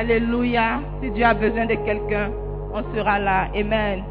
Alléluia. 0.00 0.80
Si 1.02 1.10
Dieu 1.10 1.26
a 1.26 1.34
besoin 1.34 1.66
de 1.66 1.74
quelqu'un, 1.74 2.30
on 2.72 2.82
sera 2.94 3.18
là. 3.18 3.48
Amen. 3.54 4.02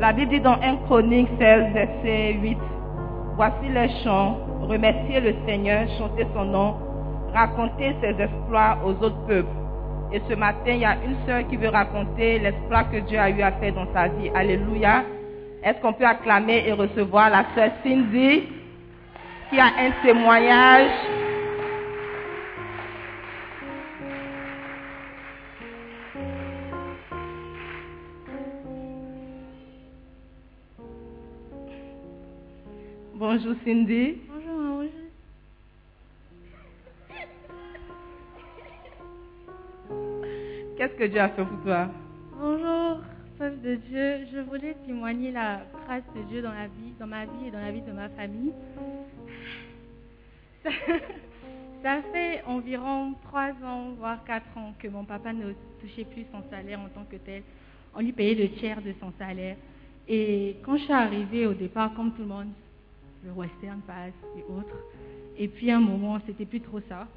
La 0.00 0.10
Bible 0.14 0.30
dit 0.30 0.40
dans 0.40 0.54
1 0.54 0.76
Chronique 0.86 1.28
16, 1.38 1.74
verset 1.74 2.38
8, 2.40 2.58
Voici 3.36 3.68
les 3.74 3.90
chants, 4.02 4.38
remerciez 4.62 5.20
le 5.20 5.34
Seigneur, 5.46 5.86
chantez 5.98 6.26
son 6.34 6.46
nom, 6.46 6.76
racontez 7.34 7.94
ses 8.00 8.22
exploits 8.22 8.78
aux 8.86 9.04
autres 9.04 9.26
peuples. 9.26 9.50
Et 10.14 10.22
ce 10.30 10.34
matin, 10.34 10.72
il 10.72 10.78
y 10.78 10.84
a 10.86 10.96
une 11.04 11.16
sœur 11.26 11.46
qui 11.46 11.58
veut 11.58 11.68
raconter 11.68 12.38
l'exploit 12.38 12.84
que 12.84 13.00
Dieu 13.00 13.18
a 13.18 13.28
eu 13.28 13.42
à 13.42 13.52
faire 13.52 13.74
dans 13.74 13.92
sa 13.92 14.08
vie. 14.08 14.30
Alléluia. 14.34 15.04
Est-ce 15.62 15.78
qu'on 15.82 15.92
peut 15.92 16.06
acclamer 16.06 16.64
et 16.66 16.72
recevoir 16.72 17.28
la 17.28 17.44
sœur 17.54 17.70
Cindy 17.84 18.44
qui 19.50 19.60
a 19.60 19.66
un 19.66 19.90
témoignage? 20.02 20.88
Bonjour 33.44 33.60
Cindy. 33.64 34.18
Bonjour, 34.28 34.56
bonjour. 34.56 34.90
Qu'est-ce 40.78 40.94
que 40.94 41.04
Dieu 41.06 41.20
a 41.20 41.28
fait 41.30 41.44
pour 41.44 41.60
toi? 41.64 41.88
Bonjour, 42.38 43.00
peuple 43.40 43.60
de 43.62 43.74
Dieu. 43.74 44.26
Je 44.32 44.38
voulais 44.48 44.76
témoigner 44.86 45.32
la 45.32 45.62
grâce 45.84 46.04
de 46.14 46.22
Dieu 46.28 46.40
dans 46.40 46.52
la 46.52 46.68
vie, 46.68 46.92
dans 47.00 47.08
ma 47.08 47.24
vie 47.24 47.48
et 47.48 47.50
dans 47.50 47.58
la 47.58 47.72
vie 47.72 47.80
de 47.80 47.90
ma 47.90 48.08
famille. 48.10 48.52
Ça, 50.62 50.70
ça 51.82 52.00
fait 52.12 52.44
environ 52.46 53.14
trois 53.24 53.50
ans, 53.64 53.90
voire 53.98 54.22
quatre 54.22 54.56
ans, 54.56 54.72
que 54.78 54.86
mon 54.86 55.04
papa 55.04 55.32
ne 55.32 55.52
touchait 55.80 56.04
plus 56.04 56.26
son 56.30 56.48
salaire 56.48 56.78
en 56.78 56.88
tant 56.90 57.04
que 57.10 57.16
tel. 57.16 57.42
On 57.92 58.02
lui 58.02 58.12
payait 58.12 58.36
le 58.36 58.50
tiers 58.52 58.80
de 58.80 58.92
son 59.00 59.12
salaire. 59.18 59.56
Et 60.06 60.58
quand 60.64 60.76
je 60.76 60.84
suis 60.84 60.92
arrivée 60.92 61.48
au 61.48 61.54
départ, 61.54 61.92
comme 61.94 62.12
tout 62.12 62.22
le 62.22 62.28
monde, 62.28 62.50
le 63.24 63.30
western 63.32 63.80
passe 63.80 64.12
et 64.36 64.42
autres. 64.50 64.76
Et 65.38 65.48
puis 65.48 65.70
à 65.70 65.76
un 65.76 65.80
moment, 65.80 66.18
c'était 66.26 66.44
plus 66.44 66.60
trop 66.60 66.80
ça. 66.88 67.08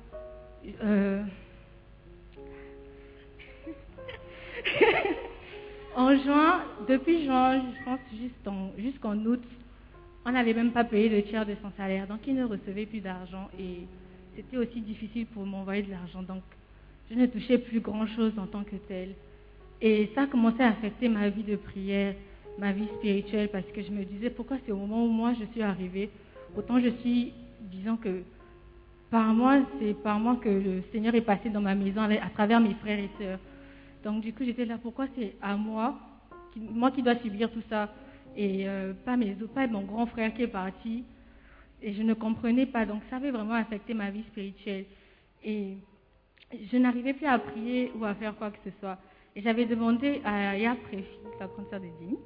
Euh, 0.83 1.23
en 5.95 6.17
juin, 6.17 6.63
depuis 6.87 7.25
juin, 7.25 7.61
je 7.61 7.83
pense 7.83 7.99
jusqu'en 8.77 9.17
août, 9.25 9.43
on 10.25 10.31
n'avait 10.31 10.53
même 10.53 10.71
pas 10.71 10.83
payé 10.83 11.09
le 11.09 11.23
tiers 11.23 11.45
de 11.45 11.55
son 11.61 11.71
salaire, 11.77 12.07
donc 12.07 12.19
il 12.25 12.35
ne 12.35 12.45
recevait 12.45 12.87
plus 12.87 12.99
d'argent 12.99 13.47
et 13.59 13.81
c'était 14.35 14.57
aussi 14.57 14.81
difficile 14.81 15.27
pour 15.27 15.45
m'envoyer 15.45 15.83
de 15.83 15.91
l'argent, 15.91 16.23
donc 16.23 16.41
je 17.09 17.15
ne 17.15 17.27
touchais 17.27 17.59
plus 17.59 17.79
grand-chose 17.79 18.33
en 18.37 18.47
tant 18.47 18.63
que 18.63 18.75
tel. 18.87 19.13
Et 19.81 20.09
ça 20.15 20.23
a 20.23 20.27
commencé 20.27 20.61
à 20.61 20.69
affecter 20.69 21.09
ma 21.09 21.29
vie 21.29 21.43
de 21.43 21.55
prière, 21.55 22.15
ma 22.57 22.71
vie 22.71 22.87
spirituelle, 22.97 23.49
parce 23.49 23.65
que 23.73 23.81
je 23.81 23.91
me 23.91 24.03
disais 24.03 24.29
pourquoi 24.29 24.57
c'est 24.65 24.71
au 24.71 24.77
moment 24.77 25.05
où 25.05 25.09
moi 25.09 25.33
je 25.39 25.45
suis 25.51 25.61
arrivée, 25.61 26.09
autant 26.55 26.79
je 26.79 26.89
suis, 27.01 27.33
disons 27.61 27.97
que 27.97 28.23
par 29.11 29.33
moi, 29.33 29.59
c'est 29.79 29.93
par 30.01 30.19
moi 30.19 30.37
que 30.41 30.49
le 30.49 30.83
Seigneur 30.91 31.15
est 31.15 31.21
passé 31.21 31.49
dans 31.49 31.61
ma 31.61 31.75
maison 31.75 32.01
à 32.01 32.29
travers 32.31 32.59
mes 32.59 32.73
frères 32.75 32.99
et 32.99 33.09
sœurs. 33.19 33.39
Donc 34.03 34.21
du 34.21 34.33
coup, 34.33 34.43
j'étais 34.43 34.65
là, 34.65 34.77
pourquoi 34.81 35.07
c'est 35.15 35.35
à 35.41 35.55
moi, 35.55 35.95
moi 36.55 36.91
qui 36.91 37.01
dois 37.01 37.15
subir 37.17 37.51
tout 37.51 37.61
ça, 37.69 37.93
et 38.35 38.67
euh, 38.67 38.93
pas, 39.05 39.15
mes, 39.15 39.35
pas 39.53 39.67
mon 39.67 39.83
grand 39.83 40.05
frère 40.05 40.33
qui 40.33 40.43
est 40.43 40.47
parti. 40.47 41.03
Et 41.81 41.93
je 41.93 42.01
ne 42.01 42.13
comprenais 42.13 42.65
pas, 42.65 42.85
donc 42.85 43.01
ça 43.09 43.17
avait 43.17 43.31
vraiment 43.31 43.53
affecté 43.53 43.93
ma 43.93 44.09
vie 44.09 44.23
spirituelle. 44.23 44.85
Et 45.43 45.77
je 46.71 46.77
n'arrivais 46.77 47.13
plus 47.13 47.27
à 47.27 47.37
prier 47.37 47.91
ou 47.95 48.05
à 48.05 48.15
faire 48.15 48.35
quoi 48.35 48.51
que 48.51 48.57
ce 48.65 48.71
soit. 48.79 48.97
Et 49.35 49.41
j'avais 49.41 49.65
demandé 49.65 50.21
à 50.23 50.57
Ya 50.57 50.75
Préfi, 50.75 51.05
la 51.39 51.47
grande 51.47 51.69
sœur 51.69 51.79
de 51.79 51.85
Dini, 51.99 52.17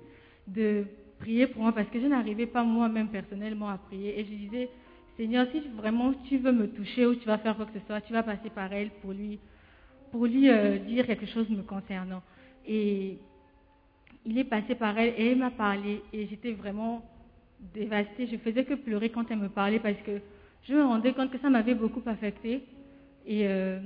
de 0.54 0.86
prier 1.20 1.48
pour 1.48 1.62
moi 1.64 1.72
parce 1.72 1.90
que 1.90 2.00
je 2.00 2.08
n'arrivais 2.08 2.46
pas 2.46 2.64
moi-même 2.64 3.10
personnellement 3.10 3.70
à 3.70 3.78
prier. 3.78 4.20
Et 4.20 4.26
je 4.26 4.30
disais, 4.30 4.70
Seigneur, 5.18 5.48
si 5.52 5.62
vraiment 5.76 6.14
tu 6.28 6.38
veux 6.38 6.52
me 6.52 6.68
toucher 6.68 7.06
ou 7.06 7.16
tu 7.16 7.26
vas 7.28 7.38
faire 7.38 7.56
quoi 7.56 7.66
que 7.66 7.78
ce 7.80 7.86
soit, 7.86 8.02
tu 8.02 8.14
vas 8.14 8.24
passer 8.24 8.50
par 8.50 8.72
elle 8.72 8.90
pour 9.02 9.12
lui, 9.12 9.40
pour 10.12 10.26
lui 10.26 10.50
euh, 10.50 10.78
dire 10.80 11.06
quelque 11.06 11.26
chose 11.26 11.50
me 11.50 11.62
concernant. 11.64 12.24
Et 12.66 13.18
il 14.26 14.38
est 14.38 14.44
passé 14.46 14.76
par 14.76 14.98
elle 14.98 15.14
et 15.18 15.32
elle 15.32 15.38
m'a 15.38 15.52
parlé 15.52 16.02
et 16.14 16.28
j'étais 16.28 16.54
vraiment 16.54 17.04
dévastée. 17.74 18.28
Je 18.28 18.38
faisais 18.38 18.64
que 18.64 18.76
pleurer 18.76 19.10
quand 19.10 19.30
elle 19.30 19.40
me 19.40 19.50
parlait 19.50 19.80
parce 19.80 19.98
que 20.06 20.22
je 20.64 20.74
me 20.74 20.84
rendais 20.84 21.14
compte 21.14 21.32
que 21.32 21.40
ça 21.40 21.50
m'avait 21.50 21.74
beaucoup 21.74 22.02
affectée 22.06 22.64
et 23.26 23.48
euh, 23.48 23.80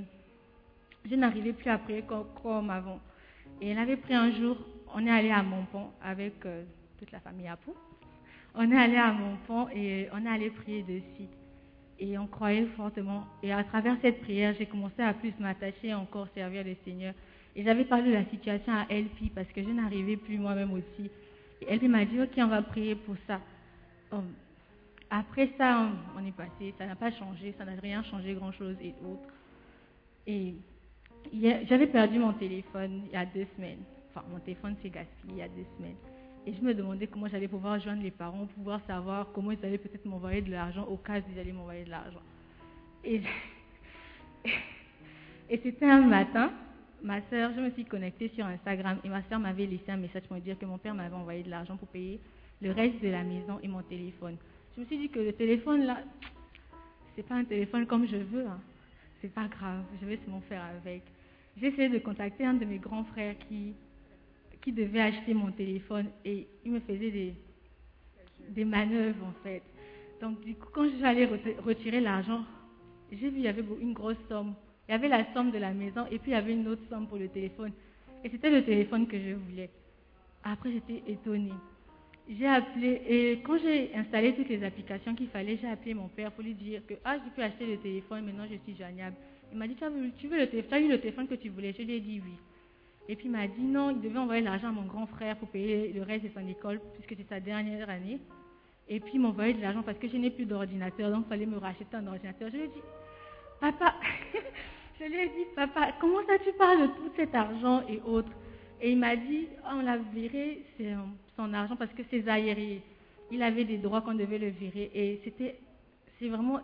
je 1.08 1.14
n'arrivais 1.14 1.52
plus 1.52 1.70
à 1.70 1.78
prier 1.78 2.02
comme, 2.02 2.26
comme 2.42 2.70
avant. 2.70 3.00
Et 3.60 3.68
elle 3.68 3.78
avait 3.78 3.96
pris 3.96 4.14
un 4.14 4.30
jour, 4.32 4.56
on 4.94 5.06
est 5.06 5.10
allé 5.10 5.30
à 5.30 5.42
Montpont 5.42 5.90
avec 6.02 6.34
euh, 6.46 6.64
toute 6.98 7.10
la 7.12 7.20
famille 7.20 7.48
à 7.48 7.56
Pau. 7.56 7.74
On 8.54 8.70
est 8.70 8.76
allé 8.76 8.96
à 8.96 9.12
Montpont 9.12 9.68
et 9.74 10.08
on 10.12 10.24
est 10.24 10.28
allé 10.28 10.50
prier 10.50 10.82
dessus. 10.82 11.28
Et 11.98 12.16
on 12.18 12.26
croyait 12.26 12.66
fortement. 12.76 13.24
Et 13.42 13.52
à 13.52 13.64
travers 13.64 13.96
cette 14.02 14.20
prière, 14.20 14.54
j'ai 14.58 14.66
commencé 14.66 15.02
à 15.02 15.12
plus 15.14 15.32
m'attacher 15.40 15.92
encore 15.94 16.28
servir 16.34 16.64
le 16.64 16.76
Seigneur. 16.84 17.14
Et 17.56 17.64
j'avais 17.64 17.84
parlé 17.84 18.10
de 18.10 18.14
la 18.14 18.24
situation 18.26 18.72
à 18.72 18.86
Elpi 18.88 19.30
parce 19.30 19.48
que 19.48 19.62
je 19.62 19.68
n'arrivais 19.70 20.16
plus 20.16 20.38
moi-même 20.38 20.72
aussi. 20.72 21.10
Et 21.60 21.72
Elpi 21.72 21.88
m'a 21.88 22.04
dit, 22.04 22.20
ok, 22.20 22.30
on 22.38 22.46
va 22.46 22.62
prier 22.62 22.94
pour 22.94 23.16
ça. 23.26 23.40
Hum, 24.12 24.32
Après 25.10 25.50
ça, 25.58 25.88
on, 26.16 26.20
on 26.20 26.26
est 26.26 26.32
passé. 26.36 26.74
Ça 26.78 26.86
n'a 26.86 26.96
pas 26.96 27.10
changé, 27.12 27.54
ça 27.58 27.64
n'a 27.64 27.74
rien 27.80 28.02
changé 28.04 28.34
grand-chose 28.34 28.76
et 28.82 28.94
autres. 29.04 29.34
Et 30.26 30.54
j'avais 31.68 31.86
perdu 31.86 32.18
mon 32.18 32.32
téléphone 32.32 33.02
il 33.06 33.12
y 33.12 33.16
a 33.16 33.26
deux 33.26 33.46
semaines. 33.56 33.82
Enfin, 34.14 34.24
mon 34.30 34.38
téléphone 34.38 34.76
s'est 34.82 34.90
gaspillé 34.90 35.32
il 35.32 35.36
y 35.38 35.42
a 35.42 35.48
deux 35.48 35.66
semaines. 35.76 35.96
Et 36.46 36.52
je 36.52 36.60
me 36.60 36.74
demandais 36.74 37.06
comment 37.06 37.26
j'allais 37.26 37.48
pouvoir 37.48 37.80
joindre 37.80 38.02
les 38.02 38.10
parents, 38.10 38.46
pouvoir 38.46 38.80
savoir 38.86 39.28
comment 39.32 39.50
ils 39.50 39.64
allaient 39.64 39.78
peut-être 39.78 40.04
m'envoyer 40.04 40.42
de 40.42 40.50
l'argent 40.50 40.84
au 40.84 40.96
cas 40.96 41.18
où 41.18 41.22
ils 41.32 41.38
allaient 41.38 41.52
m'envoyer 41.52 41.84
de 41.84 41.90
l'argent. 41.90 42.20
Et, 43.02 43.22
c'était 45.62 45.86
un 45.86 46.02
matin, 46.02 46.52
ma 47.02 47.22
soeur, 47.30 47.52
je 47.56 47.60
me 47.60 47.70
suis 47.70 47.84
connectée 47.84 48.30
sur 48.34 48.44
Instagram 48.44 48.98
et 49.04 49.08
ma 49.08 49.22
soeur 49.24 49.40
m'avait 49.40 49.66
laissé 49.66 49.90
un 49.90 49.96
message 49.96 50.22
pour 50.24 50.36
me 50.36 50.42
dire 50.42 50.58
que 50.58 50.66
mon 50.66 50.78
père 50.78 50.94
m'avait 50.94 51.14
envoyé 51.14 51.42
de 51.42 51.50
l'argent 51.50 51.76
pour 51.76 51.88
payer 51.88 52.20
le 52.60 52.72
reste 52.72 53.02
de 53.02 53.08
la 53.08 53.22
maison 53.22 53.58
et 53.62 53.68
mon 53.68 53.82
téléphone. 53.82 54.36
Je 54.76 54.82
me 54.82 54.86
suis 54.86 54.98
dit 54.98 55.08
que 55.08 55.20
le 55.20 55.32
téléphone 55.32 55.86
là, 55.86 55.98
c'est 57.16 57.26
pas 57.26 57.36
un 57.36 57.44
téléphone 57.44 57.86
comme 57.86 58.06
je 58.06 58.16
veux. 58.16 58.46
Hein. 58.46 58.60
C'est 59.20 59.32
pas 59.32 59.48
grave, 59.48 59.82
je 60.00 60.06
vais 60.06 60.18
m'en 60.28 60.40
faire 60.42 60.62
avec. 60.62 61.02
J'ai 61.56 61.68
essayé 61.68 61.88
de 61.88 61.98
contacter 61.98 62.44
un 62.44 62.54
de 62.54 62.64
mes 62.64 62.78
grands 62.78 63.04
frères 63.04 63.36
qui, 63.48 63.74
qui 64.64 64.72
devait 64.72 65.02
acheter 65.02 65.34
mon 65.34 65.52
téléphone 65.52 66.06
et 66.24 66.48
il 66.64 66.72
me 66.72 66.80
faisait 66.80 67.34
des, 68.48 68.64
manœuvres 68.64 69.26
en 69.26 69.42
fait. 69.44 69.62
Donc, 70.22 70.40
du 70.40 70.54
coup, 70.54 70.68
quand 70.72 70.88
j'allais 70.98 71.26
reti- 71.26 71.60
retirer 71.60 72.00
l'argent, 72.00 72.44
j'ai 73.12 73.28
vu 73.28 73.36
il 73.36 73.42
y 73.42 73.48
avait 73.48 73.64
une 73.80 73.92
grosse 73.92 74.16
somme. 74.26 74.54
Il 74.88 74.92
y 74.92 74.94
avait 74.94 75.08
la 75.08 75.30
somme 75.34 75.50
de 75.50 75.58
la 75.58 75.72
maison 75.72 76.06
et 76.10 76.18
puis 76.18 76.30
il 76.30 76.34
y 76.34 76.36
avait 76.36 76.52
une 76.52 76.66
autre 76.66 76.82
somme 76.88 77.06
pour 77.06 77.18
le 77.18 77.28
téléphone. 77.28 77.72
Et 78.24 78.30
c'était 78.30 78.50
le 78.50 78.64
téléphone 78.64 79.06
que 79.06 79.18
je 79.18 79.34
voulais. 79.34 79.68
Après, 80.42 80.72
j'étais 80.72 81.02
étonnée. 81.12 81.52
J'ai 82.26 82.46
appelé, 82.46 83.02
et 83.06 83.40
quand 83.44 83.58
j'ai 83.58 83.94
installé 83.94 84.34
toutes 84.34 84.48
les 84.48 84.64
applications 84.64 85.14
qu'il 85.14 85.28
fallait, 85.28 85.58
j'ai 85.60 85.68
appelé 85.68 85.92
mon 85.92 86.08
père 86.08 86.32
pour 86.32 86.42
lui 86.42 86.54
dire 86.54 86.80
que 86.86 86.94
ah, 87.04 87.18
je 87.18 87.30
peux 87.36 87.42
acheter 87.42 87.66
le 87.66 87.76
téléphone, 87.76 88.24
maintenant 88.24 88.46
je 88.50 88.56
suis 88.64 88.74
joignable. 88.74 89.14
Il 89.52 89.58
m'a 89.58 89.68
dit, 89.68 89.76
tu, 90.16 90.26
veux 90.26 90.38
le 90.38 90.48
as 90.72 90.80
eu 90.80 90.88
le 90.88 90.98
téléphone 90.98 91.28
que 91.28 91.34
tu 91.34 91.50
voulais 91.50 91.74
Je 91.76 91.82
lui 91.82 91.96
ai 91.96 92.00
dit 92.00 92.22
oui. 92.24 92.32
Et 93.08 93.16
puis 93.16 93.26
il 93.26 93.32
m'a 93.32 93.46
dit 93.46 93.62
non, 93.62 93.90
il 93.90 94.00
devait 94.00 94.18
envoyer 94.18 94.42
l'argent 94.42 94.68
à 94.68 94.72
mon 94.72 94.86
grand 94.86 95.06
frère 95.06 95.36
pour 95.36 95.48
payer 95.48 95.92
le 95.92 96.02
reste 96.02 96.24
de 96.24 96.30
son 96.30 96.46
école, 96.48 96.80
puisque 96.94 97.20
c'est 97.20 97.28
sa 97.28 97.40
dernière 97.40 97.88
année. 97.90 98.18
Et 98.88 99.00
puis 99.00 99.12
il 99.14 99.20
m'envoyait 99.20 99.54
de 99.54 99.60
l'argent 99.60 99.82
parce 99.82 99.98
que 99.98 100.08
je 100.08 100.16
n'ai 100.16 100.30
plus 100.30 100.46
d'ordinateur, 100.46 101.10
donc 101.10 101.24
il 101.26 101.28
fallait 101.28 101.46
me 101.46 101.58
racheter 101.58 101.96
un 101.96 102.06
ordinateur. 102.06 102.48
Je 102.50 102.56
lui 102.56 102.64
ai 102.64 102.68
dit, 102.68 102.82
papa, 103.60 103.94
je 105.00 105.04
lui 105.04 105.16
ai 105.16 105.26
dit, 105.26 105.46
papa, 105.54 105.92
comment 106.00 106.20
ça 106.26 106.38
tu 106.44 106.52
parles 106.54 106.82
de 106.82 106.86
tout 106.86 107.12
cet 107.16 107.34
argent 107.34 107.82
et 107.88 108.00
autres? 108.06 108.32
Et 108.80 108.92
il 108.92 108.98
m'a 108.98 109.16
dit, 109.16 109.48
Ah, 109.64 109.76
on 109.76 109.82
l'a 109.82 109.96
viré, 109.96 110.62
c'est 110.76 110.92
son 111.36 111.52
argent 111.54 111.76
parce 111.76 111.92
que 111.92 112.02
c'est 112.10 112.28
aéré. 112.28 112.82
Il 113.30 113.42
avait 113.42 113.64
des 113.64 113.78
droits 113.78 114.02
qu'on 114.02 114.14
devait 114.14 114.38
le 114.38 114.48
virer. 114.48 114.90
Et 114.94 115.20
c'était, 115.24 115.58
c'est 116.18 116.28
vraiment 116.28 116.60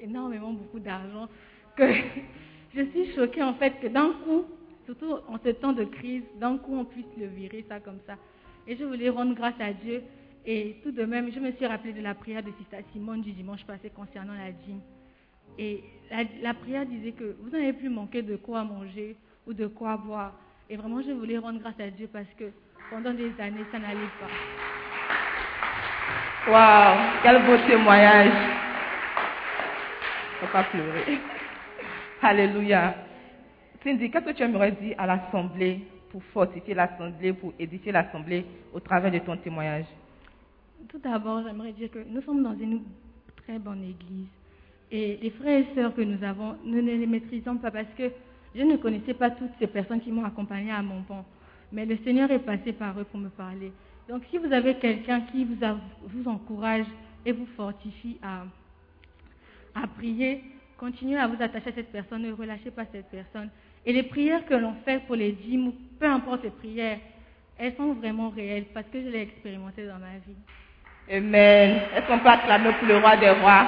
énormément 0.00 0.52
beaucoup 0.52 0.80
d'argent 0.80 1.28
que 1.76 1.84
je 2.74 2.82
suis 2.82 3.14
choquée 3.14 3.42
en 3.42 3.54
fait 3.54 3.78
que 3.80 3.86
d'un 3.86 4.12
coup, 4.24 4.44
surtout 4.90 5.18
en 5.28 5.38
ce 5.44 5.50
temps 5.50 5.72
de 5.72 5.84
crise, 5.84 6.22
d'un 6.40 6.58
coup 6.58 6.76
on 6.76 6.84
puisse 6.84 7.06
le 7.16 7.26
virer 7.26 7.64
ça 7.68 7.78
comme 7.80 7.98
ça. 8.06 8.14
Et 8.66 8.76
je 8.76 8.84
voulais 8.84 9.08
rendre 9.08 9.34
grâce 9.34 9.54
à 9.60 9.72
Dieu. 9.72 10.02
Et 10.44 10.76
tout 10.82 10.90
de 10.90 11.04
même, 11.04 11.30
je 11.32 11.38
me 11.38 11.52
suis 11.52 11.66
rappelé 11.66 11.92
de 11.92 12.02
la 12.02 12.14
prière 12.14 12.42
de 12.42 12.50
Sister 12.58 12.78
Simone 12.92 13.20
du 13.20 13.32
dimanche 13.32 13.64
passé 13.64 13.90
concernant 13.90 14.32
la 14.32 14.50
dîme. 14.50 14.80
Et 15.58 15.84
la, 16.10 16.24
la 16.42 16.54
prière 16.54 16.86
disait 16.86 17.12
que 17.12 17.36
vous 17.40 17.50
n'avez 17.50 17.72
plus 17.72 17.88
manqué 17.88 18.22
de 18.22 18.36
quoi 18.36 18.64
manger 18.64 19.16
ou 19.46 19.52
de 19.52 19.66
quoi 19.66 19.96
boire. 19.96 20.32
Et 20.68 20.76
vraiment, 20.76 21.02
je 21.02 21.12
voulais 21.12 21.38
rendre 21.38 21.60
grâce 21.60 21.78
à 21.78 21.90
Dieu 21.90 22.08
parce 22.12 22.28
que 22.38 22.44
pendant 22.90 23.12
des 23.12 23.32
années, 23.38 23.64
ça 23.70 23.78
n'allait 23.78 24.00
pas. 24.18 24.30
Waouh, 26.50 26.98
quel 27.22 27.42
beau 27.44 27.56
témoignage. 27.68 28.32
Faut 30.40 30.46
pas 30.46 30.64
pleurer. 30.64 31.18
Alléluia. 32.22 33.09
Cindy, 33.82 34.10
qu'est-ce 34.10 34.26
que 34.26 34.30
tu 34.32 34.42
aimerais 34.42 34.72
dire 34.72 34.94
à 34.98 35.06
l'Assemblée 35.06 35.80
pour 36.10 36.22
fortifier 36.24 36.74
l'Assemblée, 36.74 37.32
pour 37.32 37.54
édifier 37.58 37.92
l'Assemblée 37.92 38.44
au 38.74 38.80
travers 38.80 39.10
de 39.10 39.18
ton 39.20 39.36
témoignage? 39.38 39.86
Tout 40.88 40.98
d'abord, 40.98 41.42
j'aimerais 41.42 41.72
dire 41.72 41.90
que 41.90 42.00
nous 42.06 42.20
sommes 42.22 42.42
dans 42.42 42.58
une 42.58 42.82
très 43.36 43.58
bonne 43.58 43.82
église. 43.82 44.26
Et 44.90 45.18
les 45.22 45.30
frères 45.30 45.60
et 45.60 45.74
sœurs 45.74 45.94
que 45.94 46.02
nous 46.02 46.22
avons, 46.22 46.56
nous 46.64 46.82
ne 46.82 46.92
les 46.92 47.06
maîtrisons 47.06 47.56
pas 47.56 47.70
parce 47.70 47.88
que 47.96 48.10
je 48.54 48.62
ne 48.62 48.76
connaissais 48.76 49.14
pas 49.14 49.30
toutes 49.30 49.52
ces 49.58 49.66
personnes 49.66 50.00
qui 50.00 50.12
m'ont 50.12 50.24
accompagné 50.24 50.72
à 50.72 50.82
mon 50.82 51.02
pont. 51.02 51.24
Mais 51.72 51.86
le 51.86 51.96
Seigneur 51.98 52.30
est 52.30 52.40
passé 52.40 52.72
par 52.72 52.98
eux 53.00 53.04
pour 53.04 53.20
me 53.20 53.28
parler. 53.28 53.72
Donc 54.08 54.24
si 54.30 54.36
vous 54.36 54.52
avez 54.52 54.74
quelqu'un 54.74 55.22
qui 55.22 55.44
vous, 55.46 56.28
encourage 56.28 56.86
et 57.24 57.32
vous 57.32 57.46
fortifie 57.56 58.18
à 58.22 59.86
prier, 59.96 60.42
continuez 60.76 61.18
à 61.18 61.28
vous 61.28 61.40
attacher 61.40 61.70
à 61.70 61.72
cette 61.72 61.92
personne, 61.92 62.22
ne 62.22 62.32
relâchez 62.32 62.70
pas 62.70 62.84
cette 62.92 63.08
personne. 63.10 63.48
Et 63.90 63.92
les 63.92 64.04
prières 64.04 64.46
que 64.46 64.54
l'on 64.54 64.74
fait 64.84 65.00
pour 65.04 65.16
les 65.16 65.32
dîmes, 65.32 65.72
peu 65.98 66.06
importe 66.06 66.44
les 66.44 66.50
prières, 66.50 66.98
elles 67.58 67.74
sont 67.74 67.92
vraiment 67.94 68.30
réelles 68.30 68.66
parce 68.72 68.86
que 68.86 69.02
je 69.02 69.08
l'ai 69.08 69.22
expérimenté 69.22 69.84
dans 69.84 69.98
ma 69.98 70.12
vie. 70.24 70.36
Amen. 71.10 71.80
Est-ce 71.96 72.06
qu'on 72.06 72.20
peut 72.20 72.28
acclamer 72.28 72.70
pour 72.78 72.86
le 72.86 72.98
roi 72.98 73.16
des 73.16 73.30
rois? 73.30 73.66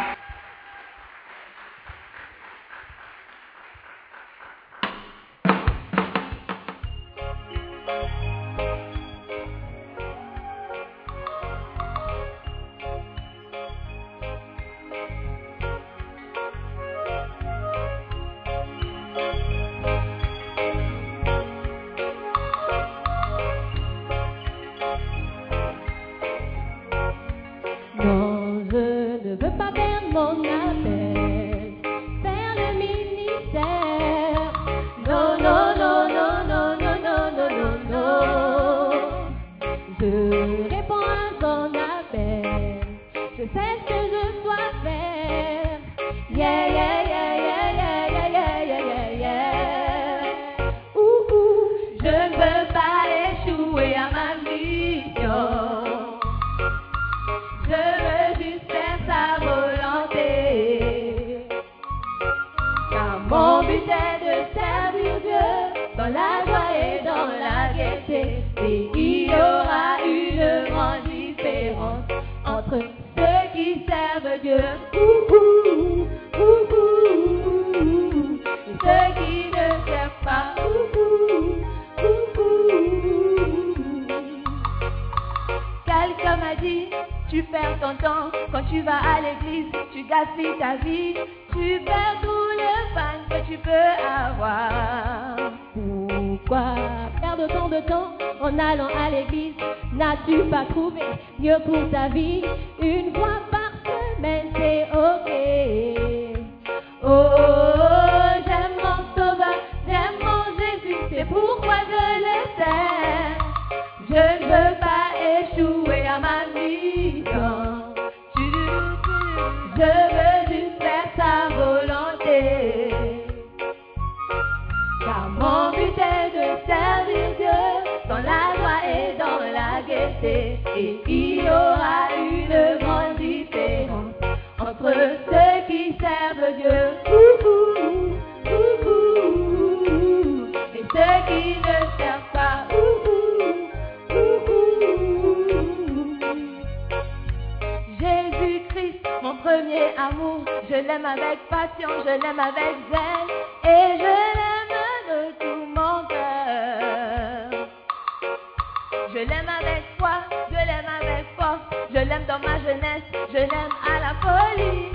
L'aime 159.24 159.48
avec 159.48 159.84
foi, 159.98 160.24
je 160.50 160.54
l'aime 160.54 160.90
avec 161.00 161.26
force, 161.38 161.60
je 161.90 161.98
l'aime 161.98 162.24
dans 162.26 162.38
ma 162.38 162.58
jeunesse, 162.58 163.02
je 163.30 163.38
l'aime 163.38 163.72
à 163.86 164.00
la 164.00 164.14
folie, 164.20 164.91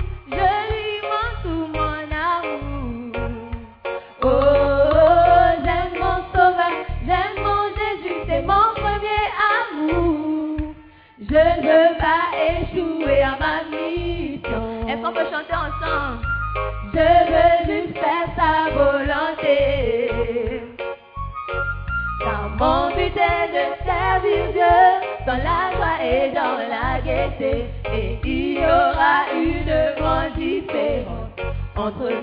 Et 27.10 28.18
il 28.22 28.52
y 28.52 28.58
aura 28.58 29.32
une 29.32 29.94
grande 29.98 30.34
différence 30.36 31.30
entre 31.74 32.22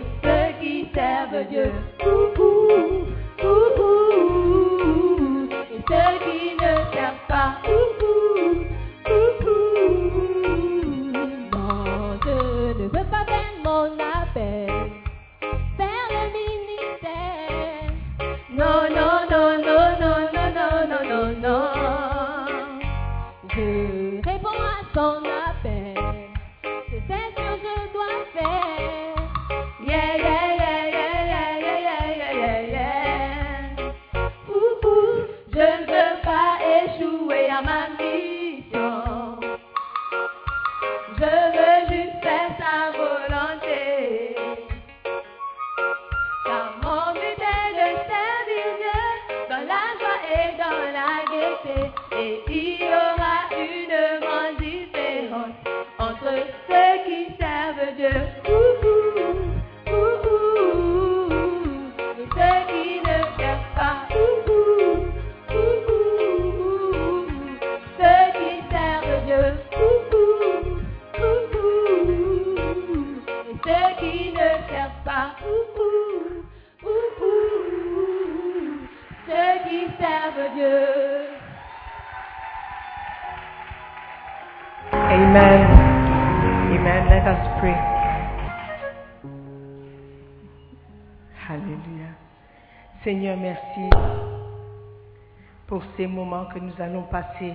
nous 96.76 96.82
allons 96.84 97.04
passer 97.04 97.54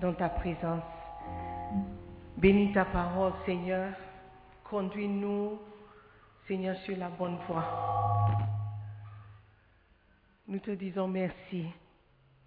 dans 0.00 0.12
ta 0.12 0.28
présence. 0.28 0.82
Bénis 2.36 2.72
ta 2.72 2.84
parole, 2.84 3.32
Seigneur. 3.46 3.92
Conduis-nous, 4.64 5.58
Seigneur, 6.46 6.76
sur 6.78 6.96
la 6.96 7.08
bonne 7.08 7.38
voie. 7.46 7.64
Nous 10.46 10.58
te 10.58 10.70
disons 10.72 11.08
merci. 11.08 11.66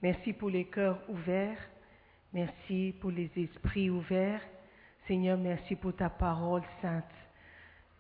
Merci 0.01 0.33
pour 0.33 0.49
les 0.49 0.65
cœurs 0.65 0.99
ouverts. 1.09 1.57
Merci 2.33 2.95
pour 3.01 3.11
les 3.11 3.31
esprits 3.37 3.89
ouverts. 3.89 4.41
Seigneur, 5.07 5.37
merci 5.37 5.75
pour 5.75 5.95
ta 5.95 6.09
parole 6.09 6.63
sainte. 6.81 7.03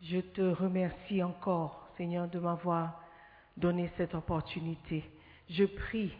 Je 0.01 0.19
te 0.19 0.41
remercie 0.41 1.23
encore, 1.23 1.87
Seigneur, 1.97 2.27
de 2.27 2.39
m'avoir 2.39 3.01
donné 3.57 3.89
cette 3.97 4.15
opportunité. 4.15 5.03
Je 5.49 5.65
prie, 5.65 6.13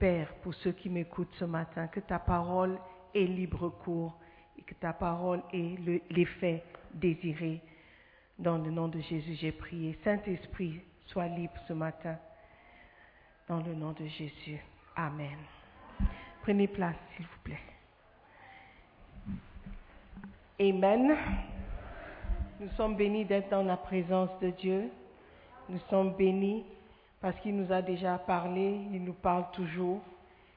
Père, 0.00 0.32
pour 0.42 0.54
ceux 0.54 0.72
qui 0.72 0.88
m'écoutent 0.88 1.34
ce 1.38 1.44
matin, 1.44 1.86
que 1.86 2.00
ta 2.00 2.18
parole 2.18 2.78
ait 3.14 3.24
libre 3.26 3.68
cours 3.68 4.16
et 4.58 4.62
que 4.62 4.72
ta 4.74 4.94
parole 4.94 5.42
ait 5.52 5.76
le- 5.84 6.00
l'effet 6.08 6.64
désiré. 6.94 7.60
Dans 8.38 8.56
le 8.56 8.70
nom 8.70 8.88
de 8.88 8.98
Jésus, 9.00 9.34
j'ai 9.34 9.52
prié. 9.52 9.98
Saint-Esprit, 10.02 10.80
sois 11.06 11.26
libre 11.26 11.52
ce 11.68 11.74
matin. 11.74 12.16
Dans 13.46 13.58
le 13.60 13.74
nom 13.74 13.92
de 13.92 14.06
Jésus. 14.06 14.58
Amen. 14.96 15.36
Prenez 16.42 16.66
place, 16.66 16.96
s'il 17.14 17.26
vous 17.26 17.38
plaît. 17.44 17.60
Amen. 20.58 21.14
Nous 22.58 22.70
sommes 22.70 22.96
bénis 22.96 23.26
d'être 23.26 23.50
dans 23.50 23.62
la 23.64 23.76
présence 23.76 24.30
de 24.40 24.48
Dieu. 24.50 24.90
Nous 25.68 25.78
sommes 25.90 26.14
bénis 26.16 26.64
parce 27.20 27.38
qu'il 27.40 27.54
nous 27.56 27.70
a 27.72 27.82
déjà 27.82 28.18
parlé, 28.18 28.86
il 28.92 29.04
nous 29.04 29.12
parle 29.12 29.50
toujours 29.52 30.00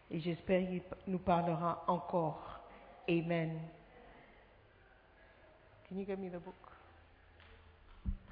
et 0.09 0.19
j'espère 0.19 0.61
qu'il 0.67 0.81
nous 1.07 1.19
parlera 1.19 1.83
encore. 1.87 2.59
Amen. 3.09 3.59
Can 5.89 5.97
you 5.97 6.05
give 6.05 6.19
me 6.19 6.29
the 6.29 6.39
book? 6.39 6.55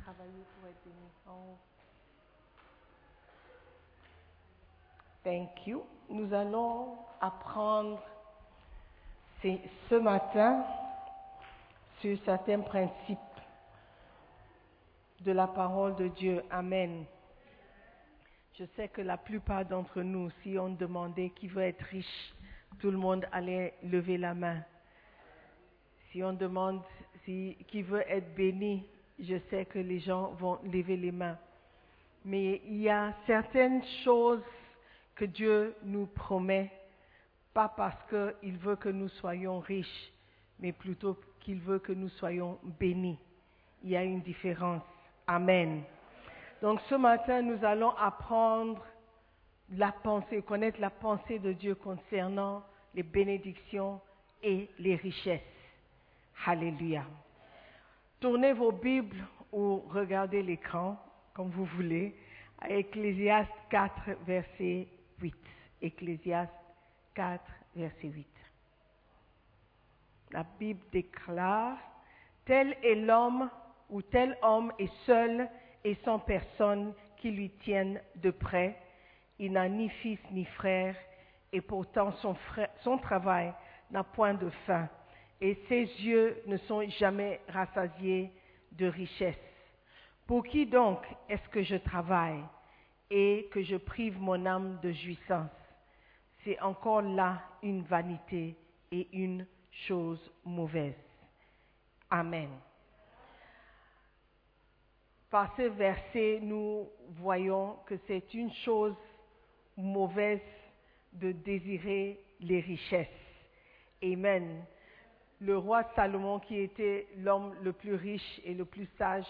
Travailler 0.01 0.45
pour 0.59 0.69
être 0.69 0.83
béni. 0.85 1.09
Oh. 1.27 1.57
Thank 5.23 5.67
you. 5.67 5.83
Nous 6.09 6.33
allons 6.33 6.97
apprendre 7.19 8.01
ce 9.41 9.57
ce 9.89 9.95
matin 9.95 10.63
sur 11.99 12.17
certains 12.25 12.61
principes 12.61 13.19
de 15.19 15.31
la 15.31 15.47
parole 15.47 15.95
de 15.95 16.07
Dieu. 16.07 16.43
Amen. 16.49 17.05
Je 18.59 18.65
sais 18.75 18.89
que 18.89 19.01
la 19.01 19.17
plupart 19.17 19.65
d'entre 19.65 20.01
nous, 20.01 20.29
si 20.43 20.57
on 20.59 20.69
demandait 20.69 21.29
qui 21.29 21.47
veut 21.47 21.63
être 21.63 21.83
riche, 21.85 22.33
tout 22.79 22.91
le 22.91 22.97
monde 22.97 23.25
allait 23.31 23.73
lever 23.83 24.17
la 24.17 24.33
main. 24.33 24.63
Si 26.11 26.21
on 26.23 26.33
demande 26.33 26.81
qui 27.25 27.81
veut 27.81 28.03
être 28.09 28.35
béni, 28.35 28.85
je 29.19 29.35
sais 29.49 29.65
que 29.65 29.79
les 29.79 29.99
gens 29.99 30.31
vont 30.33 30.59
lever 30.63 30.97
les 30.97 31.11
mains. 31.11 31.37
Mais 32.25 32.61
il 32.65 32.81
y 32.81 32.89
a 32.89 33.13
certaines 33.25 33.83
choses 34.03 34.43
que 35.15 35.25
Dieu 35.25 35.75
nous 35.83 36.07
promet, 36.07 36.71
pas 37.53 37.69
parce 37.69 37.97
qu'il 38.09 38.57
veut 38.57 38.75
que 38.75 38.89
nous 38.89 39.09
soyons 39.09 39.59
riches, 39.59 40.11
mais 40.59 40.71
plutôt 40.71 41.17
qu'il 41.39 41.59
veut 41.59 41.79
que 41.79 41.93
nous 41.93 42.09
soyons 42.09 42.59
bénis. 42.79 43.17
Il 43.83 43.91
y 43.91 43.95
a 43.95 44.03
une 44.03 44.21
différence. 44.21 44.83
Amen. 45.25 45.83
Donc 46.61 46.79
ce 46.89 46.95
matin, 46.95 47.41
nous 47.41 47.65
allons 47.65 47.91
apprendre 47.97 48.85
la 49.71 49.91
pensée, 49.91 50.43
connaître 50.43 50.79
la 50.79 50.91
pensée 50.91 51.39
de 51.39 51.53
Dieu 51.53 51.75
concernant 51.75 52.63
les 52.93 53.03
bénédictions 53.03 53.99
et 54.43 54.69
les 54.77 54.95
richesses. 54.95 55.41
Alléluia. 56.45 57.03
Tournez 58.19 58.53
vos 58.53 58.71
Bibles 58.71 59.25
ou 59.51 59.83
regardez 59.89 60.43
l'écran, 60.43 60.97
comme 61.33 61.49
vous 61.49 61.65
voulez, 61.65 62.15
à 62.59 62.69
Ecclésiaste 62.69 63.51
4, 63.69 63.93
verset 64.25 64.87
8. 65.19 65.35
Ecclésiaste 65.81 66.53
4, 67.15 67.43
verset 67.75 68.07
8. 68.07 68.27
La 70.31 70.45
Bible 70.59 70.81
déclare, 70.91 71.77
tel 72.45 72.77
est 72.83 72.95
l'homme 72.95 73.49
ou 73.89 74.03
tel 74.03 74.37
homme 74.43 74.71
est 74.77 74.93
seul 75.05 75.49
et 75.83 75.95
sans 76.05 76.19
personne 76.19 76.93
qui 77.17 77.31
lui 77.31 77.49
tienne 77.63 78.01
de 78.15 78.31
près. 78.31 78.77
Il 79.39 79.53
n'a 79.53 79.67
ni 79.67 79.89
fils 79.89 80.19
ni 80.31 80.45
frère, 80.45 80.95
et 81.51 81.61
pourtant 81.61 82.11
son, 82.83 82.97
travail 82.97 83.53
n'a 83.89 84.03
point 84.03 84.33
de 84.33 84.49
fin, 84.65 84.87
et 85.39 85.55
ses 85.67 85.83
yeux 85.83 86.41
ne 86.47 86.57
sont 86.57 86.87
jamais 86.99 87.41
rassasiés 87.47 88.31
de 88.73 88.85
richesse. 88.85 89.39
Pour 90.27 90.43
qui 90.45 90.65
donc 90.65 90.99
est-ce 91.27 91.47
que 91.49 91.63
je 91.63 91.75
travaille 91.75 92.43
et 93.09 93.49
que 93.51 93.61
je 93.61 93.75
prive 93.75 94.19
mon 94.19 94.45
âme 94.45 94.79
de 94.81 94.91
jouissance? 94.91 95.49
C'est 96.43 96.59
encore 96.61 97.01
là 97.01 97.41
une 97.61 97.83
vanité 97.83 98.55
et 98.91 99.07
une 99.11 99.45
chose 99.71 100.31
mauvaise. 100.45 100.95
Amen. 102.09 102.49
Par 105.31 105.55
ce 105.55 105.61
verset, 105.61 106.39
nous 106.41 106.89
voyons 107.11 107.77
que 107.85 107.95
c'est 108.05 108.33
une 108.33 108.51
chose 108.51 108.93
mauvaise 109.77 110.41
de 111.13 111.31
désirer 111.31 112.19
les 112.41 112.59
richesses. 112.59 113.07
Amen. 114.03 114.65
le 115.39 115.57
roi 115.57 115.83
Salomon, 115.95 116.39
qui 116.39 116.57
était 116.57 117.07
l'homme 117.17 117.55
le 117.63 117.71
plus 117.71 117.95
riche 117.95 118.41
et 118.43 118.53
le 118.53 118.65
plus 118.65 118.87
sage 118.97 119.25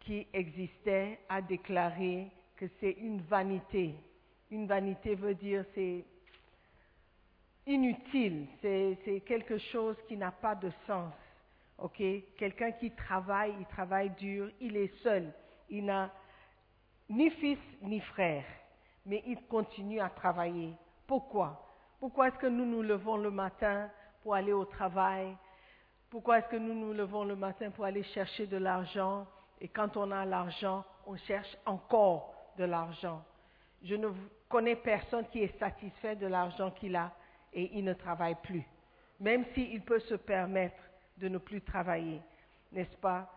qui 0.00 0.26
existait, 0.32 1.18
a 1.28 1.42
déclaré 1.42 2.28
que 2.56 2.66
c'est 2.80 2.92
une 2.92 3.20
vanité. 3.20 3.94
Une 4.50 4.66
vanité 4.66 5.14
veut 5.14 5.34
dire 5.34 5.64
c'est 5.74 6.04
inutile, 7.66 8.46
c'est 8.62 8.96
c'est 9.04 9.20
quelque 9.20 9.58
chose 9.58 9.96
qui 10.08 10.16
n'a 10.16 10.30
pas 10.30 10.54
de 10.54 10.70
sens. 10.86 11.12
Quelqu'un 12.38 12.72
qui 12.72 12.90
travaille, 12.92 13.54
il 13.58 13.66
travaille 13.66 14.10
dur, 14.10 14.50
il 14.60 14.76
est 14.76 14.94
seul, 15.02 15.32
il 15.68 15.84
n'a 15.84 16.10
ni 17.08 17.30
fils 17.30 17.58
ni 17.82 18.00
frère, 18.00 18.44
mais 19.04 19.22
il 19.26 19.42
continue 19.46 20.00
à 20.00 20.08
travailler. 20.08 20.72
Pourquoi? 21.06 21.62
Pourquoi 22.00 22.28
est-ce 22.28 22.38
que 22.38 22.46
nous 22.46 22.64
nous 22.64 22.82
levons 22.82 23.16
le 23.16 23.30
matin 23.30 23.90
pour 24.22 24.34
aller 24.34 24.52
au 24.52 24.64
travail? 24.64 25.36
Pourquoi 26.10 26.38
est-ce 26.38 26.48
que 26.48 26.56
nous 26.56 26.74
nous 26.74 26.92
levons 26.92 27.24
le 27.24 27.36
matin 27.36 27.70
pour 27.70 27.84
aller 27.84 28.02
chercher 28.04 28.46
de 28.46 28.56
l'argent? 28.56 29.26
Et 29.60 29.68
quand 29.68 29.96
on 29.96 30.10
a 30.10 30.24
l'argent, 30.24 30.84
on 31.06 31.16
cherche 31.16 31.56
encore 31.64 32.34
de 32.58 32.64
l'argent. 32.64 33.22
Je 33.82 33.94
ne 33.94 34.08
connais 34.48 34.76
personne 34.76 35.26
qui 35.28 35.42
est 35.42 35.58
satisfait 35.58 36.16
de 36.16 36.26
l'argent 36.26 36.70
qu'il 36.70 36.96
a 36.96 37.12
et 37.52 37.78
il 37.78 37.84
ne 37.84 37.92
travaille 37.92 38.36
plus, 38.42 38.64
même 39.20 39.44
s'il 39.54 39.80
peut 39.82 40.00
se 40.00 40.14
permettre 40.14 40.76
de 41.18 41.28
ne 41.28 41.38
plus 41.38 41.60
travailler, 41.62 42.20
n'est-ce 42.72 42.96
pas? 42.98 43.30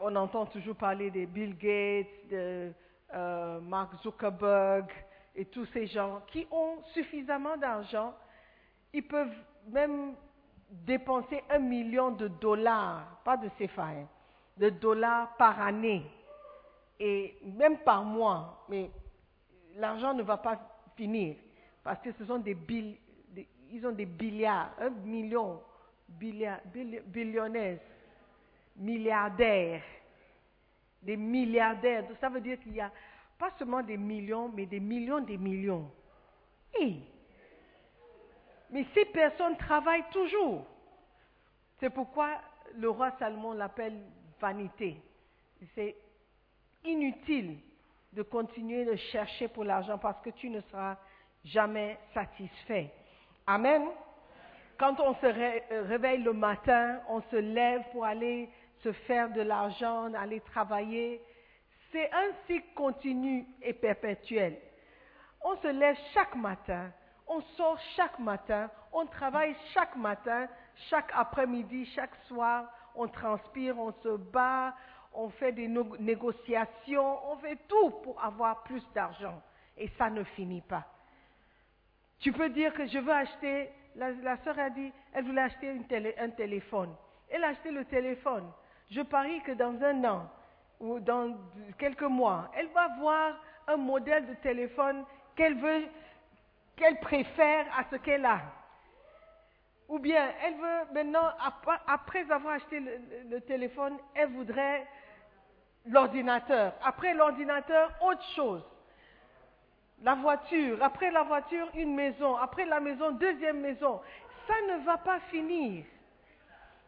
On 0.00 0.14
entend 0.16 0.46
toujours 0.46 0.76
parler 0.76 1.10
de 1.10 1.24
Bill 1.24 1.56
Gates, 1.56 2.30
de 2.30 2.72
euh, 3.14 3.60
Mark 3.60 3.94
Zuckerberg 4.02 4.90
et 5.34 5.46
tous 5.46 5.66
ces 5.66 5.86
gens 5.86 6.22
qui 6.28 6.46
ont 6.50 6.82
suffisamment 6.92 7.56
d'argent, 7.56 8.14
ils 8.92 9.06
peuvent 9.06 9.34
même 9.68 10.14
dépenser 10.70 11.42
un 11.48 11.58
million 11.58 12.10
de 12.10 12.28
dollars, 12.28 13.20
pas 13.24 13.36
de 13.36 13.48
CFA, 13.58 13.88
de 14.56 14.70
dollars 14.70 15.36
par 15.36 15.60
année. 15.60 16.04
Et 17.00 17.38
même 17.44 17.78
par 17.78 18.04
mois, 18.04 18.64
mais 18.68 18.90
l'argent 19.76 20.12
ne 20.14 20.22
va 20.22 20.36
pas 20.36 20.58
finir 20.96 21.36
parce 21.84 22.00
que 22.00 22.12
ce 22.12 22.24
sont 22.26 22.38
des 22.38 22.54
billes, 22.54 22.98
ils 23.70 23.86
ont 23.86 23.92
des 23.92 24.04
milliards, 24.04 24.72
un 24.78 24.90
million, 24.90 25.62
billionnaires, 26.08 27.78
milliardaires, 28.76 29.82
des 31.02 31.16
milliardaires. 31.16 32.04
Ça 32.20 32.28
veut 32.28 32.40
dire 32.40 32.58
qu'il 32.60 32.74
y 32.74 32.80
a 32.80 32.90
pas 33.38 33.50
seulement 33.58 33.82
des 33.82 33.96
millions, 33.96 34.48
mais 34.48 34.66
des 34.66 34.80
millions 34.80 35.20
des 35.20 35.38
millions. 35.38 35.90
Hey! 36.74 37.02
Mais 38.70 38.84
ces 38.94 39.06
personnes 39.06 39.56
travaillent 39.56 40.08
toujours. 40.12 40.66
C'est 41.80 41.90
pourquoi 41.90 42.40
le 42.74 42.90
roi 42.90 43.12
Salomon 43.18 43.52
l'appelle 43.52 43.98
vanité. 44.40 45.00
C'est 45.74 45.96
inutile 46.84 47.58
de 48.12 48.22
continuer 48.22 48.84
de 48.84 48.96
chercher 48.96 49.48
pour 49.48 49.64
l'argent 49.64 49.98
parce 49.98 50.20
que 50.22 50.30
tu 50.30 50.50
ne 50.50 50.60
seras 50.62 50.96
jamais 51.44 51.98
satisfait. 52.14 52.92
Amen. 53.46 53.88
Quand 54.78 55.00
on 55.00 55.14
se 55.16 55.26
euh, 55.26 55.82
réveille 55.88 56.22
le 56.22 56.32
matin, 56.32 57.00
on 57.08 57.20
se 57.22 57.36
lève 57.36 57.82
pour 57.90 58.04
aller 58.04 58.48
se 58.84 58.92
faire 58.92 59.28
de 59.30 59.42
l'argent, 59.42 60.12
aller 60.14 60.40
travailler. 60.40 61.20
C'est 61.90 62.12
un 62.12 62.30
cycle 62.46 62.74
continu 62.76 63.44
et 63.60 63.72
perpétuel. 63.72 64.56
On 65.42 65.56
se 65.56 65.68
lève 65.68 65.96
chaque 66.14 66.36
matin, 66.36 66.92
on 67.26 67.40
sort 67.56 67.78
chaque 67.96 68.18
matin, 68.20 68.70
on 68.92 69.06
travaille 69.06 69.56
chaque 69.74 69.96
matin, 69.96 70.46
chaque 70.88 71.10
après-midi, 71.12 71.86
chaque 71.94 72.14
soir, 72.26 72.66
on 72.94 73.08
transpire, 73.08 73.78
on 73.78 73.92
se 74.02 74.16
bat, 74.16 74.74
on 75.12 75.28
fait 75.30 75.52
des 75.52 75.68
négociations, 75.98 77.30
on 77.32 77.36
fait 77.38 77.58
tout 77.68 77.90
pour 78.02 78.22
avoir 78.22 78.62
plus 78.62 78.82
d'argent. 78.94 79.42
Et 79.76 79.88
ça 79.98 80.10
ne 80.10 80.22
finit 80.22 80.62
pas. 80.62 80.84
Tu 82.20 82.32
peux 82.32 82.48
dire 82.48 82.72
que 82.74 82.86
je 82.86 82.98
veux 82.98 83.12
acheter, 83.12 83.70
la, 83.98 84.10
la 84.22 84.36
sœur 84.38 84.58
a 84.58 84.70
dit, 84.70 84.92
elle 85.12 85.24
voulait 85.24 85.42
acheter 85.42 85.70
un 86.18 86.30
téléphone. 86.30 86.94
Elle 87.30 87.44
a 87.44 87.48
acheté 87.48 87.70
le 87.70 87.84
téléphone. 87.84 88.50
Je 88.90 89.02
parie 89.02 89.42
que 89.42 89.52
dans 89.52 89.82
un 89.82 90.04
an 90.04 90.30
ou 90.80 90.98
dans 91.00 91.36
quelques 91.78 92.02
mois, 92.02 92.50
elle 92.56 92.68
va 92.68 92.88
voir 92.98 93.34
un 93.66 93.76
modèle 93.76 94.26
de 94.26 94.34
téléphone 94.34 95.04
qu'elle 95.36 95.56
veut, 95.58 95.84
qu'elle 96.76 96.98
préfère 97.00 97.66
à 97.76 97.84
ce 97.90 97.96
qu'elle 97.96 98.24
a. 98.24 98.40
Ou 99.88 99.98
bien, 99.98 100.30
elle 100.44 100.54
veut 100.54 100.80
maintenant, 100.94 101.28
ap- 101.44 101.82
après 101.86 102.30
avoir 102.30 102.54
acheté 102.54 102.80
le 103.28 103.40
téléphone, 103.40 103.98
elle 104.14 104.28
voudrait 104.32 104.86
l'ordinateur. 105.86 106.72
Après 106.84 107.14
l'ordinateur, 107.14 107.90
autre 108.02 108.24
chose. 108.36 108.62
La 110.02 110.14
voiture, 110.14 110.82
après 110.82 111.10
la 111.10 111.24
voiture, 111.24 111.68
une 111.74 111.94
maison, 111.94 112.36
après 112.36 112.64
la 112.64 112.78
maison, 112.78 113.10
deuxième 113.12 113.60
maison. 113.60 114.00
Ça 114.46 114.54
ne 114.68 114.84
va 114.84 114.96
pas 114.98 115.18
finir. 115.30 115.84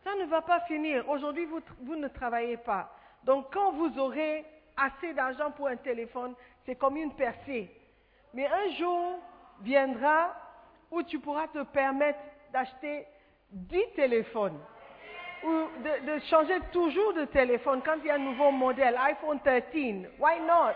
Ça 0.05 0.15
ne 0.15 0.25
va 0.27 0.41
pas 0.43 0.61
finir. 0.61 1.09
Aujourd'hui, 1.09 1.45
vous, 1.45 1.61
vous 1.81 1.97
ne 1.97 2.09
travaillez 2.09 2.57
pas. 2.57 2.91
Donc, 3.25 3.53
quand 3.53 3.73
vous 3.73 3.99
aurez 3.99 4.45
assez 4.77 5.13
d'argent 5.13 5.51
pour 5.51 5.69
un 5.69 5.77
téléphone, 5.77 6.35
c'est 6.65 6.77
comme 6.77 6.97
une 6.97 7.13
percée. 7.13 7.71
Mais 8.33 8.47
un 8.47 8.71
jour 8.77 9.19
viendra 9.61 10.35
où 10.91 11.03
tu 11.03 11.19
pourras 11.19 11.49
te 11.49 11.63
permettre 11.65 12.21
d'acheter 12.53 13.07
10 13.51 13.79
téléphones 13.97 14.59
ou 15.43 15.49
de, 15.49 16.15
de 16.15 16.19
changer 16.27 16.61
toujours 16.73 17.13
de 17.15 17.25
téléphone 17.25 17.83
quand 17.85 17.97
il 17.99 18.07
y 18.07 18.11
a 18.11 18.15
un 18.15 18.19
nouveau 18.19 18.51
modèle, 18.51 18.97
iPhone 18.97 19.41
13. 19.41 19.65
Why 20.19 20.41
not? 20.47 20.75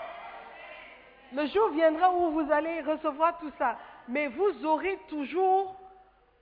Le 1.34 1.46
jour 1.46 1.70
viendra 1.70 2.12
où 2.12 2.30
vous 2.32 2.52
allez 2.52 2.80
recevoir 2.82 3.38
tout 3.38 3.50
ça. 3.58 3.76
Mais 4.08 4.28
vous 4.28 4.64
aurez 4.64 4.98
toujours 5.08 5.76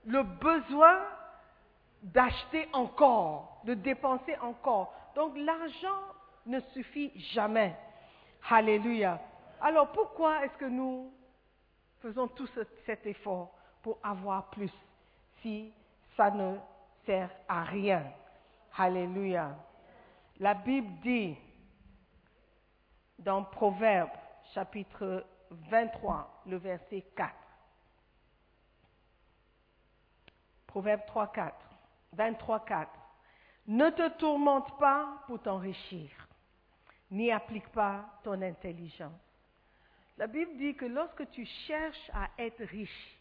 le 0.05 0.21
besoin 0.23 0.99
d'acheter 2.03 2.67
encore, 2.73 3.61
de 3.63 3.73
dépenser 3.73 4.37
encore. 4.39 4.93
Donc 5.15 5.33
l'argent 5.37 5.99
ne 6.45 6.59
suffit 6.73 7.11
jamais. 7.33 7.75
Alléluia. 8.49 9.19
Alors 9.61 9.91
pourquoi 9.93 10.45
est-ce 10.45 10.57
que 10.57 10.65
nous 10.65 11.11
faisons 12.01 12.27
tout 12.27 12.47
ce- 12.47 12.67
cet 12.85 13.05
effort 13.07 13.51
pour 13.81 13.97
avoir 14.03 14.49
plus 14.49 14.71
si 15.41 15.73
ça 16.17 16.29
ne 16.29 16.57
sert 17.05 17.29
à 17.47 17.63
rien? 17.63 18.03
Alléluia. 18.77 19.55
La 20.39 20.53
Bible 20.53 20.91
dit 21.01 21.37
dans 23.19 23.43
Proverbe 23.43 24.09
chapitre 24.53 25.25
23, 25.49 26.43
le 26.47 26.57
verset 26.57 27.03
4. 27.15 27.33
Proverbe 30.67 31.05
3, 31.07 31.27
4. 31.31 31.55
23, 32.13 32.65
4. 32.65 32.91
Ne 33.67 33.89
te 33.91 34.09
tourmente 34.17 34.77
pas 34.77 35.23
pour 35.27 35.41
t'enrichir, 35.41 36.09
n'y 37.11 37.31
applique 37.31 37.69
pas 37.69 38.05
ton 38.23 38.41
intelligence. 38.41 39.11
La 40.17 40.27
Bible 40.27 40.57
dit 40.57 40.75
que 40.75 40.85
lorsque 40.85 41.29
tu 41.31 41.45
cherches 41.45 42.11
à 42.13 42.29
être 42.37 42.63
riche, 42.63 43.19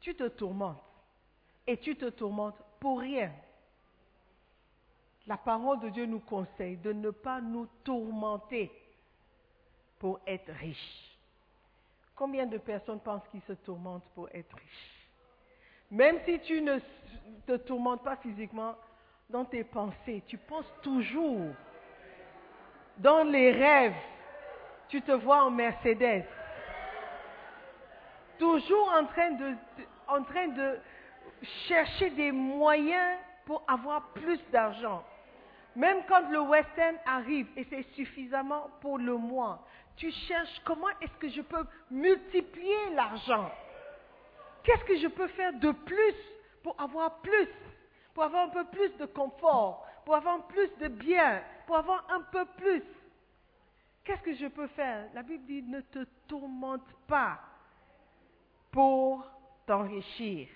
tu 0.00 0.14
te 0.14 0.28
tourmentes. 0.28 0.82
Et 1.66 1.78
tu 1.78 1.96
te 1.96 2.08
tourmentes 2.10 2.62
pour 2.78 3.00
rien. 3.00 3.32
La 5.26 5.36
parole 5.36 5.80
de 5.80 5.88
Dieu 5.88 6.06
nous 6.06 6.20
conseille 6.20 6.76
de 6.76 6.92
ne 6.92 7.10
pas 7.10 7.40
nous 7.40 7.66
tourmenter 7.82 8.70
pour 9.98 10.20
être 10.26 10.52
riche. 10.52 11.18
Combien 12.14 12.46
de 12.46 12.58
personnes 12.58 13.00
pensent 13.00 13.26
qu'ils 13.30 13.42
se 13.42 13.52
tourmentent 13.52 14.08
pour 14.14 14.28
être 14.32 14.54
riches? 14.56 15.08
Même 15.90 16.18
si 16.24 16.40
tu 16.40 16.60
ne 16.62 16.78
te 17.46 17.56
tourmentes 17.58 18.02
pas 18.02 18.16
physiquement, 18.16 18.74
dans 19.28 19.44
tes 19.44 19.64
pensées, 19.64 20.22
tu 20.26 20.38
penses 20.38 20.72
toujours. 20.82 21.52
Dans 22.98 23.24
les 23.24 23.52
rêves, 23.52 23.94
tu 24.88 25.02
te 25.02 25.12
vois 25.12 25.44
en 25.44 25.50
Mercedes. 25.50 26.24
Toujours 28.38 28.92
en 28.92 29.04
train 29.06 29.30
de, 29.32 29.54
en 30.08 30.22
train 30.22 30.48
de 30.48 30.78
chercher 31.68 32.10
des 32.10 32.32
moyens 32.32 33.18
pour 33.44 33.62
avoir 33.68 34.08
plus 34.12 34.40
d'argent. 34.50 35.04
Même 35.74 35.98
quand 36.08 36.30
le 36.30 36.40
western 36.40 36.96
arrive 37.04 37.48
et 37.56 37.64
c'est 37.68 37.82
suffisamment 37.94 38.70
pour 38.80 38.98
le 38.98 39.16
mois, 39.16 39.64
tu 39.96 40.10
cherches 40.10 40.60
comment 40.64 40.88
est-ce 41.00 41.16
que 41.18 41.28
je 41.28 41.40
peux 41.40 41.64
multiplier 41.90 42.90
l'argent? 42.90 43.50
Qu'est-ce 44.62 44.84
que 44.84 44.98
je 44.98 45.08
peux 45.08 45.28
faire 45.28 45.52
de 45.54 45.70
plus 45.70 46.14
pour 46.62 46.78
avoir 46.80 47.20
plus, 47.20 47.48
pour 48.14 48.24
avoir 48.24 48.46
un 48.46 48.50
peu 48.50 48.64
plus 48.66 48.90
de 48.96 49.06
confort, 49.06 49.86
pour 50.04 50.16
avoir 50.16 50.46
plus 50.48 50.70
de 50.78 50.88
bien, 50.88 51.42
pour 51.66 51.76
avoir 51.76 52.04
un 52.10 52.22
peu 52.22 52.44
plus? 52.56 52.82
Qu'est-ce 54.04 54.22
que 54.22 54.34
je 54.34 54.46
peux 54.46 54.68
faire? 54.68 55.08
La 55.14 55.22
Bible 55.22 55.44
dit 55.46 55.62
ne 55.62 55.80
te 55.80 56.04
tourmente 56.28 56.86
pas 57.08 57.40
pour 58.70 59.26
t'enrichir. 59.66 60.48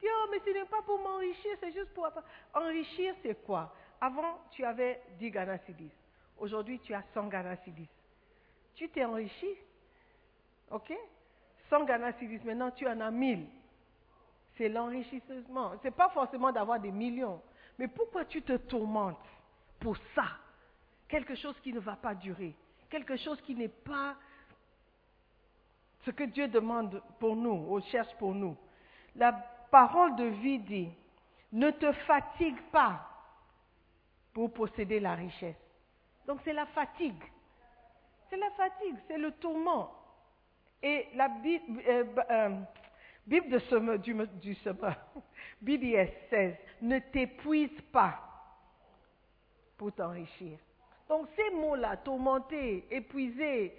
Dis, 0.00 0.06
oh, 0.06 0.28
mais 0.30 0.38
ce 0.40 0.50
n'est 0.50 0.64
pas 0.66 0.82
pour 0.82 1.00
m'enrichir, 1.00 1.56
c'est 1.60 1.72
juste 1.72 1.92
pour... 1.94 2.08
Enrichir, 2.54 3.14
c'est 3.22 3.42
quoi? 3.44 3.74
Avant, 4.00 4.38
tu 4.50 4.64
avais 4.64 5.00
10 5.18 5.30
Ghana. 5.30 5.58
Aujourd'hui, 6.38 6.78
tu 6.80 6.94
as 6.94 7.02
100 7.14 7.28
Ghana. 7.28 7.56
Tu 8.78 8.88
t'es 8.88 9.04
enrichi. 9.04 9.56
OK? 10.70 10.92
100 11.68 11.84
Ghana 11.84 12.12
Cedis, 12.12 12.38
maintenant 12.44 12.70
tu 12.70 12.86
en 12.86 13.00
as 13.00 13.10
1000. 13.10 13.44
C'est 14.56 14.68
l'enrichissement. 14.68 15.72
Ce 15.78 15.84
n'est 15.84 15.90
pas 15.90 16.08
forcément 16.10 16.52
d'avoir 16.52 16.78
des 16.78 16.92
millions. 16.92 17.42
Mais 17.76 17.88
pourquoi 17.88 18.24
tu 18.24 18.40
te 18.40 18.56
tourmentes 18.56 19.18
pour 19.80 19.96
ça? 20.14 20.26
Quelque 21.08 21.34
chose 21.34 21.58
qui 21.60 21.72
ne 21.72 21.80
va 21.80 21.96
pas 21.96 22.14
durer. 22.14 22.54
Quelque 22.88 23.16
chose 23.16 23.40
qui 23.42 23.56
n'est 23.56 23.66
pas 23.66 24.14
ce 26.04 26.12
que 26.12 26.24
Dieu 26.24 26.46
demande 26.46 27.02
pour 27.18 27.34
nous, 27.34 27.66
ou 27.68 27.80
cherche 27.80 28.14
pour 28.14 28.32
nous. 28.32 28.56
La 29.16 29.32
parole 29.72 30.14
de 30.14 30.24
vie 30.24 30.60
dit, 30.60 30.88
ne 31.50 31.72
te 31.72 31.90
fatigue 31.92 32.60
pas 32.70 33.04
pour 34.32 34.52
posséder 34.52 35.00
la 35.00 35.16
richesse. 35.16 35.56
Donc 36.26 36.40
c'est 36.44 36.52
la 36.52 36.66
fatigue. 36.66 37.22
C'est 38.28 38.36
la 38.36 38.50
fatigue, 38.50 38.96
c'est 39.06 39.18
le 39.18 39.32
tourment. 39.32 39.90
Et 40.82 41.08
la 41.14 41.28
Bible, 41.28 41.82
euh, 41.86 42.04
euh, 42.30 42.60
Bible 43.26 43.48
de 43.48 43.96
du, 43.96 44.14
du 44.40 44.54
semeur, 44.56 44.96
BDS 45.60 46.10
16, 46.30 46.54
ne 46.82 46.98
t'épuise 46.98 47.80
pas 47.92 48.20
pour 49.76 49.92
t'enrichir. 49.92 50.58
Donc 51.08 51.28
ces 51.34 51.54
mots-là, 51.54 51.96
tourmenté, 51.98 52.86
épuisé, 52.90 53.74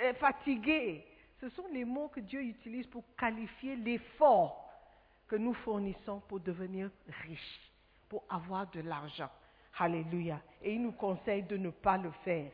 euh, 0.00 0.12
fatigué, 0.14 1.04
ce 1.40 1.48
sont 1.50 1.66
les 1.72 1.84
mots 1.84 2.08
que 2.08 2.20
Dieu 2.20 2.42
utilise 2.42 2.86
pour 2.86 3.04
qualifier 3.18 3.76
l'effort 3.76 4.70
que 5.26 5.36
nous 5.36 5.54
fournissons 5.54 6.20
pour 6.28 6.40
devenir 6.40 6.90
riches, 7.26 7.72
pour 8.08 8.22
avoir 8.28 8.70
de 8.70 8.80
l'argent. 8.80 9.30
Alléluia. 9.78 10.40
Et 10.62 10.74
il 10.74 10.82
nous 10.82 10.92
conseille 10.92 11.42
de 11.42 11.56
ne 11.56 11.70
pas 11.70 11.96
le 11.96 12.10
faire. 12.24 12.50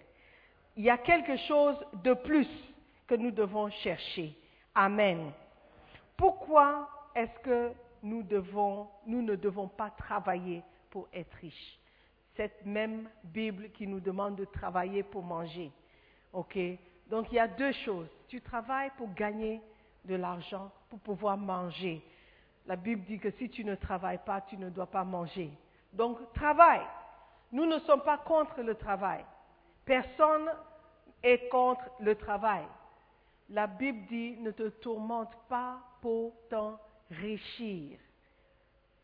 Il 0.81 0.85
y 0.85 0.89
a 0.89 0.97
quelque 0.97 1.37
chose 1.37 1.77
de 2.03 2.15
plus 2.15 2.49
que 3.07 3.15
nous 3.15 3.31
devons 3.31 3.69
chercher. 3.69 4.35
Amen. 4.75 5.31
Pourquoi 6.17 6.89
est-ce 7.15 7.39
que 7.41 7.73
nous, 8.03 8.23
ne 8.23 9.37
devons 9.37 9.69
pas 9.69 9.91
travailler 9.91 10.63
pour 10.89 11.07
être 11.13 11.35
riches? 11.35 11.79
Cette 12.35 12.65
même 12.65 13.11
Bible 13.25 13.69
qui 13.73 13.87
nous 13.87 14.01
demande 14.01 14.37
de 14.37 14.47
travailler 14.47 15.03
pour 15.03 15.23
manger. 15.23 15.71
OK? 16.33 16.59
Donc 17.11 17.31
il 17.31 17.35
y 17.35 17.41
a 17.41 17.49
deux 17.49 17.73
choses. 17.85 18.09
Tu 18.29 18.41
travailles 18.41 18.93
pour 18.97 19.13
gagner 19.13 19.61
de 20.07 20.15
l'argent, 20.15 20.73
pour 20.89 21.01
pouvoir 21.01 21.37
manger. 21.37 22.03
La 22.65 22.77
Bible 22.77 23.05
dit 23.05 23.19
que 23.19 23.33
si 23.33 23.51
tu 23.51 23.67
ne 23.67 23.75
travailles 23.75 24.21
pas, 24.25 24.41
tu 24.41 24.57
ne 24.57 24.71
dois 24.71 24.87
pas 24.87 25.05
manger. 25.05 25.51
Donc 25.93 26.33
travaille. 26.33 26.87
Nous 27.53 27.67
ne 27.67 27.79
sommes 27.81 28.01
pas 28.01 28.17
contre 28.17 28.63
le 28.63 28.77
travail. 28.77 29.27
Personne 29.85 30.49
est 31.23 31.49
contre 31.49 31.83
le 32.01 32.15
travail. 32.15 32.65
La 33.51 33.67
Bible 33.67 34.07
dit 34.07 34.37
ne 34.39 34.51
te 34.51 34.69
tourmente 34.69 35.35
pas 35.49 35.81
pour 36.01 36.33
t'enrichir. 36.49 37.99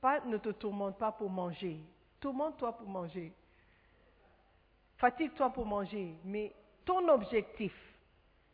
Pas 0.01 0.21
ne 0.21 0.37
te 0.39 0.51
tourmente 0.51 0.99
pas 0.99 1.13
pour 1.13 1.31
manger. 1.31 1.81
Tourmente-toi 2.21 2.73
pour 2.77 2.89
manger. 2.89 3.33
Fatigue-toi 4.99 5.51
pour 5.51 5.67
manger. 5.67 6.15
Mais 6.25 6.53
ton 6.85 7.09
objectif, 7.09 7.75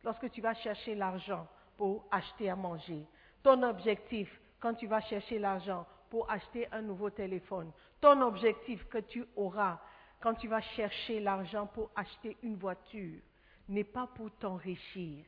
lorsque 0.02 0.30
tu 0.30 0.40
vas 0.40 0.54
chercher 0.54 0.94
l'argent 0.94 1.46
pour 1.76 2.04
acheter 2.10 2.48
à 2.48 2.56
manger, 2.56 3.06
ton 3.42 3.62
objectif 3.62 4.40
quand 4.60 4.74
tu 4.74 4.86
vas 4.86 5.00
chercher 5.00 5.38
l'argent 5.38 5.86
pour 6.08 6.30
acheter 6.30 6.68
un 6.72 6.82
nouveau 6.82 7.10
téléphone, 7.10 7.70
ton 8.00 8.20
objectif 8.22 8.86
que 8.88 8.98
tu 8.98 9.24
auras 9.36 9.78
quand 10.20 10.34
tu 10.34 10.48
vas 10.48 10.60
chercher 10.60 11.20
l'argent 11.20 11.66
pour 11.66 11.90
acheter 11.96 12.36
une 12.42 12.56
voiture 12.56 13.20
n'est 13.68 13.84
pas 13.84 14.06
pour 14.14 14.30
t'enrichir. 14.32 15.24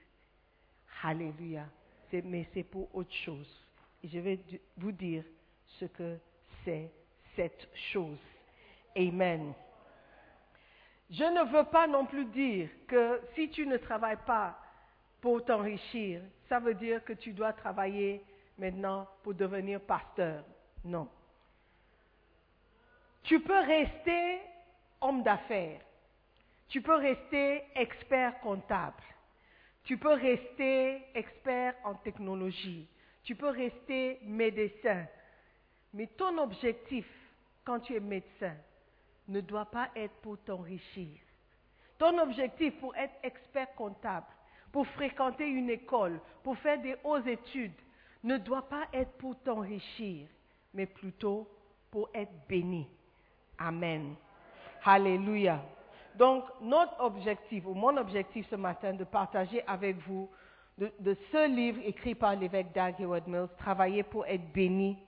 Alléluia. 1.03 1.67
Mais 2.13 2.47
c'est 2.55 2.63
pour 2.63 2.95
autre 2.95 3.13
chose. 3.13 3.49
Et 4.03 4.09
je 4.09 4.19
vais 4.19 4.39
vous 4.77 4.93
dire 4.93 5.25
ce 5.67 5.87
que 5.87 6.19
c'est 6.65 6.91
cette 7.35 7.69
chose. 7.93 8.19
Amen. 8.97 9.53
Je 11.11 11.25
ne 11.25 11.53
veux 11.53 11.65
pas 11.65 11.87
non 11.87 12.07
plus 12.07 12.25
dire 12.27 12.69
que 12.87 13.21
si 13.35 13.51
tu 13.51 13.67
ne 13.67 13.77
travailles 13.77 14.25
pas 14.25 14.59
pour 15.21 15.45
t'enrichir, 15.45 16.23
ça 16.49 16.61
veut 16.61 16.75
dire 16.75 17.05
que 17.05 17.13
tu 17.13 17.33
dois 17.33 17.53
travailler 17.53 18.23
maintenant 18.59 19.09
pour 19.23 19.35
devenir 19.35 19.81
pasteur. 19.81 20.45
Non. 20.85 21.09
Tu 23.25 23.41
peux 23.41 23.59
rester 23.59 24.41
homme 25.01 25.23
d'affaires. 25.23 25.81
Tu 26.75 26.83
peux 26.83 26.97
rester 26.97 27.63
expert 27.77 28.41
comptable. 28.41 29.01
Tu 29.85 29.97
peux 29.97 30.15
rester 30.15 31.03
expert 31.15 31.77
en 31.85 31.95
technologie. 31.95 32.89
Tu 33.23 33.37
peux 33.37 33.51
rester 33.51 34.19
médecin. 34.25 35.07
Mais 35.93 36.09
ton 36.09 36.37
objectif, 36.37 37.07
quand 37.65 37.79
tu 37.79 37.95
es 37.95 38.01
médecin, 38.01 38.57
ne 39.29 39.41
doit 39.41 39.67
pas 39.67 39.89
être 39.95 40.15
pour 40.15 40.37
t'enrichir. 40.39 41.21
Ton 41.97 42.19
objectif 42.19 42.77
pour 42.81 42.97
être 42.97 43.15
expert 43.23 43.73
comptable, 43.77 44.27
pour 44.73 44.85
fréquenter 44.89 45.47
une 45.47 45.71
école, 45.71 46.21
pour 46.43 46.59
faire 46.59 46.81
des 46.83 46.97
hautes 47.05 47.29
études, 47.29 47.81
ne 48.25 48.37
doit 48.37 48.69
pas 48.69 48.89
être 48.93 49.13
pour 49.19 49.41
t'enrichir, 49.45 50.27
mais 50.73 50.87
plutôt 50.87 51.49
pour 51.93 52.11
être 52.13 52.33
béni. 52.49 52.89
Amen. 53.59 54.17
Alléluia. 54.85 55.65
Donc, 56.15 56.45
notre 56.61 57.01
objectif, 57.01 57.67
ou 57.67 57.75
mon 57.75 57.97
objectif 57.97 58.49
ce 58.49 58.57
matin, 58.57 58.93
de 58.93 59.05
partager 59.05 59.63
avec 59.67 59.97
vous 60.07 60.31
de, 60.79 61.17
ce 61.31 61.49
livre 61.49 61.81
écrit 61.85 62.15
par 62.15 62.35
l'évêque 62.35 62.73
Doug 62.73 62.95
Howard 63.01 63.29
Mills, 63.29 63.49
Travailler 63.59 64.03
pour 64.03 64.27
être 64.27 64.53
béni. 64.53 64.99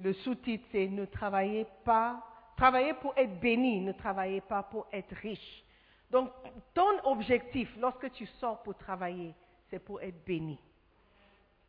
Le 0.00 0.12
sous-titre, 0.12 0.64
c'est 0.70 0.88
Ne 0.88 1.04
travaillez 1.06 1.66
pas, 1.84 2.22
travaillez 2.56 2.94
pour 2.94 3.12
être 3.16 3.40
béni, 3.40 3.80
ne 3.80 3.92
travaillez 3.92 4.40
pas 4.40 4.62
pour 4.62 4.86
être 4.92 5.14
riche. 5.16 5.64
Donc, 6.10 6.30
ton 6.72 7.04
objectif, 7.04 7.68
lorsque 7.78 8.10
tu 8.12 8.26
sors 8.38 8.62
pour 8.62 8.76
travailler, 8.76 9.34
c'est 9.70 9.80
pour 9.80 10.00
être 10.00 10.24
béni. 10.24 10.58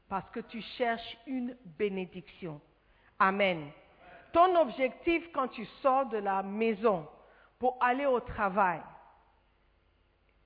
Parce 0.08 0.30
que 0.30 0.42
tu 0.42 0.62
cherches 0.62 1.18
une 1.26 1.56
bénédiction. 1.78 2.62
Amen. 3.18 3.72
Ton 4.32 4.56
objectif 4.62 5.32
quand 5.34 5.48
tu 5.48 5.66
sors 5.82 6.06
de 6.08 6.18
la 6.18 6.44
maison 6.44 7.08
pour 7.60 7.78
aller 7.82 8.06
au 8.06 8.20
travail, 8.20 8.82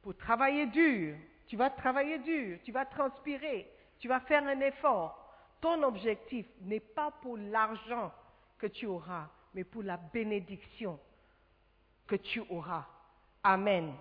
pour 0.01 0.15
travailler 0.17 0.65
dur, 0.67 1.15
tu 1.47 1.57
vas 1.57 1.69
travailler 1.69 2.19
dur, 2.19 2.59
tu 2.63 2.71
vas 2.71 2.85
transpirer, 2.85 3.69
tu 3.99 4.07
vas 4.07 4.19
faire 4.21 4.43
un 4.43 4.59
effort. 4.61 5.17
Ton 5.59 5.83
objectif 5.83 6.45
n'est 6.61 6.79
pas 6.79 7.11
pour 7.21 7.37
l'argent 7.37 8.11
que 8.57 8.67
tu 8.67 8.85
auras, 8.85 9.27
mais 9.53 9.63
pour 9.63 9.83
la 9.83 9.97
bénédiction 9.97 10.99
que 12.07 12.15
tu 12.15 12.41
auras. 12.49 12.85
Amen. 13.43 13.93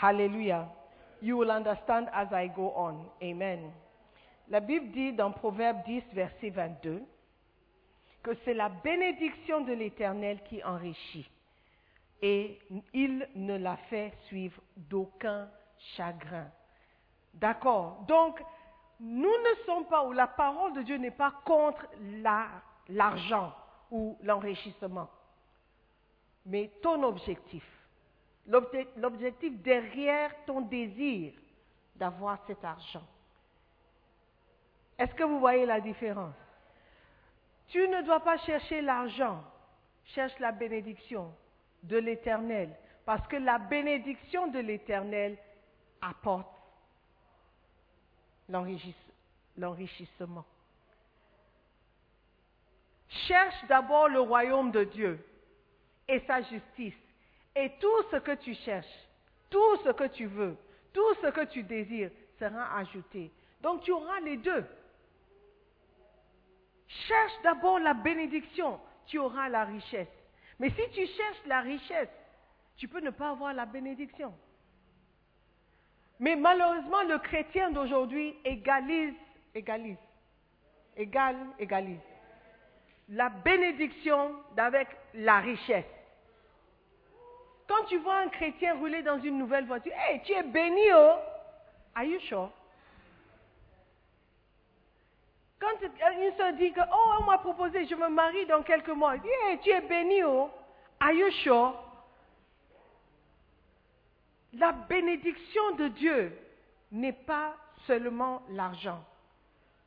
Hallelujah. 0.00 0.68
You 1.20 1.38
will 1.38 1.50
understand 1.50 2.08
as 2.12 2.28
I 2.32 2.48
go 2.48 2.72
on. 2.76 3.10
Amen. 3.20 3.72
La 4.48 4.60
Bible 4.60 4.90
dit 4.92 5.12
dans 5.12 5.32
Proverbe 5.32 5.82
10, 5.84 6.02
verset 6.14 6.50
22, 6.50 7.02
que 8.22 8.30
c'est 8.44 8.54
la 8.54 8.68
bénédiction 8.68 9.62
de 9.62 9.72
l'Éternel 9.72 10.42
qui 10.44 10.62
enrichit. 10.64 11.28
Et 12.20 12.58
il 12.92 13.28
ne 13.36 13.56
la 13.56 13.76
fait 13.76 14.12
suivre 14.26 14.60
d'aucun 14.76 15.48
chagrin. 15.96 16.50
D'accord 17.34 18.04
Donc, 18.08 18.42
nous 19.00 19.22
ne 19.28 19.64
sommes 19.64 19.86
pas, 19.86 20.04
ou 20.04 20.12
la 20.12 20.26
parole 20.26 20.72
de 20.72 20.82
Dieu 20.82 20.96
n'est 20.96 21.12
pas 21.12 21.32
contre 21.44 21.86
l'argent 22.90 23.54
ou 23.90 24.18
l'enrichissement. 24.22 25.08
Mais 26.46 26.70
ton 26.82 27.02
objectif, 27.04 27.64
l'objectif 28.96 29.56
derrière 29.62 30.32
ton 30.46 30.62
désir 30.62 31.32
d'avoir 31.94 32.38
cet 32.46 32.64
argent. 32.64 33.06
Est-ce 34.98 35.14
que 35.14 35.22
vous 35.22 35.38
voyez 35.38 35.66
la 35.66 35.80
différence? 35.80 36.34
Tu 37.68 37.86
ne 37.86 38.02
dois 38.02 38.20
pas 38.20 38.38
chercher 38.38 38.80
l'argent, 38.80 39.44
cherche 40.06 40.36
la 40.40 40.50
bénédiction 40.52 41.32
de 41.82 41.96
l'Éternel, 41.96 42.70
parce 43.04 43.26
que 43.28 43.36
la 43.36 43.58
bénédiction 43.58 44.48
de 44.48 44.58
l'Éternel 44.58 45.36
apporte 46.00 46.48
l'enrichissement. 48.48 50.44
Cherche 53.26 53.66
d'abord 53.68 54.08
le 54.08 54.20
royaume 54.20 54.70
de 54.70 54.84
Dieu 54.84 55.24
et 56.06 56.20
sa 56.20 56.42
justice, 56.42 56.94
et 57.54 57.72
tout 57.80 58.02
ce 58.10 58.16
que 58.16 58.34
tu 58.36 58.54
cherches, 58.54 59.08
tout 59.50 59.76
ce 59.84 59.90
que 59.90 60.08
tu 60.08 60.26
veux, 60.26 60.56
tout 60.92 61.14
ce 61.22 61.28
que 61.28 61.44
tu 61.46 61.62
désires 61.62 62.10
sera 62.38 62.76
ajouté. 62.78 63.30
Donc 63.60 63.82
tu 63.82 63.92
auras 63.92 64.20
les 64.20 64.36
deux. 64.36 64.64
Cherche 66.86 67.32
d'abord 67.42 67.78
la 67.78 67.94
bénédiction, 67.94 68.80
tu 69.06 69.18
auras 69.18 69.48
la 69.48 69.64
richesse. 69.64 70.08
Mais 70.58 70.70
si 70.70 70.90
tu 70.92 71.06
cherches 71.06 71.46
la 71.46 71.60
richesse, 71.60 72.08
tu 72.76 72.88
peux 72.88 73.00
ne 73.00 73.10
pas 73.10 73.30
avoir 73.30 73.54
la 73.54 73.66
bénédiction. 73.66 74.34
Mais 76.20 76.34
malheureusement, 76.36 77.02
le 77.02 77.18
chrétien 77.18 77.70
d'aujourd'hui 77.70 78.34
égalise, 78.44 79.14
égalise, 79.54 79.98
égale, 80.96 81.36
égalise 81.58 82.00
la 83.10 83.30
bénédiction 83.30 84.34
avec 84.56 84.88
la 85.14 85.40
richesse. 85.40 85.84
Quand 87.66 87.84
tu 87.88 87.98
vois 87.98 88.18
un 88.18 88.28
chrétien 88.28 88.74
rouler 88.76 89.02
dans 89.02 89.20
une 89.20 89.38
nouvelle 89.38 89.66
voiture, 89.66 89.92
hey, 90.08 90.20
tu 90.24 90.32
es 90.32 90.42
béni, 90.42 90.82
oh! 90.94 91.16
Are 91.94 92.04
you 92.04 92.18
sure? 92.28 92.50
Quand 95.60 95.74
il 95.80 96.32
se 96.36 96.56
dit 96.56 96.72
que, 96.72 96.80
oh, 96.80 97.12
on 97.20 97.24
m'a 97.24 97.38
proposé, 97.38 97.86
je 97.86 97.94
me 97.94 98.08
marie 98.08 98.46
dans 98.46 98.62
quelques 98.62 98.88
mois, 98.88 99.18
dit, 99.18 99.28
tu 99.62 99.70
es 99.70 99.80
béni, 99.80 100.22
oh! 100.22 100.50
Are 101.00 101.12
you 101.12 101.30
sure? 101.42 101.74
La 104.54 104.72
bénédiction 104.72 105.74
de 105.76 105.88
Dieu 105.88 106.38
n'est 106.90 107.12
pas 107.12 107.56
seulement 107.86 108.42
l'argent. 108.50 109.04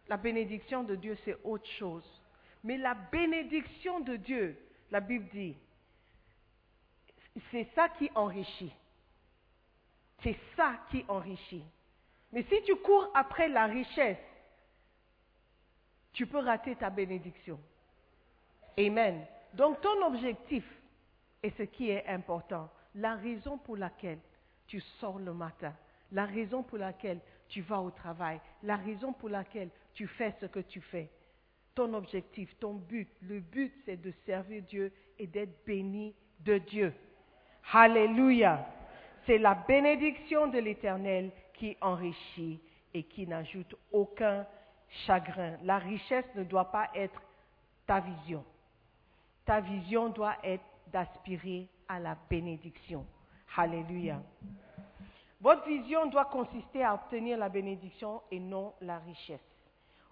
La 0.08 0.18
bénédiction 0.18 0.84
de 0.84 0.96
Dieu, 0.96 1.18
c'est 1.26 1.38
autre 1.44 1.68
chose. 1.78 2.06
Mais 2.64 2.78
la 2.78 2.94
bénédiction 2.94 4.02
de 4.02 4.16
Dieu, 4.18 4.58
la 4.92 5.00
Bible 5.00 5.28
dit, 5.30 5.56
c'est 7.52 7.68
ça 7.76 7.90
qui 7.90 8.12
enrichit. 8.14 8.74
C'est 10.22 10.38
ça 10.56 10.74
qui 10.92 11.04
enrichit. 11.08 11.64
Mais 12.32 12.44
si 12.44 12.62
tu 12.64 12.76
cours 12.76 13.10
après 13.14 13.48
la 13.48 13.66
richesse, 13.66 14.18
tu 16.14 16.26
peux 16.26 16.40
rater 16.40 16.76
ta 16.76 16.90
bénédiction. 16.90 17.60
Amen. 18.78 19.26
Donc 19.54 19.82
ton 19.82 20.06
objectif 20.06 20.64
est 21.44 21.56
ce 21.58 21.64
qui 21.64 21.90
est 21.90 22.06
important. 22.08 22.70
La 22.96 23.16
raison 23.16 23.58
pour 23.58 23.78
laquelle 23.78 24.20
tu 24.68 24.80
sors 25.00 25.20
le 25.20 25.34
matin, 25.34 25.74
la 26.12 26.26
raison 26.26 26.64
pour 26.64 26.78
laquelle 26.78 27.20
tu 27.48 27.62
vas 27.62 27.82
au 27.82 27.92
travail, 27.92 28.40
la 28.64 28.78
raison 28.78 29.14
pour 29.14 29.30
laquelle 29.30 29.70
tu 29.94 30.08
fais 30.08 30.34
ce 30.40 30.46
que 30.46 30.60
tu 30.60 30.82
fais. 30.82 31.10
Ton 31.76 31.94
objectif, 31.94 32.54
ton 32.60 32.74
but, 32.74 33.10
le 33.22 33.40
but 33.40 33.74
c'est 33.86 33.98
de 33.98 34.12
servir 34.26 34.64
Dieu 34.64 34.92
et 35.18 35.28
d'être 35.28 35.66
béni 35.66 36.14
de 36.40 36.58
Dieu. 36.58 36.94
Alléluia. 37.74 38.66
C'est 39.26 39.38
la 39.38 39.56
bénédiction 39.56 40.48
de 40.48 40.60
l'Éternel 40.60 41.32
qui 41.54 41.78
enrichit 41.80 42.60
et 42.94 43.04
qui 43.04 43.28
n'ajoute 43.28 43.76
aucun 43.92 44.46
chagrin. 45.06 45.58
La 45.64 45.78
richesse 45.78 46.26
ne 46.36 46.44
doit 46.44 46.72
pas 46.72 46.90
être 46.96 47.22
ta 47.86 48.00
vision. 48.00 48.44
Ta 49.46 49.62
vision 49.62 50.10
doit 50.10 50.38
être 50.44 50.64
d'aspirer 50.88 51.68
à 51.88 52.00
la 52.00 52.18
bénédiction. 52.30 53.06
Alléluia. 53.56 54.22
Votre 55.40 55.68
vision 55.68 56.06
doit 56.06 56.26
consister 56.26 56.84
à 56.84 56.94
obtenir 56.94 57.38
la 57.38 57.50
bénédiction 57.50 58.22
et 58.30 58.40
non 58.40 58.74
la 58.82 59.00
richesse. 59.00 59.40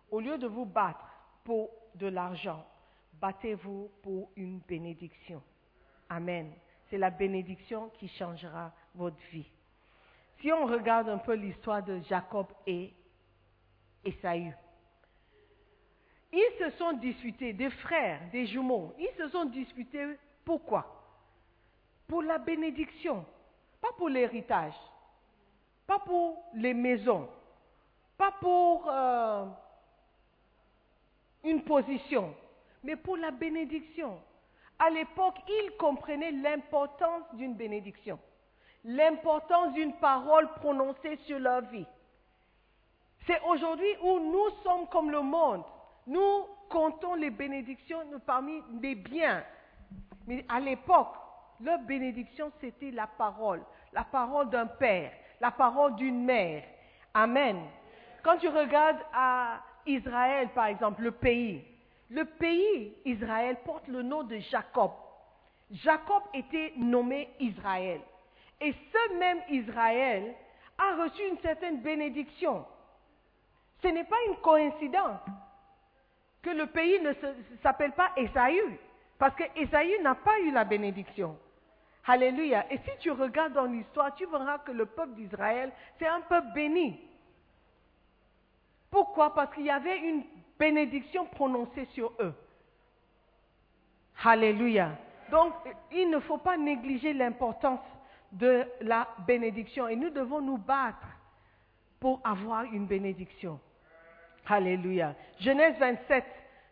Au 0.10 0.20
lieu 0.20 0.38
de 0.38 0.48
vous 0.48 0.66
battre 0.66 1.06
pour 1.44 1.70
de 1.96 2.08
l'argent, 2.08 2.66
battez-vous 3.14 3.92
pour 4.02 4.30
une 4.36 4.60
bénédiction. 4.60 5.42
Amen. 6.10 6.52
C'est 6.90 6.98
la 6.98 7.12
bénédiction 7.12 7.90
qui 8.00 8.08
changera 8.08 8.72
votre 8.96 9.22
vie. 9.32 9.50
Si 10.42 10.52
on 10.52 10.66
regarde 10.66 11.10
un 11.10 11.20
peu 11.20 11.34
l'histoire 11.34 11.84
de 11.84 12.00
Jacob 12.10 12.48
et 12.66 12.94
Esaü, 14.04 14.54
ils 16.32 16.52
se 16.60 16.70
sont 16.78 16.94
disputés, 16.94 17.54
des 17.54 17.70
frères, 17.70 18.22
des 18.32 18.46
jumeaux, 18.46 18.94
ils 19.00 19.12
se 19.18 19.28
sont 19.30 19.46
disputés 19.46 20.18
pourquoi? 20.46 20.86
Pour 22.08 22.22
la 22.24 22.38
bénédiction, 22.38 23.26
pas 23.82 23.92
pour 23.98 24.10
l'héritage, 24.10 24.74
pas 25.86 26.00
pour 26.00 26.44
les 26.54 26.74
maisons, 26.74 27.30
pas 28.18 28.32
pour 28.40 28.88
euh, 28.90 29.46
une 31.44 31.64
position, 31.64 32.34
mais 32.84 32.96
pour 32.96 33.18
la 33.18 33.32
bénédiction. 33.32 34.20
À 34.78 34.90
l'époque, 34.90 35.36
ils 35.48 35.72
comprenaient 35.78 36.32
l'importance 36.32 37.24
d'une 37.34 37.56
bénédiction, 37.56 38.20
l'importance 38.84 39.74
d'une 39.74 39.94
parole 39.94 40.48
prononcée 40.56 41.18
sur 41.26 41.40
leur 41.40 41.62
vie. 41.62 41.86
C'est 43.28 43.42
aujourd'hui 43.42 43.96
où 44.02 44.20
nous 44.20 44.50
sommes 44.64 44.88
comme 44.88 45.12
le 45.12 45.22
monde. 45.22 45.64
Nous 46.10 46.48
comptons 46.70 47.14
les 47.14 47.30
bénédictions 47.30 48.02
parmi 48.26 48.64
les 48.82 48.96
biens. 48.96 49.44
Mais 50.26 50.44
à 50.50 50.60
l'époque, 50.60 51.14
leur 51.62 51.78
bénédiction, 51.82 52.52
c'était 52.60 52.90
la 52.90 53.06
parole, 53.06 53.62
la 53.94 54.04
parole 54.04 54.50
d'un 54.50 54.66
père, 54.66 55.12
la 55.40 55.52
parole 55.52 55.94
d'une 55.98 56.26
mère. 56.26 56.64
Amen. 57.14 57.62
Quand 58.24 58.38
tu 58.38 58.48
regardes 58.48 58.98
à 59.14 59.62
Israël, 59.86 60.50
par 60.56 60.66
exemple, 60.66 61.04
le 61.04 61.12
pays, 61.12 61.64
le 62.10 62.26
pays 62.26 62.96
Israël 63.06 63.58
porte 63.64 63.88
le 63.88 64.02
nom 64.02 64.24
de 64.24 64.40
Jacob. 64.40 64.92
Jacob 65.70 66.24
était 66.34 66.74
nommé 66.76 67.30
Israël. 67.40 68.02
Et 68.60 68.74
ce 68.74 69.14
même 69.20 69.42
Israël 69.50 70.34
a 70.76 71.04
reçu 71.04 71.22
une 71.28 71.38
certaine 71.38 71.82
bénédiction. 71.82 72.66
Ce 73.84 73.90
n'est 73.90 74.06
pas 74.06 74.18
une 74.28 74.38
coïncidence 74.38 75.20
que 76.42 76.50
le 76.50 76.68
pays 76.68 77.00
ne 77.02 77.14
s'appelle 77.62 77.92
pas 77.92 78.12
Esaü, 78.16 78.80
parce 79.18 79.36
que 79.36 79.44
Esaü 79.56 80.02
n'a 80.02 80.16
pas 80.16 80.40
eu 80.40 80.52
la 80.52 80.64
bénédiction. 80.64 81.38
Alléluia. 82.08 82.66
Et 82.72 82.78
si 82.78 82.92
tu 83.00 83.12
regardes 83.12 83.54
dans 83.54 83.66
l'histoire, 83.66 84.16
tu 84.16 84.26
verras 84.26 84.60
que 84.60 84.72
le 84.72 84.86
peuple 84.86 85.14
d'Israël, 85.14 85.72
c'est 86.00 86.08
un 86.08 86.22
peuple 86.22 86.48
béni. 86.56 87.00
Pourquoi? 88.90 89.36
Parce 89.36 89.54
qu'il 89.54 89.66
y 89.66 89.70
avait 89.70 90.00
une 90.00 90.24
bénédiction 90.58 91.26
prononcée 91.26 91.86
sur 91.94 92.12
eux. 92.20 92.34
Alléluia. 94.24 94.92
Donc, 95.30 95.54
il 95.92 96.10
ne 96.10 96.20
faut 96.20 96.40
pas 96.40 96.58
négliger 96.58 97.14
l'importance 97.14 97.80
de 98.32 98.66
la 98.82 99.08
bénédiction 99.28 99.88
et 99.88 99.96
nous 99.96 100.10
devons 100.10 100.42
nous 100.42 100.58
battre 100.58 101.08
pour 102.00 102.20
avoir 102.24 102.64
une 102.64 102.86
bénédiction. 102.86 103.60
Alléluia. 104.48 105.16
Genèse 105.40 105.78
27, 105.78 106.24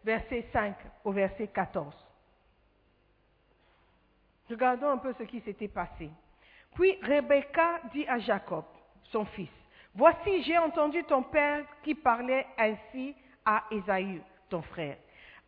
verset 0.03 0.45
5 0.51 0.75
au 1.03 1.11
verset 1.11 1.47
14. 1.47 1.93
Regardons 4.49 4.89
un 4.89 4.97
peu 4.97 5.13
ce 5.17 5.23
qui 5.23 5.41
s'était 5.41 5.67
passé. 5.67 6.09
Puis 6.73 6.97
Rebecca 7.01 7.81
dit 7.93 8.07
à 8.07 8.19
Jacob, 8.19 8.65
son 9.11 9.25
fils, 9.25 9.49
Voici, 9.95 10.43
j'ai 10.43 10.57
entendu 10.59 11.03
ton 11.05 11.23
père 11.23 11.65
qui 11.83 11.95
parlait 11.95 12.45
ainsi 12.57 13.15
à 13.43 13.63
Esaü, 13.71 14.21
ton 14.47 14.61
frère. 14.61 14.97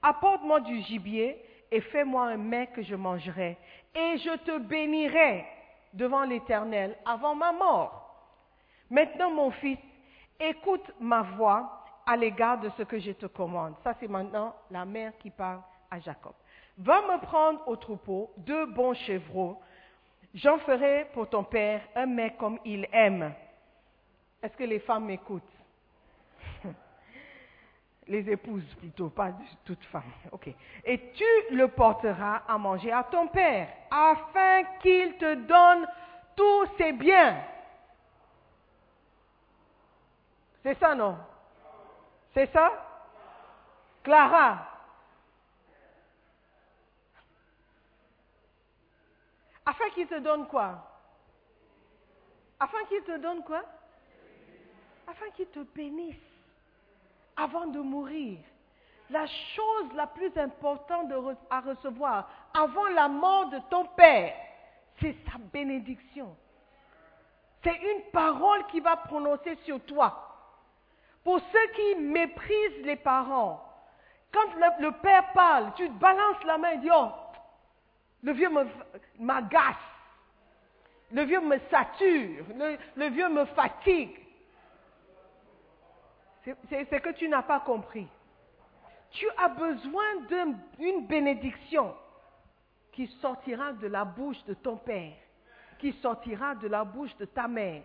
Apporte-moi 0.02 0.62
du 0.62 0.82
gibier 0.82 1.38
et 1.72 1.82
fais-moi 1.82 2.24
un 2.30 2.38
mets 2.38 2.68
que 2.68 2.82
je 2.82 2.96
mangerai, 2.96 3.58
et 3.94 4.18
je 4.18 4.38
te 4.38 4.58
bénirai 4.58 5.46
devant 5.94 6.24
l'Éternel 6.24 6.98
avant 7.06 7.36
ma 7.36 7.52
mort. 7.52 8.34
Maintenant, 8.90 9.30
mon 9.30 9.52
fils, 9.52 9.78
écoute 10.40 10.92
ma 11.00 11.22
voix 11.22 11.79
à 12.10 12.18
l'égard 12.18 12.60
de 12.60 12.70
ce 12.70 12.82
que 12.82 12.98
je 12.98 13.12
te 13.12 13.28
commande. 13.28 13.76
Ça, 13.84 13.94
c'est 14.00 14.08
maintenant 14.08 14.56
la 14.72 14.84
mère 14.84 15.16
qui 15.20 15.30
parle 15.30 15.62
à 15.92 16.00
Jacob. 16.00 16.34
Va 16.80 17.04
me 17.04 17.22
prendre 17.22 17.62
au 17.68 17.76
troupeau 17.76 18.32
deux 18.38 18.66
bons 18.66 18.96
chevreaux. 18.96 19.62
J'en 20.34 20.58
ferai 20.58 21.08
pour 21.14 21.30
ton 21.30 21.44
père 21.44 21.82
un 21.96 22.08
mets 22.08 22.36
comme 22.40 22.58
il 22.66 22.88
aime. 22.92 23.32
Est-ce 24.42 24.58
que 24.58 24.64
les 24.64 24.80
femmes 24.80 25.06
m'écoutent? 25.06 25.44
Les 28.08 28.28
épouses 28.28 28.74
plutôt, 28.80 29.10
pas 29.10 29.32
toutes 29.64 29.84
femmes. 29.86 30.12
Ok. 30.32 30.50
Et 30.84 31.12
tu 31.12 31.56
le 31.56 31.68
porteras 31.68 32.42
à 32.48 32.58
manger 32.58 32.92
à 32.92 33.04
ton 33.04 33.28
père, 33.28 33.68
afin 33.92 34.64
qu'il 34.82 35.16
te 35.18 35.36
donne 35.36 35.88
tous 36.36 36.66
ses 36.76 36.92
biens. 36.92 37.38
C'est 40.64 40.80
ça, 40.80 40.96
non? 40.96 41.16
C'est 42.34 42.52
ça? 42.52 42.72
Clara 44.04 44.66
Afin 49.66 49.90
qu'il 49.92 50.08
te 50.08 50.20
donne 50.20 50.48
quoi? 50.48 50.84
Afin 52.60 52.84
qu'il 52.88 53.04
te 53.04 53.18
donne 53.18 53.44
quoi? 53.44 53.64
Afin 55.08 55.30
qu'il 55.36 55.48
te 55.48 55.60
bénisse 55.60 56.16
avant 57.38 57.68
de 57.68 57.80
mourir. 57.80 58.40
La 59.12 59.26
chose 59.28 59.94
la 59.96 60.08
plus 60.08 60.36
importante 60.38 61.12
à 61.50 61.62
recevoir 61.62 62.30
avant 62.54 62.88
la 62.90 63.08
mort 63.08 63.50
de 63.50 63.60
ton 63.70 63.86
Père, 63.86 64.36
c'est 65.00 65.16
sa 65.26 65.38
bénédiction. 65.38 66.36
C'est 67.64 67.76
une 67.76 68.04
parole 68.12 68.66
qui 68.68 68.80
va 68.80 68.98
prononcer 68.98 69.56
sur 69.66 69.80
toi. 69.86 70.29
Pour 71.24 71.40
ceux 71.40 71.68
qui 71.76 71.96
méprisent 72.02 72.84
les 72.84 72.96
parents, 72.96 73.66
Quand 74.32 74.54
le, 74.80 74.92
père 75.02 75.34
parle, 75.34 75.74
tu 75.76 75.90
balances 75.90 76.44
la 76.46 76.58
main 76.60 76.70
et 76.74 76.78
dis, 76.78 76.90
oh, 76.94 77.10
le 78.22 78.32
vieux 78.34 78.50
m'agace. 79.18 79.76
Le 81.12 81.24
vieux 81.24 81.42
me 81.42 81.58
sature. 81.72 82.46
Le, 82.96 83.10
vieux 83.10 83.28
me 83.30 83.46
fatigue. 83.46 84.16
C'est- 86.44 87.02
que 87.02 87.10
tu 87.14 87.28
n'as 87.28 87.42
pas 87.42 87.60
compris. 87.62 88.08
Tu 89.12 89.26
as 89.38 89.50
besoin 89.50 90.16
d'un- 90.30 90.54
d'une 90.78 91.08
bénédiction 91.08 91.96
qui 92.92 93.08
sortira 93.22 93.74
de 93.74 93.88
la 93.88 94.06
bouche 94.06 94.44
de 94.46 94.54
ton 94.54 94.78
père, 94.78 95.16
qui 95.80 95.94
sortira 95.94 96.54
de 96.54 96.68
la 96.68 96.84
bouche 96.84 97.16
de 97.18 97.26
ta 97.26 97.48
mère. 97.48 97.82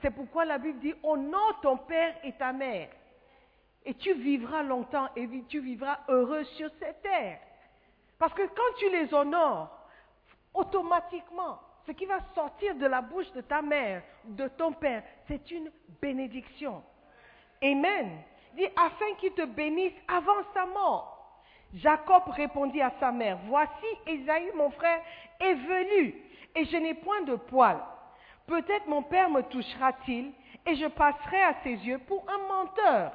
C'est 0.00 0.10
pourquoi 0.10 0.44
la 0.44 0.58
Bible 0.58 0.78
dit 0.78 0.94
honore 1.02 1.60
ton 1.62 1.76
père 1.76 2.14
et 2.22 2.32
ta 2.32 2.52
mère. 2.52 2.88
Et 3.84 3.94
tu 3.94 4.12
vivras 4.14 4.62
longtemps 4.62 5.08
et 5.16 5.28
tu 5.48 5.60
vivras 5.60 5.98
heureux 6.08 6.44
sur 6.44 6.70
cette 6.78 7.02
terre. 7.02 7.40
Parce 8.18 8.34
que 8.34 8.42
quand 8.42 8.76
tu 8.78 8.90
les 8.90 9.12
honores, 9.14 9.70
automatiquement, 10.54 11.60
ce 11.86 11.92
qui 11.92 12.04
va 12.04 12.18
sortir 12.34 12.74
de 12.76 12.86
la 12.86 13.00
bouche 13.00 13.30
de 13.32 13.40
ta 13.40 13.62
mère, 13.62 14.02
de 14.24 14.48
ton 14.48 14.72
père, 14.72 15.02
c'est 15.26 15.50
une 15.50 15.70
bénédiction. 16.02 16.82
Amen. 17.62 18.22
Dit, 18.54 18.66
afin 18.76 19.14
qu'il 19.18 19.32
te 19.32 19.44
bénisse 19.44 19.94
avant 20.06 20.42
sa 20.54 20.66
mort. 20.66 21.18
Jacob 21.74 22.22
répondit 22.28 22.80
à 22.80 22.92
sa 22.98 23.12
mère, 23.12 23.38
voici 23.46 23.86
Esaü 24.06 24.52
mon 24.54 24.70
frère 24.70 25.02
est 25.38 25.54
venu, 25.54 26.14
et 26.54 26.64
je 26.64 26.76
n'ai 26.76 26.94
point 26.94 27.22
de 27.22 27.36
poils. 27.36 27.82
Peut-être 28.48 28.86
mon 28.86 29.02
père 29.02 29.28
me 29.28 29.42
touchera-t-il, 29.42 30.32
et 30.66 30.74
je 30.74 30.86
passerai 30.86 31.42
à 31.42 31.54
ses 31.62 31.74
yeux 31.86 31.98
pour 31.98 32.24
un 32.28 32.38
menteur. 32.48 33.12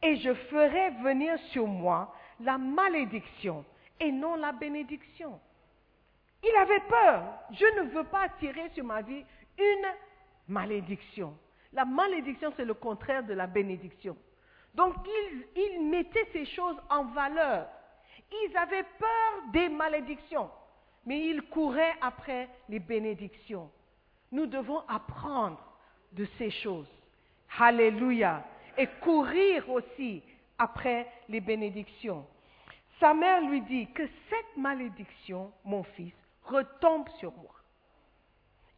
Et 0.00 0.16
je 0.16 0.32
ferai 0.32 0.90
venir 1.02 1.36
sur 1.50 1.66
moi 1.66 2.14
la 2.38 2.56
malédiction, 2.56 3.64
et 3.98 4.12
non 4.12 4.36
la 4.36 4.52
bénédiction. 4.52 5.40
Il 6.44 6.56
avait 6.56 6.80
peur. 6.80 7.24
Je 7.50 7.80
ne 7.80 7.88
veux 7.90 8.04
pas 8.04 8.22
attirer 8.22 8.70
sur 8.74 8.84
ma 8.84 9.02
vie 9.02 9.24
une 9.58 9.86
malédiction. 10.46 11.36
La 11.72 11.84
malédiction, 11.84 12.52
c'est 12.56 12.64
le 12.64 12.74
contraire 12.74 13.24
de 13.24 13.34
la 13.34 13.48
bénédiction. 13.48 14.16
Donc, 14.74 14.94
ils, 15.04 15.46
ils 15.56 15.90
mettaient 15.90 16.28
ces 16.32 16.44
choses 16.46 16.76
en 16.90 17.06
valeur. 17.06 17.66
Ils 18.30 18.56
avaient 18.56 18.86
peur 18.98 19.50
des 19.52 19.68
malédictions, 19.68 20.48
mais 21.06 21.26
ils 21.26 21.42
couraient 21.42 21.96
après 22.00 22.48
les 22.68 22.78
bénédictions. 22.78 23.68
Nous 24.32 24.46
devons 24.46 24.80
apprendre 24.88 25.60
de 26.12 26.26
ces 26.38 26.50
choses. 26.50 26.88
Alléluia. 27.58 28.44
Et 28.76 28.86
courir 29.00 29.68
aussi 29.70 30.22
après 30.58 31.10
les 31.28 31.40
bénédictions. 31.40 32.26
Sa 32.98 33.14
mère 33.14 33.40
lui 33.42 33.60
dit 33.62 33.86
que 33.92 34.06
cette 34.28 34.56
malédiction, 34.56 35.52
mon 35.64 35.82
fils, 35.82 36.14
retombe 36.44 37.08
sur 37.20 37.32
moi. 37.32 37.54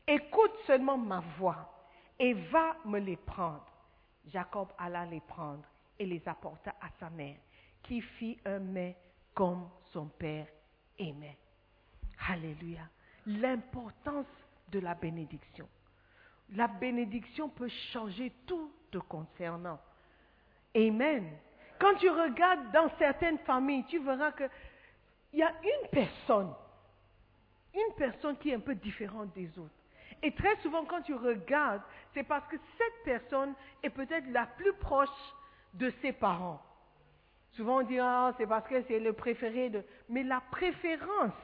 Écoute 0.07 0.53
seulement 0.67 0.99
ma 0.99 1.21
voix 1.39 1.73
et 2.19 2.35
va 2.35 2.77
me 2.85 2.99
les 2.99 3.17
prendre. 3.17 3.67
Jacob 4.29 4.69
alla 4.79 5.05
les 5.05 5.21
prendre 5.21 5.65
et 5.99 6.07
les 6.07 6.27
apporta 6.27 6.75
à 6.81 6.89
sa 6.99 7.11
mère, 7.11 7.37
qui 7.83 8.01
fit 8.01 8.39
un 8.45 8.59
mets 8.59 8.97
comme 9.35 9.69
son 9.93 10.07
père 10.07 10.47
aimait. 10.99 11.39
Alléluia. 12.29 12.83
L'importance 13.27 14.27
de 14.69 14.79
la 14.81 14.95
bénédiction. 14.95 15.69
La 16.51 16.69
bénédiction 16.69 17.49
peut 17.49 17.69
changer 17.93 18.33
tout 18.47 18.73
te 18.91 18.99
concernant. 18.99 19.81
Amen. 20.75 21.31
Quand 21.79 21.95
tu 21.97 22.09
regardes 22.09 22.71
dans 22.73 22.91
certaines 22.99 23.39
familles, 23.39 23.85
tu 23.89 23.99
verras 23.99 24.33
qu'il 24.33 24.49
y 25.35 25.43
a 25.43 25.53
une 25.63 25.89
personne, 25.91 26.53
une 27.75 27.95
personne 27.97 28.37
qui 28.39 28.51
est 28.51 28.55
un 28.55 28.61
peu 28.61 28.75
différente 28.75 29.33
des 29.35 29.59
autres. 29.59 29.75
Et 30.23 30.33
très 30.33 30.57
souvent, 30.57 30.85
quand 30.85 31.03
tu 31.03 31.15
regardes, 31.15 31.83
c'est 32.15 32.23
parce 32.23 32.47
que 32.49 32.57
cette 32.79 33.05
personne 33.05 33.55
est 33.83 33.91
peut-être 33.91 34.27
la 34.31 34.47
plus 34.47 34.73
proche 34.75 35.09
de 35.75 35.93
ses 36.01 36.13
parents. 36.13 36.63
Souvent, 37.53 37.79
on 37.79 37.83
dit, 37.83 37.99
ah, 37.99 38.33
c'est 38.37 38.47
parce 38.47 38.67
que 38.69 38.83
c'est 38.83 38.99
le 38.99 39.13
préféré 39.13 39.71
de... 39.71 39.85
Mais 40.09 40.23
la 40.23 40.41
préférence, 40.51 41.35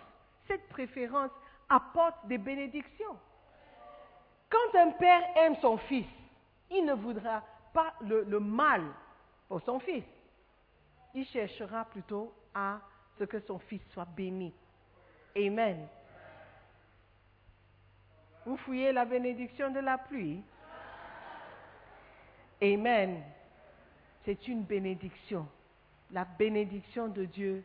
cette 0.46 0.68
préférence 0.68 1.30
apporte 1.72 2.26
des 2.26 2.38
bénédictions. 2.38 3.18
Quand 4.50 4.78
un 4.78 4.90
père 4.90 5.22
aime 5.36 5.56
son 5.62 5.78
fils, 5.78 6.06
il 6.70 6.84
ne 6.84 6.92
voudra 6.92 7.42
pas 7.72 7.94
le, 8.02 8.38
mal 8.38 8.82
pour 9.48 9.62
son 9.62 9.80
fils. 9.80 10.04
Il 11.14 11.26
cherchera 11.26 11.86
plutôt 11.86 12.32
à 12.54 12.78
ce 13.18 13.24
que 13.24 13.40
son 13.40 13.58
fils 13.58 13.82
soit 13.92 14.04
béni. 14.04 14.52
Amen. 15.34 15.88
Vous 18.44 18.56
fouillez 18.58 18.92
la 18.92 19.04
bénédiction 19.04 19.70
de 19.70 19.80
la 19.80 19.96
pluie. 19.96 20.42
Amen. 22.60 23.22
C'est 24.24 24.46
une 24.48 24.62
bénédiction. 24.62 25.46
La 26.10 26.24
bénédiction 26.24 27.08
de 27.08 27.24
Dieu 27.24 27.64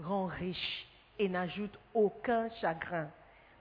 rend 0.00 0.26
riche 0.26 0.86
et 1.18 1.28
n'ajoute 1.28 1.76
aucun 1.94 2.48
chagrin. 2.60 3.10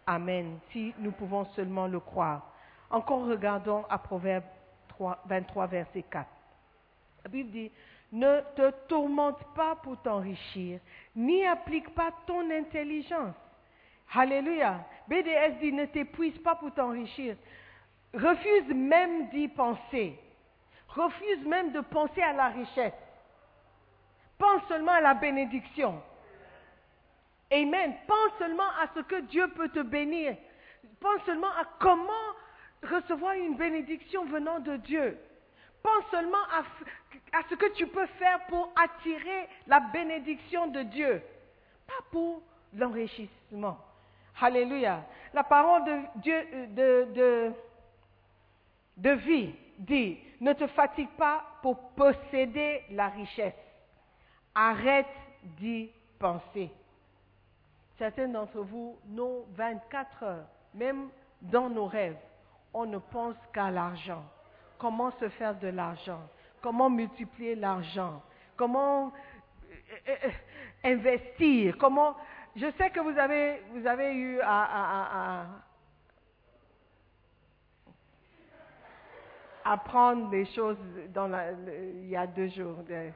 Amen. 0.07 0.59
Si 0.71 0.93
nous 0.99 1.11
pouvons 1.11 1.45
seulement 1.55 1.85
le 1.87 1.99
croire. 1.99 2.53
Encore 2.89 3.27
regardons 3.27 3.85
à 3.89 3.97
Proverbe 3.97 4.45
3, 4.87 5.19
23, 5.25 5.67
verset 5.67 6.03
4. 6.09 6.25
La 7.25 7.29
Bible 7.29 7.51
dit, 7.51 7.71
ne 8.13 8.39
te 8.55 8.71
tourmente 8.87 9.43
pas 9.53 9.75
pour 9.75 10.01
t'enrichir, 10.01 10.79
ni 11.13 11.45
applique 11.45 11.93
pas 11.93 12.11
ton 12.25 12.49
intelligence. 12.49 13.35
Alléluia. 14.13 14.85
BDS 15.09 15.59
dit, 15.59 15.73
ne 15.73 15.85
t'épuise 15.85 16.37
pas 16.39 16.55
pour 16.55 16.73
t'enrichir. 16.73 17.35
Refuse 18.13 18.73
même 18.73 19.27
d'y 19.29 19.49
penser. 19.49 20.17
Refuse 20.87 21.45
même 21.45 21.73
de 21.73 21.81
penser 21.81 22.21
à 22.21 22.31
la 22.31 22.47
richesse. 22.47 22.93
Pense 24.37 24.63
seulement 24.69 24.93
à 24.93 25.01
la 25.01 25.13
bénédiction. 25.15 26.01
Amen. 27.51 27.93
Pense 28.07 28.31
seulement 28.39 28.69
à 28.81 28.88
ce 28.95 28.99
que 29.01 29.21
Dieu 29.21 29.47
peut 29.49 29.69
te 29.69 29.79
bénir. 29.79 30.36
Pense 30.99 31.21
seulement 31.25 31.51
à 31.51 31.65
comment 31.79 32.12
recevoir 32.83 33.33
une 33.33 33.55
bénédiction 33.55 34.25
venant 34.25 34.60
de 34.60 34.77
Dieu. 34.77 35.17
Pense 35.81 36.03
seulement 36.12 36.43
à, 36.51 36.63
ce 37.49 37.55
que 37.55 37.73
tu 37.73 37.88
peux 37.88 38.07
faire 38.19 38.45
pour 38.47 38.71
attirer 38.75 39.47
la 39.67 39.79
bénédiction 39.79 40.67
de 40.67 40.81
Dieu, 40.83 41.21
pas 41.86 42.03
pour 42.12 42.41
l'enrichissement. 42.73 43.77
Alléluia. 44.41 45.05
La 45.33 45.43
parole 45.43 45.86
de 45.86 45.99
Dieu 46.17 46.45
de, 46.69 47.53
de 48.97 49.12
vie 49.12 49.53
dit, 49.77 50.19
ne 50.41 50.53
te 50.53 50.67
fatigue 50.67 51.10
pas 51.17 51.43
pour 51.62 51.89
posséder 51.91 52.83
la 52.91 53.10
richesse. 53.10 53.53
Arrête 54.53 55.05
d'y 55.43 55.89
penser. 56.19 56.69
Certains 57.97 58.27
d'entre 58.27 58.60
vous, 58.62 58.97
nos 59.07 59.45
24 59.55 60.23
heures, 60.23 60.47
même 60.73 61.10
dans 61.41 61.69
nos 61.69 61.88
rêves, 61.88 62.17
on 62.73 62.86
ne 62.86 62.99
pense 62.99 63.36
qu'à 63.53 63.71
l'argent. 63.71 64.23
Comment 64.77 65.12
se 65.19 65.29
faire 65.29 65.57
de 65.57 65.69
l'argent? 65.69 66.21
Comment 66.62 66.89
multiplier 66.89 67.55
l'argent? 67.55 68.21
Comment 68.55 69.12
investir? 70.83 71.77
Comment 71.77 72.15
Je 72.55 72.71
sais 72.77 72.89
que 72.91 72.99
vous 72.99 73.17
avez, 73.17 73.62
vous 73.73 73.86
avez 73.88 74.13
eu 74.13 74.39
à, 74.41 75.45
apprendre 79.65 80.29
des 80.29 80.45
choses 80.45 80.77
dans 81.13 81.27
la, 81.27 81.51
il 81.51 82.07
y 82.07 82.15
a 82.15 82.25
deux 82.25 82.47
jours, 82.47 82.77
le, 82.88 83.12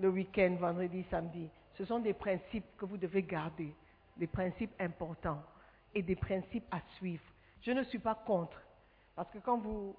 le 0.00 0.08
week-end, 0.08 0.56
vendredi, 0.58 1.04
samedi. 1.10 1.48
Ce 1.74 1.84
sont 1.84 2.00
des 2.00 2.14
principes 2.14 2.66
que 2.76 2.84
vous 2.84 2.96
devez 2.96 3.22
garder, 3.22 3.74
des 4.16 4.26
principes 4.26 4.72
importants 4.80 5.42
et 5.94 6.02
des 6.02 6.16
principes 6.16 6.66
à 6.70 6.80
suivre. 6.96 7.24
Je 7.62 7.70
ne 7.70 7.82
suis 7.84 7.98
pas 7.98 8.14
contre, 8.14 8.60
parce 9.14 9.30
que 9.30 9.38
quand 9.38 9.58
vous 9.58 9.94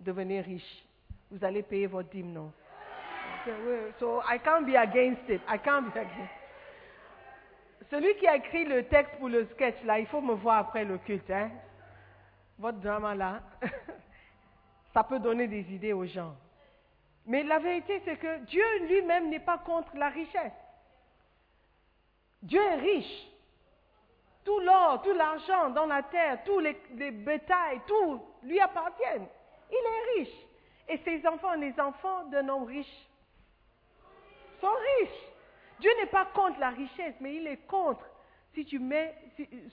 devenez 0.00 0.40
riche, 0.40 0.84
vous 1.30 1.44
allez 1.44 1.62
payer 1.62 1.86
votre 1.86 2.10
dîme, 2.10 2.32
non? 2.32 2.52
So 3.98 4.20
I 4.28 4.38
can't 4.38 4.66
be 4.66 4.76
against 4.76 5.28
it. 5.28 5.40
I 5.48 5.58
can't 5.58 5.92
be 5.92 5.96
against. 5.96 6.30
Celui 7.90 8.14
qui 8.16 8.26
a 8.26 8.36
écrit 8.36 8.64
le 8.64 8.84
texte 8.84 9.16
pour 9.18 9.28
le 9.28 9.46
sketch 9.46 9.82
là, 9.84 9.98
il 9.98 10.06
faut 10.06 10.20
me 10.20 10.34
voir 10.34 10.58
après 10.58 10.84
le 10.84 10.98
culte, 10.98 11.30
hein? 11.30 11.50
Votre 12.58 12.78
drama 12.78 13.14
là, 13.14 13.40
ça 14.94 15.02
peut 15.02 15.18
donner 15.18 15.48
des 15.48 15.62
idées 15.72 15.92
aux 15.92 16.04
gens. 16.04 16.36
Mais 17.26 17.42
la 17.42 17.58
vérité, 17.58 18.02
c'est 18.04 18.16
que 18.16 18.38
Dieu 18.44 18.64
lui-même 18.86 19.30
n'est 19.30 19.40
pas 19.40 19.58
contre 19.58 19.96
la 19.96 20.08
richesse. 20.08 20.52
Dieu 22.42 22.60
est 22.60 22.76
riche. 22.76 23.26
Tout 24.44 24.58
l'or, 24.60 25.02
tout 25.02 25.12
l'argent 25.12 25.70
dans 25.70 25.86
la 25.86 26.02
terre, 26.02 26.42
tous 26.44 26.58
les, 26.60 26.80
les 26.94 27.10
bétails, 27.10 27.80
tout 27.86 28.20
lui 28.42 28.58
appartiennent. 28.60 29.26
Il 29.70 29.76
est 29.76 30.18
riche. 30.18 30.34
Et 30.88 30.98
ses 31.04 31.26
enfants, 31.26 31.54
les 31.54 31.78
enfants 31.78 32.24
d'un 32.24 32.48
homme 32.48 32.64
riche, 32.64 33.08
sont 34.60 34.72
riches. 35.00 35.30
Dieu 35.80 35.90
n'est 35.98 36.06
pas 36.06 36.26
contre 36.26 36.58
la 36.58 36.70
richesse, 36.70 37.14
mais 37.20 37.36
il 37.36 37.46
est 37.46 37.66
contre 37.66 38.04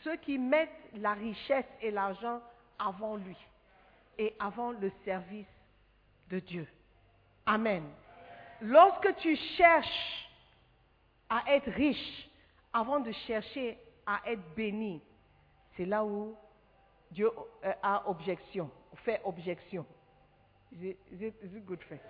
ceux 0.04 0.16
qui 0.18 0.38
mettent 0.38 0.70
la 0.94 1.14
richesse 1.14 1.66
et 1.82 1.92
l'argent 1.92 2.42
avant 2.80 3.16
lui 3.16 3.36
et 4.18 4.36
avant 4.40 4.72
le 4.72 4.92
service 5.04 5.48
de 6.30 6.40
Dieu. 6.40 6.68
Amen. 7.46 7.84
Lorsque 8.62 9.16
tu 9.18 9.36
cherches 9.36 10.30
à 11.30 11.44
être 11.48 11.70
riche 11.72 12.30
avant 12.74 13.00
de 13.00 13.12
chercher 13.12 13.78
à 14.06 14.22
être 14.26 14.56
béni, 14.56 15.02
c'est 15.76 15.86
là 15.86 16.04
où 16.04 16.36
Dieu 17.12 17.30
euh, 17.64 17.74
a 17.82 18.08
objection, 18.10 18.70
fait 19.04 19.22
objection. 19.24 19.86
Is 20.72 20.96
it, 21.12 21.66
good 21.66 21.82
faith? 21.84 22.02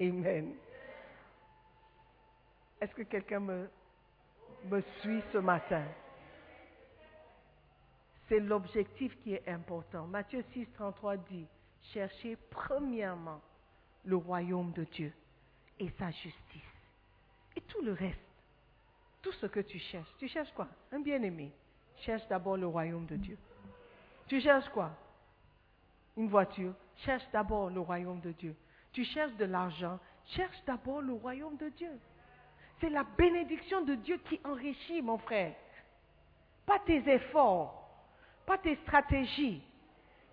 Amen. 0.00 0.54
Est-ce 2.80 2.94
que 2.94 3.02
quelqu'un 3.02 3.40
me, 3.40 3.70
me 4.66 4.80
suit 5.00 5.22
ce 5.32 5.38
matin? 5.38 5.84
C'est 8.28 8.40
l'objectif 8.40 9.16
qui 9.22 9.34
est 9.34 9.48
important. 9.48 10.06
Matthieu 10.06 10.44
6, 10.52 10.66
33 10.74 11.16
dit, 11.16 11.46
cherchez 11.92 12.36
premièrement 12.50 13.40
le 14.04 14.16
royaume 14.16 14.72
de 14.72 14.84
Dieu 14.84 15.12
et 15.78 15.88
sa 15.98 16.10
justice. 16.10 16.62
Et 17.56 17.60
tout 17.62 17.82
le 17.82 17.92
reste, 17.92 18.18
tout 19.24 19.32
ce 19.32 19.46
que 19.46 19.60
tu 19.60 19.78
cherches, 19.78 20.14
tu 20.18 20.28
cherches 20.28 20.52
quoi? 20.52 20.68
Un 20.92 21.00
bien-aimé. 21.00 21.50
Cherche 22.02 22.28
d'abord 22.28 22.58
le 22.58 22.66
royaume 22.66 23.06
de 23.06 23.16
Dieu. 23.16 23.38
Tu 24.28 24.38
cherches 24.38 24.68
quoi? 24.68 24.90
Une 26.18 26.28
voiture. 26.28 26.74
Cherche 27.06 27.24
d'abord 27.32 27.70
le 27.70 27.80
royaume 27.80 28.20
de 28.20 28.32
Dieu. 28.32 28.54
Tu 28.92 29.02
cherches 29.04 29.34
de 29.36 29.46
l'argent. 29.46 29.98
Cherche 30.36 30.62
d'abord 30.66 31.00
le 31.00 31.14
royaume 31.14 31.56
de 31.56 31.70
Dieu. 31.70 31.98
C'est 32.80 32.90
la 32.90 33.02
bénédiction 33.02 33.80
de 33.82 33.94
Dieu 33.94 34.20
qui 34.28 34.38
enrichit, 34.44 35.00
mon 35.00 35.16
frère. 35.16 35.54
Pas 36.66 36.78
tes 36.80 37.02
efforts, 37.08 37.88
pas 38.44 38.58
tes 38.58 38.76
stratégies. 38.76 39.62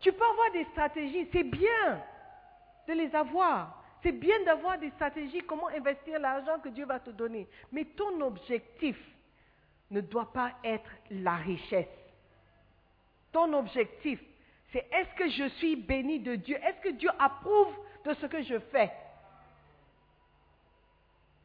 Tu 0.02 0.12
peux 0.12 0.26
avoir 0.26 0.52
des 0.52 0.66
stratégies, 0.66 1.30
c'est 1.32 1.44
bien 1.44 2.04
de 2.89 2.94
les 2.94 3.16
avoir. 3.16 3.81
C'est 4.04 4.12
bien 4.12 4.43
d'avoir 4.43 4.80
des 4.80 4.89
stratégies, 4.91 5.41
comment 5.41 5.68
investir 5.68 6.20
l'argent 6.20 6.60
que 6.60 6.70
Dieu 6.70 6.86
va 6.86 6.99
te 6.99 7.12
donner. 7.12 7.47
Mais 7.72 7.86
ton 7.86 8.20
objectif 8.22 8.97
ne 9.91 10.02
doit 10.02 10.32
pas 10.32 10.54
être 10.64 10.89
la 11.12 11.36
richesse. 11.36 11.88
Ton 13.32 13.54
objectif, 13.54 14.20
c'est 14.72 14.88
est-ce 14.91 15.16
que 15.16 15.30
je 15.30 15.49
suis 15.56 15.76
béni 15.76 16.20
de 16.20 16.36
Dieu? 16.36 16.58
Est-ce 16.58 16.82
que 16.82 16.95
Dieu 16.95 17.10
approuve 17.20 17.74
de 18.06 18.14
ce 18.16 18.26
que 18.26 18.41
je 18.41 18.58
fais? 18.72 18.91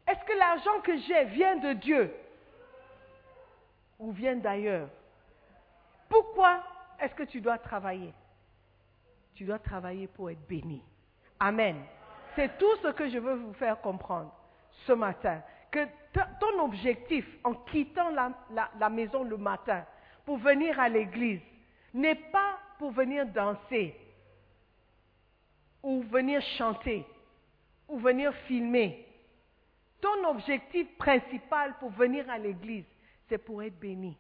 Est-ce 0.07 0.25
que 0.25 0.39
l'argent 0.39 0.81
que 0.83 0.97
j'ai 0.99 1.25
vient 1.27 1.57
de 1.57 1.73
Dieu 1.75 2.15
ou 3.99 4.13
vient 4.13 4.37
d'ailleurs? 4.37 4.89
Pourquoi 6.09 6.63
est-ce 7.01 7.15
que 7.15 7.25
tu 7.25 7.41
dois 7.41 7.59
travailler? 7.59 8.15
Tu 9.35 9.45
dois 9.45 9.59
travailler 9.59 10.07
pour 10.07 10.31
être 10.31 10.47
béni. 10.47 10.83
Amen. 11.39 11.85
C'est 12.37 12.59
tout 12.59 12.77
ce 12.83 12.89
que 12.89 13.09
je 13.09 13.19
veux 13.19 13.35
vous 13.35 13.55
faire 13.55 13.81
comprendre 13.81 14.33
ce 14.87 14.93
matin. 14.93 15.43
Que 15.71 15.87
ton 16.39 16.65
objectif 16.65 17.27
en 17.43 17.55
quittant 17.55 18.11
la 18.11 18.89
maison 18.91 19.25
le 19.25 19.37
matin 19.37 19.85
pour 20.25 20.37
venir 20.39 20.79
à 20.79 20.89
l'église 20.89 21.41
n'est 21.93 22.15
pas 22.15 22.59
pour 22.79 22.91
venir 22.91 23.27
danser 23.27 23.99
ou 25.83 26.03
venir 26.03 26.43
chanter 26.59 27.07
ou 27.89 27.99
venir 27.99 28.35
filmer. 28.47 29.07
Ton 30.01 30.29
objectif 30.29 30.87
principal 30.99 31.75
pour 31.79 31.91
venir 31.91 32.29
à 32.29 32.39
l'église, 32.39 32.85
c'est 33.29 33.39
pour 33.39 33.63
être 33.63 33.79
béni. 33.79 34.17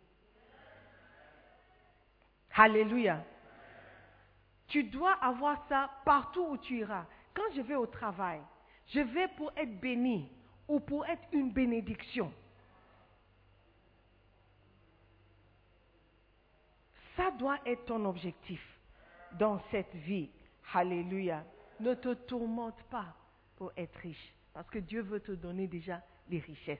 Alléluia. 2.55 3.23
Tu 4.69 4.85
dois 4.85 5.12
avoir 5.23 5.67
ça 5.69 5.91
partout 6.05 6.47
où 6.51 6.57
tu 6.57 6.79
iras. 6.79 7.05
Quand 7.37 7.55
je 7.55 7.61
vais 7.61 7.74
au 7.74 7.87
travail, 7.87 8.41
je 8.87 9.01
vais 9.01 9.28
pour 9.37 9.53
être 9.57 9.78
béni 9.78 10.32
ou 10.66 10.80
pour 10.80 11.05
être 11.07 11.22
une 11.32 11.53
bénédiction. 11.53 12.32
Ça 17.14 17.30
doit 17.32 17.59
être 17.66 17.84
ton 17.84 18.05
objectif 18.07 18.61
dans 19.32 19.61
cette 19.70 19.95
vie. 19.95 20.30
Alléluia. 20.72 21.45
Ne 21.78 21.95
te 21.95 22.14
tourmente 22.14 22.82
pas 22.91 23.14
pour 23.57 23.70
être 23.76 23.97
riche, 23.99 24.34
parce 24.55 24.68
que 24.70 24.78
Dieu 24.78 25.03
veut 25.03 25.20
te 25.20 25.32
donner 25.32 25.66
déjà 25.66 26.01
les 26.30 26.39
richesses. 26.39 26.78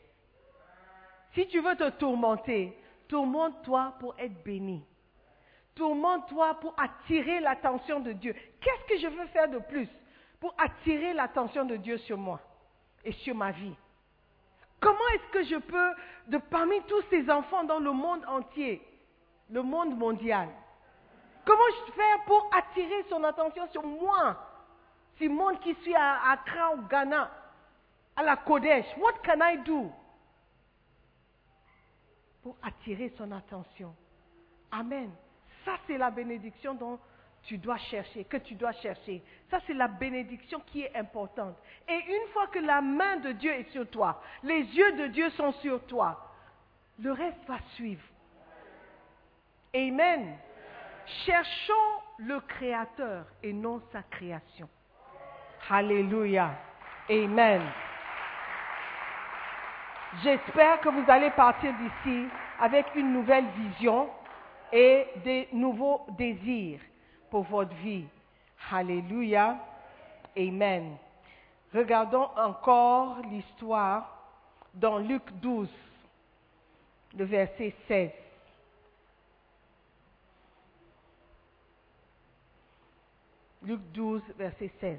Si 1.35 1.47
tu 1.49 1.61
veux 1.61 1.77
te 1.77 1.91
tourmenter, 1.91 2.77
tourmente-toi 3.09 3.95
pour 4.01 4.19
être 4.19 4.43
béni. 4.43 4.83
Tourmente-toi 5.75 6.55
pour 6.61 6.75
attirer 6.79 7.41
l'attention 7.41 8.01
de 8.01 8.13
Dieu. 8.13 8.35
Qu'est-ce 8.61 8.85
que 8.89 8.99
je 8.99 9.07
veux 9.15 9.27
faire 9.27 9.51
de 9.51 9.59
plus? 9.59 9.89
Pour 10.41 10.55
attirer 10.59 11.13
l'attention 11.13 11.65
de 11.65 11.77
Dieu 11.77 11.99
sur 11.99 12.19
moi 12.19 12.41
et 13.05 13.13
sur 13.13 13.35
ma 13.35 13.53
vie. 13.53 13.75
Comment 14.81 15.09
est-ce 15.15 15.33
que 15.33 15.43
je 15.45 15.57
peux, 15.57 15.95
de 16.29 16.39
parmi 16.39 16.81
tous 16.83 17.03
ces 17.11 17.31
enfants 17.31 17.65
dans 17.65 17.79
le 17.79 17.93
monde 17.93 18.25
entier, 18.27 18.83
le 19.51 19.63
monde 19.63 19.97
mondial, 19.97 20.49
comment 21.45 21.63
je 21.87 21.93
faire 21.93 22.25
pour 22.27 22.51
attirer 22.55 23.05
son 23.09 23.25
attention 23.25 23.67
sur 23.69 23.83
moi 23.85 24.37
Ce 25.19 25.25
monde 25.25 25.59
qui 25.61 25.75
suis 25.77 25.95
à 25.95 26.31
Accra, 26.33 26.75
au 26.75 26.79
Ghana, 26.83 27.31
à 28.17 28.23
la 28.23 28.37
Kodesh, 28.37 28.87
what 28.99 29.15
can 29.25 29.41
I 29.43 29.59
do 29.65 29.91
pour 32.43 32.57
attirer 32.63 33.13
son 33.17 33.33
attention? 33.33 33.95
Amen. 34.71 35.11
Ça, 35.65 35.73
c'est 35.87 35.99
la 35.99 36.11
bénédiction 36.11 36.75
dont 36.75 36.99
tu 37.47 37.59
dois 37.59 37.79
chercher, 37.79 38.25
que 38.25 38.37
tu 38.37 38.55
dois 38.55 38.73
chercher. 38.73 39.23
Ça, 39.51 39.59
c'est 39.67 39.75
la 39.75 39.89
bénédiction 39.89 40.61
qui 40.67 40.83
est 40.83 40.97
importante. 40.97 41.57
Et 41.89 41.95
une 41.95 42.29
fois 42.33 42.49
que 42.49 42.59
la 42.59 42.81
main 42.81 43.17
de 43.19 43.33
Dieu 43.33 43.53
est 43.53 43.71
sur 43.71 43.89
toi, 43.89 44.21
les 44.43 44.63
yeux 44.63 44.93
de 44.97 45.07
Dieu 45.07 45.31
sont 45.31 45.53
sur 45.55 45.85
toi, 45.87 46.33
le 46.99 47.13
reste 47.13 47.45
va 47.47 47.59
suivre. 47.75 48.03
Amen. 49.75 50.37
Cherchons 51.25 51.73
le 52.19 52.41
Créateur 52.41 53.27
et 53.43 53.53
non 53.53 53.81
sa 53.93 54.03
création. 54.03 54.69
Alléluia. 55.71 56.51
Amen. 57.09 57.63
J'espère 60.23 60.81
que 60.81 60.89
vous 60.89 61.05
allez 61.09 61.31
partir 61.31 61.73
d'ici 61.75 62.27
avec 62.59 62.87
une 62.97 63.13
nouvelle 63.13 63.47
vision 63.57 64.09
et 64.73 65.07
des 65.25 65.49
nouveaux 65.53 66.07
désirs 66.17 66.81
pour 67.31 67.45
votre 67.45 67.75
vie. 67.77 68.05
Alléluia. 68.71 69.59
Amen. 70.37 70.97
Regardons 71.73 72.29
encore 72.37 73.21
l'histoire 73.31 74.17
dans 74.75 74.99
Luc 74.99 75.23
12, 75.41 75.69
le 77.17 77.25
verset 77.25 77.75
16. 77.89 78.11
Luc 83.63 83.81
12, 83.93 84.23
verset 84.37 84.71
16. 84.81 84.99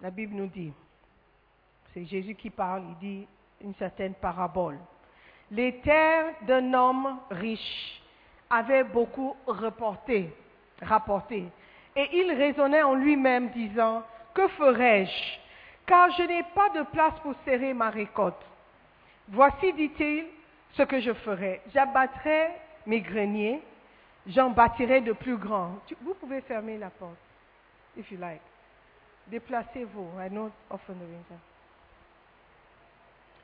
La 0.00 0.10
Bible 0.10 0.34
nous 0.34 0.48
dit, 0.48 0.72
c'est 1.92 2.04
Jésus 2.04 2.34
qui 2.34 2.50
parle, 2.50 2.84
il 2.90 2.98
dit 2.98 3.26
une 3.60 3.74
certaine 3.76 4.14
parabole. 4.14 4.78
Les 5.50 5.80
terres 5.80 6.34
d'un 6.46 6.74
homme 6.74 7.20
riche 7.30 8.02
avaient 8.50 8.84
beaucoup 8.84 9.36
reporté, 9.46 10.32
rapporté, 10.82 11.44
et 11.96 12.08
il 12.12 12.32
raisonnait 12.32 12.82
en 12.82 12.94
lui-même, 12.94 13.50
disant, 13.50 14.02
que 14.34 14.48
ferai-je 14.48 15.38
Car 15.86 16.10
je 16.12 16.22
n'ai 16.22 16.42
pas 16.54 16.70
de 16.70 16.82
place 16.82 17.14
pour 17.22 17.34
serrer 17.44 17.72
ma 17.72 17.90
récolte. 17.90 18.42
Voici, 19.28 19.72
dit-il, 19.72 20.26
ce 20.72 20.82
que 20.82 21.00
je 21.00 21.12
ferai. 21.12 21.60
J'abattrai 21.72 22.50
mes 22.86 23.00
greniers, 23.00 23.62
j'en 24.26 24.50
bâtirai 24.50 25.00
de 25.00 25.12
plus 25.12 25.36
grands. 25.36 25.76
Vous 26.02 26.14
pouvez 26.14 26.40
fermer 26.42 26.78
la 26.78 26.90
porte, 26.90 27.16
if 27.96 28.10
you 28.10 28.18
like. 28.18 28.40
Déplacez-vous. 29.26 30.20
I 30.20 30.28
know 30.28 30.50
often. 30.70 30.96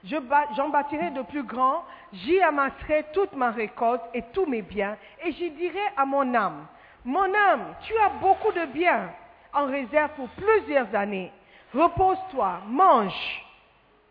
J'en 0.05 0.69
bâtirai 0.71 1.11
de 1.11 1.23
plus 1.23 1.43
grands, 1.43 1.85
j'y 2.13 2.41
amasserai 2.41 3.07
toute 3.13 3.35
ma 3.35 3.51
récolte 3.51 4.03
et 4.15 4.23
tous 4.33 4.47
mes 4.47 4.63
biens, 4.63 4.97
et 5.23 5.33
j'y 5.33 5.51
dirai 5.51 5.83
à 5.97 6.07
mon 6.07 6.35
âme, 6.35 6.67
mon 7.05 7.35
âme, 7.35 7.75
tu 7.83 7.95
as 7.99 8.09
beaucoup 8.21 8.53
de 8.53 8.65
biens 8.67 9.11
en 9.53 9.67
réserve 9.67 10.11
pour 10.17 10.29
plusieurs 10.31 10.95
années. 10.95 11.31
Repose-toi, 11.75 12.61
mange 12.67 13.45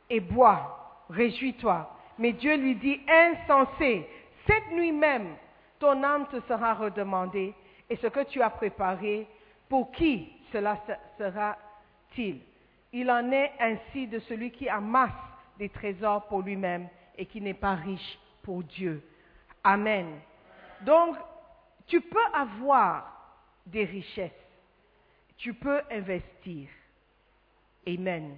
et 0.10 0.20
bois, 0.20 1.04
réjouis-toi. 1.10 1.90
Mais 2.18 2.34
Dieu 2.34 2.56
lui 2.58 2.76
dit, 2.76 3.00
insensé, 3.08 4.08
cette 4.46 4.72
nuit 4.72 4.92
même, 4.92 5.36
ton 5.80 6.04
âme 6.04 6.28
te 6.28 6.40
sera 6.48 6.74
redemandée, 6.74 7.54
et 7.90 7.96
ce 7.96 8.08
que 8.08 8.24
tu 8.26 8.42
as 8.42 8.50
préparé, 8.50 9.28
pour 9.70 9.92
qui 9.92 10.32
cela 10.52 10.78
se- 10.88 11.24
sera-t-il? 11.24 12.42
Il 12.92 13.10
en 13.10 13.32
est 13.32 13.52
ainsi 13.60 14.08
de 14.08 14.20
celui 14.20 14.52
qui 14.52 14.68
amasse 14.68 15.12
des 15.60 15.70
trésors 15.70 16.26
pour 16.28 16.42
lui-même 16.42 16.88
et 17.18 17.26
qui 17.26 17.42
n'est 17.42 17.54
pas 17.54 17.76
riche 17.76 18.18
pour 18.42 18.64
Dieu. 18.64 19.04
Amen. 19.64 20.20
Donc, 20.82 21.18
tu 21.86 22.02
peux 22.02 22.26
avoir 22.34 23.38
des 23.66 23.84
richesses. 23.84 24.32
Tu 25.38 25.54
peux 25.54 25.82
investir. 25.92 26.70
Amen. 27.86 28.38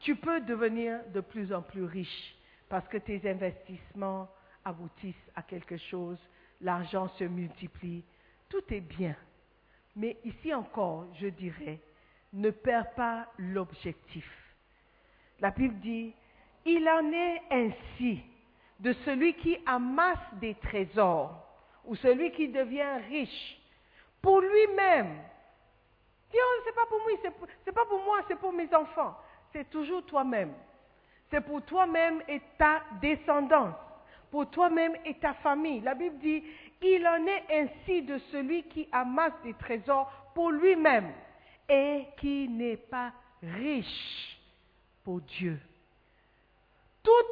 Tu 0.00 0.16
peux 0.16 0.40
devenir 0.40 1.00
de 1.12 1.20
plus 1.20 1.52
en 1.52 1.62
plus 1.62 1.84
riche 1.84 2.34
parce 2.68 2.88
que 2.88 2.96
tes 2.96 3.28
investissements 3.28 4.28
aboutissent 4.64 5.30
à 5.36 5.42
quelque 5.42 5.76
chose, 5.76 6.18
l'argent 6.60 7.08
se 7.18 7.24
multiplie, 7.24 8.02
tout 8.48 8.64
est 8.70 8.80
bien. 8.80 9.14
Mais 9.96 10.16
ici 10.24 10.52
encore, 10.54 11.06
je 11.20 11.28
dirais, 11.28 11.78
ne 12.32 12.50
perds 12.50 12.94
pas 12.94 13.28
l'objectif. 13.38 14.28
La 15.40 15.50
Bible 15.50 15.78
dit, 15.80 16.14
il 16.64 16.88
en 16.88 17.12
est 17.12 17.42
ainsi 17.50 18.20
de 18.80 18.92
celui 19.04 19.34
qui 19.34 19.58
amasse 19.66 20.34
des 20.40 20.54
trésors 20.54 21.44
ou 21.84 21.94
celui 21.96 22.32
qui 22.32 22.48
devient 22.48 22.98
riche 23.08 23.60
pour 24.22 24.40
lui-même. 24.40 25.18
Oh, 26.34 26.60
c'est 26.64 26.74
pas 26.74 26.86
pour 26.86 26.98
moi, 26.98 27.10
c'est 27.64 27.72
pas 27.72 27.84
pour 27.84 28.02
moi, 28.02 28.18
c'est 28.26 28.38
pour 28.38 28.52
mes 28.52 28.74
enfants. 28.74 29.16
C'est 29.52 29.70
toujours 29.70 30.04
toi-même. 30.06 30.52
C'est 31.30 31.42
pour 31.42 31.62
toi-même 31.62 32.22
et 32.28 32.40
ta 32.58 32.82
descendance, 33.00 33.76
pour 34.30 34.50
toi-même 34.50 34.96
et 35.04 35.14
ta 35.14 35.34
famille. 35.34 35.80
La 35.80 35.94
Bible 35.94 36.18
dit, 36.18 36.42
il 36.82 37.06
en 37.06 37.26
est 37.26 37.44
ainsi 37.50 38.02
de 38.02 38.18
celui 38.30 38.64
qui 38.64 38.88
amasse 38.92 39.32
des 39.42 39.54
trésors 39.54 40.10
pour 40.34 40.50
lui-même 40.50 41.12
et 41.68 42.06
qui 42.18 42.48
n'est 42.48 42.76
pas 42.76 43.12
riche 43.42 44.38
pour 45.04 45.20
Dieu. 45.20 45.58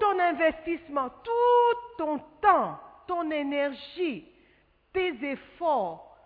Ton 0.01 0.19
investissement, 0.19 1.11
tout 1.23 1.97
ton 1.97 2.19
temps, 2.41 2.81
ton 3.07 3.31
énergie, 3.31 4.27
tes 4.93 5.15
efforts 5.25 6.17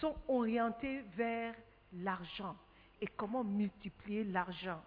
sont 0.00 0.16
orientés 0.28 1.02
vers 1.14 1.54
l'argent 1.92 2.56
et 3.00 3.06
comment 3.06 3.44
multiplier 3.44 4.24
l'argent? 4.24 4.80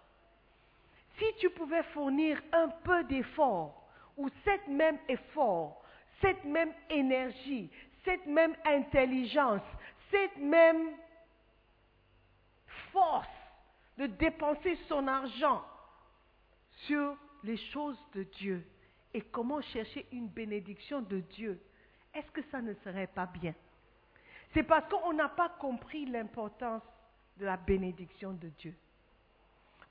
Si 1.18 1.24
tu 1.38 1.50
pouvais 1.50 1.82
fournir 1.94 2.40
un 2.52 2.68
peu 2.68 3.04
d'effort, 3.04 3.88
ou 4.16 4.28
cet 4.44 4.66
même 4.68 4.98
effort, 5.08 5.82
cette 6.20 6.44
même 6.44 6.72
énergie, 6.88 7.70
cette 8.04 8.26
même 8.26 8.54
intelligence, 8.64 9.62
cette 10.10 10.36
même 10.36 10.90
force 12.92 13.28
de 13.98 14.06
dépenser 14.06 14.76
son 14.88 15.06
argent 15.06 15.62
sur 16.86 17.16
les 17.44 17.56
choses 17.72 17.98
de 18.14 18.22
Dieu 18.24 18.64
et 19.14 19.20
comment 19.20 19.60
chercher 19.60 20.06
une 20.12 20.28
bénédiction 20.28 21.00
de 21.02 21.20
Dieu, 21.20 21.60
est-ce 22.14 22.30
que 22.30 22.42
ça 22.50 22.60
ne 22.60 22.74
serait 22.84 23.06
pas 23.08 23.26
bien? 23.26 23.54
C'est 24.52 24.62
parce 24.62 24.88
qu'on 24.90 25.12
n'a 25.12 25.28
pas 25.28 25.48
compris 25.48 26.06
l'importance 26.06 26.82
de 27.38 27.46
la 27.46 27.56
bénédiction 27.56 28.32
de 28.32 28.48
Dieu. 28.48 28.74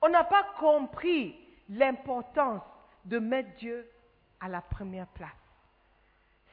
On 0.02 0.10
n'a 0.10 0.24
pas 0.24 0.44
compris 0.60 1.36
l'importance 1.70 2.62
de 3.06 3.20
mettre 3.20 3.56
Dieu 3.58 3.90
à 4.40 4.48
la 4.48 4.62
première 4.62 5.08
place. 5.08 5.32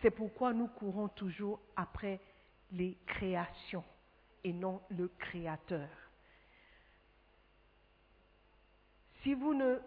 C'est 0.02 0.10
pourquoi 0.10 0.52
nous 0.52 0.68
courons 0.68 1.08
toujours 1.08 1.60
après 1.74 2.20
les 2.72 2.96
créations 3.06 3.84
et 4.44 4.52
non 4.52 4.80
le 4.90 5.08
Créateur. 5.18 5.88
Si 9.22 9.34
vous 9.34 9.54
ne, 9.54 9.78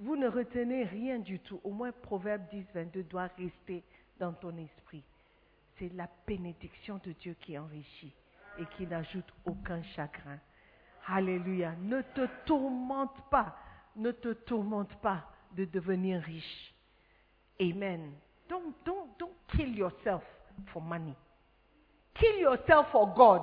vous 0.00 0.16
ne 0.16 0.28
retenez 0.28 0.84
rien 0.84 1.18
du 1.18 1.40
tout, 1.40 1.60
au 1.64 1.70
moins 1.70 1.92
Proverbe 1.92 2.42
10, 2.50 2.64
22 2.74 3.02
doit 3.04 3.28
rester 3.38 3.82
dans 4.18 4.32
ton 4.32 4.56
esprit. 4.56 5.02
C'est 5.78 5.92
la 5.94 6.08
bénédiction 6.26 7.00
de 7.04 7.12
Dieu 7.12 7.36
qui 7.40 7.56
enrichit 7.58 8.14
et 8.58 8.66
qui 8.76 8.86
n'ajoute 8.86 9.32
aucun 9.44 9.82
chagrin. 9.94 10.38
Alléluia. 11.06 11.74
Ne 11.80 12.02
te 12.02 12.26
tourmente 12.44 13.16
pas, 13.30 13.56
ne 13.96 14.10
te 14.10 14.32
tourmente 14.32 14.94
pas 15.00 15.24
de 15.52 15.64
devenir 15.64 16.20
riche. 16.22 16.74
Amen. 17.60 18.12
Don't, 18.48 18.74
don't, 18.84 19.08
don't 19.18 19.36
kill 19.48 19.68
yourself 19.68 20.22
for 20.66 20.82
money. 20.82 21.14
Kill 22.14 22.40
yourself 22.40 22.88
for 22.90 23.14
God. 23.14 23.42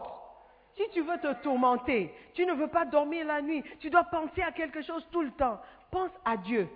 Si 0.76 0.84
tu 0.92 1.02
veux 1.02 1.18
te 1.20 1.42
tourmenter, 1.42 2.14
tu 2.34 2.46
ne 2.46 2.54
veux 2.54 2.68
pas 2.68 2.86
dormir 2.86 3.26
la 3.26 3.42
nuit, 3.42 3.64
tu 3.80 3.90
dois 3.90 4.04
penser 4.04 4.42
à 4.42 4.52
quelque 4.52 4.82
chose 4.82 5.08
tout 5.10 5.22
le 5.22 5.32
temps. 5.32 5.60
Pense 5.96 6.12
à 6.26 6.36
Dieu. 6.36 6.68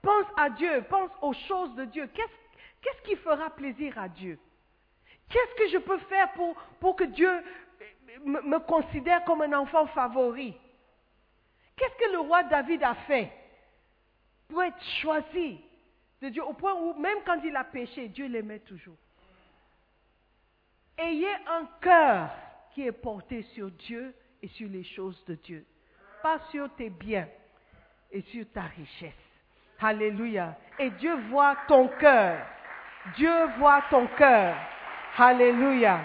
Pense 0.00 0.24
à 0.38 0.48
Dieu, 0.48 0.82
pense 0.88 1.10
aux 1.20 1.34
choses 1.34 1.74
de 1.74 1.84
Dieu. 1.84 2.08
Qu'est-ce 2.14 3.02
qui 3.02 3.16
fera 3.16 3.50
plaisir 3.50 3.98
à 3.98 4.08
Dieu? 4.08 4.38
Qu'est-ce 5.28 5.54
que 5.56 5.68
je 5.68 5.76
peux 5.76 5.98
faire 5.98 6.32
pour, 6.32 6.54
pour 6.80 6.96
que 6.96 7.04
Dieu 7.04 7.30
me, 8.24 8.40
me 8.40 8.58
considère 8.60 9.22
comme 9.24 9.42
un 9.42 9.52
enfant 9.52 9.86
favori? 9.88 10.56
Qu'est-ce 11.76 12.02
que 12.02 12.12
le 12.12 12.20
roi 12.20 12.44
David 12.44 12.82
a 12.82 12.94
fait 12.94 13.30
pour 14.48 14.62
être 14.62 14.82
choisi 15.02 15.60
de 16.22 16.30
Dieu 16.30 16.42
au 16.42 16.54
point 16.54 16.72
où 16.72 16.94
même 16.94 17.18
quand 17.26 17.42
il 17.44 17.54
a 17.56 17.64
péché, 17.64 18.08
Dieu 18.08 18.26
l'aimait 18.26 18.60
toujours? 18.60 18.96
Ayez 20.96 21.34
un 21.46 21.66
cœur 21.82 22.30
qui 22.72 22.86
est 22.86 22.92
porté 22.92 23.42
sur 23.54 23.70
Dieu 23.70 24.14
et 24.40 24.48
sur 24.48 24.70
les 24.70 24.82
choses 24.82 25.22
de 25.26 25.34
Dieu, 25.34 25.66
pas 26.22 26.38
sur 26.50 26.74
tes 26.76 26.88
biens 26.88 27.28
et 28.12 28.22
sur 28.22 28.44
ta 28.52 28.62
richesse. 28.62 29.12
Alléluia. 29.80 30.56
Et 30.78 30.90
Dieu 30.90 31.14
voit 31.30 31.56
ton 31.68 31.88
cœur. 31.88 32.38
Dieu 33.16 33.46
voit 33.58 33.82
ton 33.90 34.06
cœur. 34.08 34.56
Alléluia. 35.16 36.00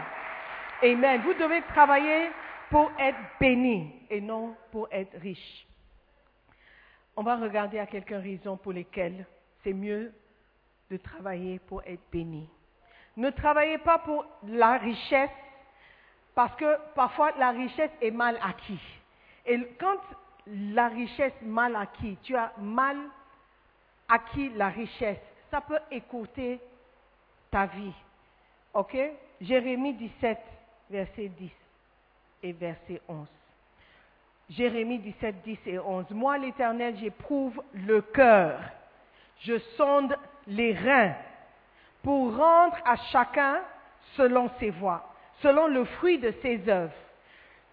Amen. 0.83 1.21
Vous 1.21 1.33
devez 1.33 1.61
travailler 1.63 2.29
pour 2.69 2.91
être 2.99 3.17
béni 3.39 3.93
et 4.09 4.21
non 4.21 4.55
pour 4.71 4.87
être 4.91 5.17
riche. 5.19 5.67
On 7.15 7.23
va 7.23 7.37
regarder 7.37 7.79
à 7.79 7.85
quelques 7.85 8.09
raisons 8.09 8.57
pour 8.57 8.73
lesquelles 8.73 9.25
c'est 9.63 9.73
mieux 9.73 10.13
de 10.91 10.97
travailler 10.97 11.59
pour 11.59 11.81
être 11.85 12.01
béni. 12.11 12.49
Ne 13.17 13.29
travaillez 13.29 13.77
pas 13.77 13.99
pour 13.99 14.25
la 14.47 14.77
richesse 14.77 15.29
parce 16.33 16.55
que 16.57 16.77
parfois 16.93 17.31
la 17.37 17.51
richesse 17.51 17.91
est 18.01 18.11
mal 18.11 18.37
acquise. 18.43 18.77
Et 19.45 19.57
quand 19.79 19.99
la 20.47 20.87
richesse 20.89 21.41
mal 21.41 21.75
acquise, 21.75 22.17
tu 22.23 22.35
as 22.35 22.51
mal 22.59 22.97
acquis 24.07 24.49
la 24.49 24.69
richesse, 24.69 25.19
ça 25.49 25.61
peut 25.61 25.79
écourter 25.91 26.59
ta 27.51 27.65
vie. 27.65 27.93
OK? 28.73 28.97
Jérémie 29.41 29.93
17, 29.93 30.37
verset 30.89 31.27
10 31.29 31.51
et 32.43 32.51
verset 32.51 33.01
11. 33.07 33.27
Jérémie 34.49 34.99
17, 34.99 35.35
10 35.43 35.59
et 35.65 35.79
11. 35.79 36.05
Moi, 36.11 36.37
l'Éternel, 36.37 36.95
j'éprouve 36.97 37.61
le 37.73 38.01
cœur. 38.01 38.59
Je 39.39 39.57
sonde 39.77 40.15
les 40.47 40.73
reins 40.73 41.15
pour 42.03 42.37
rendre 42.37 42.77
à 42.85 42.95
chacun 43.11 43.61
selon 44.15 44.49
ses 44.59 44.69
voies, 44.69 45.03
selon 45.41 45.67
le 45.67 45.85
fruit 45.85 46.19
de 46.19 46.31
ses 46.41 46.69
œuvres. 46.69 46.93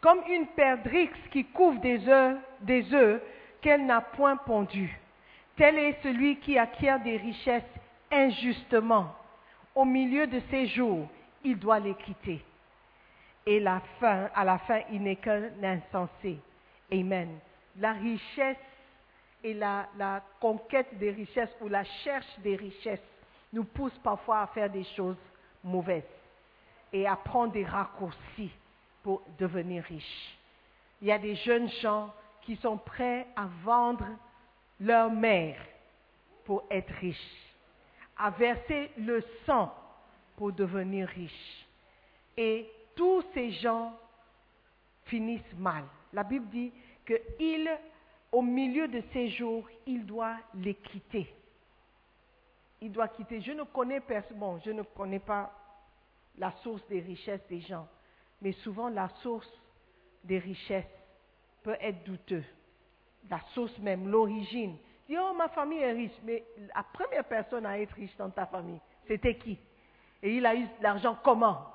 Comme 0.00 0.22
une 0.26 0.46
perdrix 0.48 1.10
qui 1.30 1.44
couvre 1.44 1.78
des 1.80 2.08
œufs, 2.08 2.38
des 2.62 2.92
œufs 2.94 3.20
qu'elle 3.60 3.86
n'a 3.86 4.00
point 4.00 4.36
pondus. 4.36 4.98
Tel 5.56 5.78
est 5.78 6.02
celui 6.02 6.36
qui 6.40 6.58
acquiert 6.58 7.00
des 7.00 7.16
richesses 7.16 7.62
injustement. 8.10 9.14
Au 9.74 9.84
milieu 9.84 10.26
de 10.26 10.40
ses 10.50 10.66
jours, 10.68 11.08
il 11.44 11.58
doit 11.58 11.78
les 11.78 11.94
quitter. 11.94 12.44
Et 13.46 13.60
la 13.60 13.80
fin, 13.98 14.28
à 14.34 14.44
la 14.44 14.58
fin, 14.58 14.80
il 14.90 15.02
n'est 15.02 15.16
qu'un 15.16 15.50
insensé. 15.62 16.38
Amen. 16.92 17.38
La 17.78 17.92
richesse 17.92 18.56
et 19.42 19.54
la, 19.54 19.88
conquête 20.40 20.96
des 20.98 21.10
richesses 21.10 21.54
ou 21.60 21.68
la 21.68 21.84
cherche 22.04 22.38
des 22.38 22.56
richesses 22.56 23.00
nous 23.52 23.64
pousse 23.64 23.96
parfois 24.02 24.42
à 24.42 24.46
faire 24.48 24.70
des 24.70 24.84
choses 24.96 25.16
mauvaises 25.64 26.02
et 26.92 27.06
à 27.06 27.16
prendre 27.16 27.52
des 27.52 27.64
raccourcis 27.64 28.52
pour 29.02 29.22
devenir 29.38 29.82
riches. 29.84 30.38
Il 31.00 31.08
y 31.08 31.12
a 31.12 31.18
des 31.18 31.34
jeunes 31.36 31.68
gens 31.80 32.12
qui 32.42 32.56
sont 32.56 32.76
prêts 32.76 33.26
à 33.36 33.46
vendre 33.64 34.06
leur 34.80 35.10
mère 35.10 35.60
pour 36.44 36.64
être 36.70 36.92
riches, 36.94 37.52
à 38.16 38.30
verser 38.30 38.90
le 38.96 39.24
sang 39.46 39.72
pour 40.36 40.52
devenir 40.52 41.08
riches. 41.08 41.66
Et 42.36 42.68
tous 42.94 43.24
ces 43.34 43.52
gens 43.52 43.94
finissent 45.04 45.54
mal. 45.56 45.84
La 46.12 46.24
Bible 46.24 46.48
dit 46.48 46.72
qu'il, 47.06 47.70
au 48.30 48.42
milieu 48.42 48.88
de 48.88 49.02
ces 49.12 49.28
jours, 49.30 49.68
il 49.86 50.04
doit 50.04 50.36
les 50.54 50.74
quitter. 50.74 51.32
Il 52.80 52.90
doit 52.90 53.08
quitter. 53.08 53.40
Je 53.40 53.52
ne 53.52 53.62
connais 53.64 54.02
bon, 54.34 54.60
je 54.64 54.70
ne 54.70 54.82
connais 54.82 55.20
pas 55.20 55.52
la 56.38 56.50
source 56.62 56.82
des 56.88 57.00
richesses 57.00 57.46
des 57.48 57.60
gens, 57.60 57.86
mais 58.40 58.52
souvent 58.64 58.88
la 58.88 59.08
source 59.22 59.50
des 60.24 60.38
richesses 60.38 60.84
peut 61.62 61.76
être 61.80 62.04
douteuse. 62.04 62.44
la 63.30 63.40
source 63.54 63.76
même, 63.78 64.08
l'origine. 64.08 64.76
Dis, 65.08 65.16
oh, 65.18 65.32
ma 65.34 65.48
famille 65.48 65.78
est 65.78 65.92
riche, 65.92 66.18
mais 66.24 66.44
la 66.74 66.82
première 66.82 67.24
personne 67.24 67.66
à 67.66 67.78
être 67.78 67.94
riche 67.94 68.16
dans 68.16 68.30
ta 68.30 68.46
famille, 68.46 68.80
c'était 69.06 69.36
qui? 69.36 69.58
Et 70.22 70.36
il 70.36 70.46
a 70.46 70.54
eu 70.54 70.66
l'argent 70.80 71.18
comment? 71.22 71.66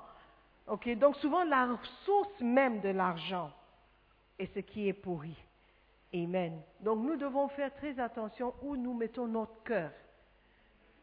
Ok, 0.66 0.88
donc 0.98 1.16
souvent 1.16 1.44
la 1.44 1.68
source 2.04 2.40
même 2.40 2.80
de 2.80 2.90
l'argent 2.90 3.50
est 4.38 4.52
ce 4.54 4.60
qui 4.60 4.88
est 4.88 4.92
pourri. 4.92 5.36
Amen. 6.14 6.60
Donc 6.80 7.00
nous 7.00 7.16
devons 7.16 7.48
faire 7.48 7.74
très 7.74 7.98
attention 7.98 8.54
où 8.62 8.76
nous 8.76 8.94
mettons 8.94 9.26
notre 9.26 9.62
cœur, 9.62 9.90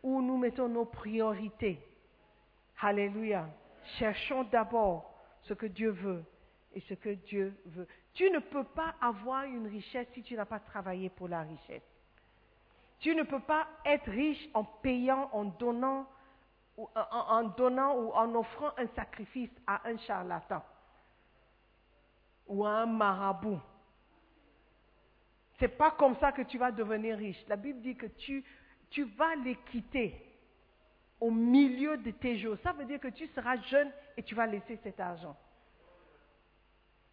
où 0.03 0.21
nous 0.21 0.37
mettons 0.37 0.67
nos 0.67 0.85
priorités. 0.85 1.79
Alléluia. 2.81 3.47
Cherchons 3.97 4.43
d'abord 4.45 5.13
ce 5.43 5.53
que 5.53 5.67
Dieu 5.67 5.91
veut 5.91 6.23
et 6.75 6.81
ce 6.81 6.93
que 6.93 7.09
Dieu 7.09 7.55
veut. 7.65 7.87
Tu 8.13 8.29
ne 8.29 8.39
peux 8.39 8.65
pas 8.65 8.95
avoir 9.01 9.45
une 9.45 9.67
richesse 9.67 10.07
si 10.13 10.21
tu 10.21 10.35
n'as 10.35 10.45
pas 10.45 10.59
travaillé 10.59 11.09
pour 11.09 11.27
la 11.27 11.41
richesse. 11.41 11.83
Tu 12.99 13.15
ne 13.15 13.23
peux 13.23 13.39
pas 13.39 13.67
être 13.85 14.09
riche 14.09 14.49
en 14.53 14.63
payant, 14.63 15.29
en 15.31 15.45
donnant, 15.45 16.07
ou, 16.77 16.87
en, 16.95 17.43
donnant 17.43 17.95
ou 17.97 18.11
en 18.11 18.35
offrant 18.35 18.71
un 18.77 18.87
sacrifice 18.87 19.51
à 19.65 19.87
un 19.87 19.97
charlatan 19.99 20.61
ou 22.47 22.65
à 22.65 22.81
un 22.81 22.85
marabout. 22.85 23.61
C'est 25.57 25.77
pas 25.77 25.91
comme 25.91 26.15
ça 26.17 26.33
que 26.33 26.41
tu 26.41 26.57
vas 26.57 26.71
devenir 26.71 27.17
riche. 27.17 27.41
La 27.47 27.55
Bible 27.55 27.81
dit 27.81 27.95
que 27.95 28.07
tu, 28.07 28.43
tu 28.89 29.03
vas 29.03 29.35
les 29.35 29.55
quitter 29.71 30.21
au 31.19 31.31
milieu 31.31 31.97
de 31.97 32.11
tes 32.11 32.37
jours. 32.37 32.57
Ça 32.61 32.73
veut 32.73 32.85
dire 32.85 32.99
que 32.99 33.07
tu 33.07 33.27
seras 33.27 33.55
jeune 33.61 33.89
et 34.17 34.23
tu 34.23 34.35
vas 34.35 34.45
laisser 34.45 34.77
cet 34.83 34.99
argent. 34.99 35.35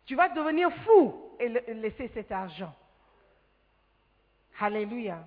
Tu 0.06 0.14
vas 0.14 0.28
devenir 0.28 0.70
fou 0.84 1.14
et 1.38 1.48
laisser 1.48 2.10
cet 2.14 2.32
argent. 2.32 2.74
Alléluia. 4.60 5.18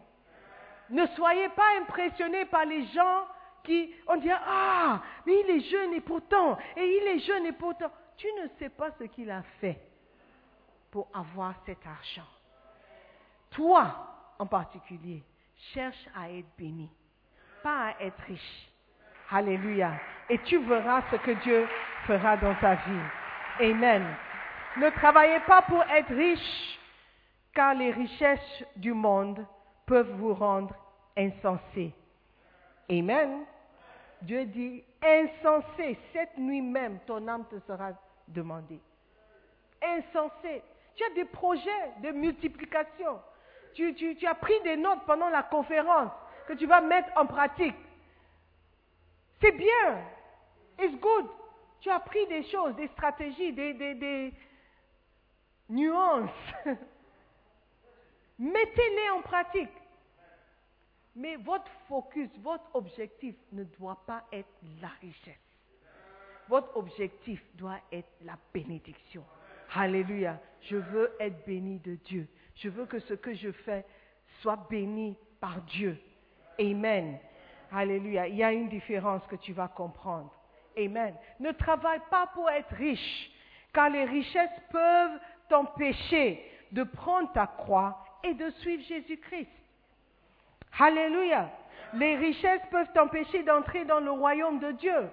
Ne 0.89 1.05
soyez 1.07 1.49
pas 1.49 1.77
impressionnés 1.81 2.45
par 2.45 2.65
les 2.65 2.85
gens 2.87 3.27
qui, 3.63 3.93
on 4.07 4.17
dit, 4.17 4.31
ah, 4.31 5.01
mais 5.25 5.41
il 5.41 5.49
est 5.49 5.69
jeune 5.69 5.93
et 5.93 6.01
pourtant, 6.01 6.57
et 6.77 6.85
il 6.85 7.07
est 7.07 7.19
jeune 7.19 7.45
et 7.47 7.51
pourtant. 7.51 7.91
Tu 8.17 8.27
ne 8.41 8.47
sais 8.59 8.69
pas 8.69 8.91
ce 8.99 9.05
qu'il 9.05 9.29
a 9.31 9.41
fait 9.59 9.79
pour 10.91 11.09
avoir 11.13 11.55
cet 11.65 11.85
argent. 11.85 12.29
Toi, 13.51 13.93
en 14.39 14.45
particulier, 14.45 15.23
cherche 15.73 16.07
à 16.15 16.29
être 16.29 16.47
béni, 16.57 16.89
pas 17.63 17.87
à 17.87 18.01
être 18.01 18.21
riche. 18.27 18.69
Alléluia. 19.31 19.93
Et 20.29 20.37
tu 20.39 20.57
verras 20.59 21.01
ce 21.11 21.15
que 21.17 21.31
Dieu 21.43 21.67
fera 22.05 22.37
dans 22.37 22.55
ta 22.55 22.75
vie. 22.75 23.01
Amen. 23.59 24.05
Ne 24.77 24.89
travaillez 24.89 25.39
pas 25.41 25.61
pour 25.61 25.81
être 25.83 26.13
riche, 26.13 26.79
car 27.53 27.73
les 27.73 27.91
richesses 27.91 28.63
du 28.75 28.93
monde 28.93 29.45
peuvent 29.85 30.11
vous 30.17 30.33
rendre 30.33 30.75
insensés. 31.15 31.93
Amen. 32.89 33.45
Dieu 34.21 34.45
dit, 34.45 34.83
insensé, 35.01 35.97
cette 36.11 36.37
nuit 36.37 36.61
même, 36.61 36.99
ton 37.07 37.25
âme 37.27 37.45
te 37.49 37.59
sera 37.67 37.91
demandée. 38.27 38.79
Insensé. 39.81 40.61
Tu 40.95 41.03
as 41.03 41.13
des 41.13 41.25
projets 41.25 41.91
de 42.03 42.11
multiplication. 42.11 43.19
Tu, 43.73 44.17
as 44.25 44.35
pris 44.35 44.59
des 44.63 44.77
notes 44.77 45.05
pendant 45.05 45.29
la 45.29 45.43
conférence 45.43 46.11
que 46.47 46.53
tu 46.53 46.65
vas 46.65 46.81
mettre 46.81 47.09
en 47.15 47.25
pratique. 47.25 47.75
C'est 49.41 49.51
bien. 49.51 50.01
It's 50.79 50.99
good. 50.99 51.27
Tu 51.81 51.89
as 51.89 51.95
appris 51.95 52.25
des 52.27 52.43
choses, 52.49 52.75
des 52.75 52.87
stratégies, 52.87 53.53
des 53.53 54.33
nuances. 55.69 56.29
Mettez-les 58.39 59.09
en 59.11 59.21
pratique. 59.21 59.69
Mais 61.15 61.37
votre 61.37 61.71
focus, 61.87 62.29
votre 62.39 62.75
objectif 62.75 63.35
ne 63.53 63.63
doit 63.63 64.03
pas 64.05 64.25
être 64.33 64.49
la 64.81 64.89
richesse. 65.01 65.39
Votre 66.49 66.75
objectif 66.75 67.41
doit 67.55 67.79
être 67.91 68.09
la 68.23 68.37
bénédiction. 68.53 69.23
Alléluia. 69.73 70.39
Je 70.61 70.75
veux 70.75 71.15
être 71.19 71.45
béni 71.45 71.79
de 71.79 71.95
Dieu. 71.95 72.27
Je 72.55 72.69
veux 72.69 72.85
que 72.85 72.99
ce 72.99 73.13
que 73.13 73.33
je 73.33 73.51
fais 73.51 73.85
soit 74.41 74.67
béni 74.69 75.17
par 75.39 75.61
Dieu. 75.61 75.97
Amen. 76.59 77.17
Alléluia. 77.71 78.27
Il 78.27 78.35
y 78.35 78.43
a 78.43 78.51
une 78.51 78.69
différence 78.69 79.25
que 79.27 79.35
tu 79.37 79.53
vas 79.53 79.67
comprendre. 79.69 80.31
Amen. 80.77 81.15
Ne 81.39 81.51
travaille 81.51 82.01
pas 82.09 82.27
pour 82.27 82.49
être 82.49 82.73
riche, 82.75 83.31
car 83.73 83.89
les 83.89 84.03
richesses 84.03 84.61
peuvent 84.69 85.19
t'empêcher 85.49 86.43
de 86.71 86.83
prendre 86.83 87.31
ta 87.33 87.47
croix 87.47 88.03
et 88.23 88.33
de 88.33 88.49
suivre 88.61 88.83
Jésus-Christ. 88.83 89.49
Alléluia. 90.79 91.49
Les 91.93 92.15
richesses 92.15 92.61
peuvent 92.71 92.91
t'empêcher 92.93 93.43
d'entrer 93.43 93.85
dans 93.85 93.99
le 93.99 94.11
royaume 94.11 94.59
de 94.59 94.71
Dieu. 94.71 95.09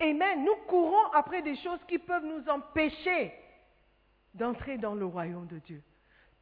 Amen. 0.00 0.44
Nous 0.44 0.56
courons 0.68 1.10
après 1.14 1.42
des 1.42 1.56
choses 1.56 1.80
qui 1.88 1.98
peuvent 1.98 2.24
nous 2.24 2.48
empêcher 2.48 3.32
d'entrer 4.34 4.76
dans 4.76 4.94
le 4.94 5.06
royaume 5.06 5.46
de 5.46 5.58
Dieu, 5.60 5.82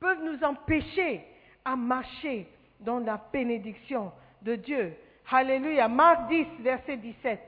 peuvent 0.00 0.22
nous 0.22 0.42
empêcher 0.42 1.24
à 1.64 1.76
marcher 1.76 2.48
dans 2.80 2.98
la 2.98 3.20
bénédiction 3.32 4.12
de 4.42 4.56
Dieu. 4.56 4.96
Alléluia. 5.30 5.88
Marc 5.88 6.28
10, 6.28 6.46
verset 6.60 6.96
17. 6.96 7.40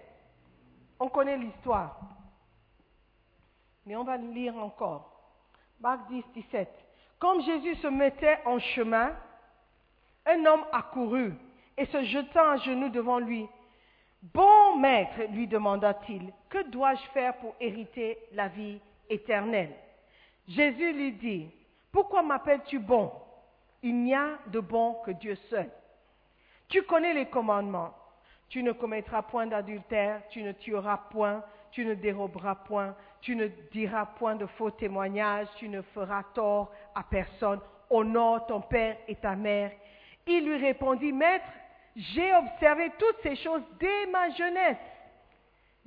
On 1.01 1.09
connaît 1.09 1.37
l'histoire. 1.37 2.01
Mais 3.85 3.97
on 3.97 4.05
va 4.05 4.17
le 4.17 4.31
lire 4.31 4.57
encore. 4.57 5.16
Marc 5.81 6.09
10, 6.09 6.25
17. 6.35 6.69
Comme 7.19 7.43
Jésus 7.43 7.75
se 7.77 7.87
mettait 7.87 8.39
en 8.45 8.59
chemin, 8.59 9.15
un 10.27 10.45
homme 10.45 10.65
accourut 10.73 11.35
et 11.77 11.87
se 11.87 12.03
jetant 12.05 12.51
à 12.51 12.57
genoux 12.57 12.89
devant 12.89 13.19
lui. 13.19 13.49
Bon 14.23 14.77
maître, 14.77 15.23
lui 15.31 15.47
demanda-t-il, 15.47 16.33
que 16.49 16.63
dois-je 16.71 17.03
faire 17.11 17.37
pour 17.37 17.55
hériter 17.61 18.19
la 18.33 18.49
vie 18.49 18.81
éternelle? 19.09 19.75
Jésus 20.49 20.93
lui 20.93 21.13
dit, 21.13 21.51
pourquoi 21.93 22.23
m'appelles-tu 22.23 22.79
bon? 22.79 23.13
Il 23.83 24.03
n'y 24.03 24.15
a 24.15 24.39
de 24.49 24.61
bon 24.61 24.95
que 25.05 25.13
Dieu 25.13 25.37
seul. 25.49 25.71
Tu 26.69 26.83
connais 26.83 27.15
les 27.15 27.27
commandements. 27.27 27.95
Tu 28.49 28.63
ne 28.63 28.73
commettras 28.73 29.23
point 29.23 29.47
d'adultère, 29.47 30.23
tu 30.29 30.43
ne 30.43 30.53
tueras 30.53 30.99
point, 31.11 31.43
tu 31.71 31.85
ne 31.85 31.95
déroberas 31.95 32.55
point, 32.55 32.97
tu 33.21 33.37
ne 33.37 33.49
diras 33.73 34.07
point 34.07 34.37
de 34.37 34.47
faux 34.47 34.71
témoignages, 34.71 35.49
tu 35.57 35.69
ne 35.69 35.83
feras 35.83 36.23
tort 36.35 36.71
à 36.95 37.03
personne. 37.03 37.61
Honore 37.89 38.47
ton 38.47 38.61
père 38.61 38.97
et 39.07 39.15
ta 39.15 39.37
mère. 39.37 39.71
Il 40.27 40.45
lui 40.45 40.57
répondit, 40.57 41.13
Maître, 41.13 41.45
j'ai 41.95 42.35
observé 42.35 42.91
toutes 42.99 43.23
ces 43.23 43.37
choses 43.37 43.63
dès 43.79 44.07
ma 44.07 44.31
jeunesse. 44.31 44.77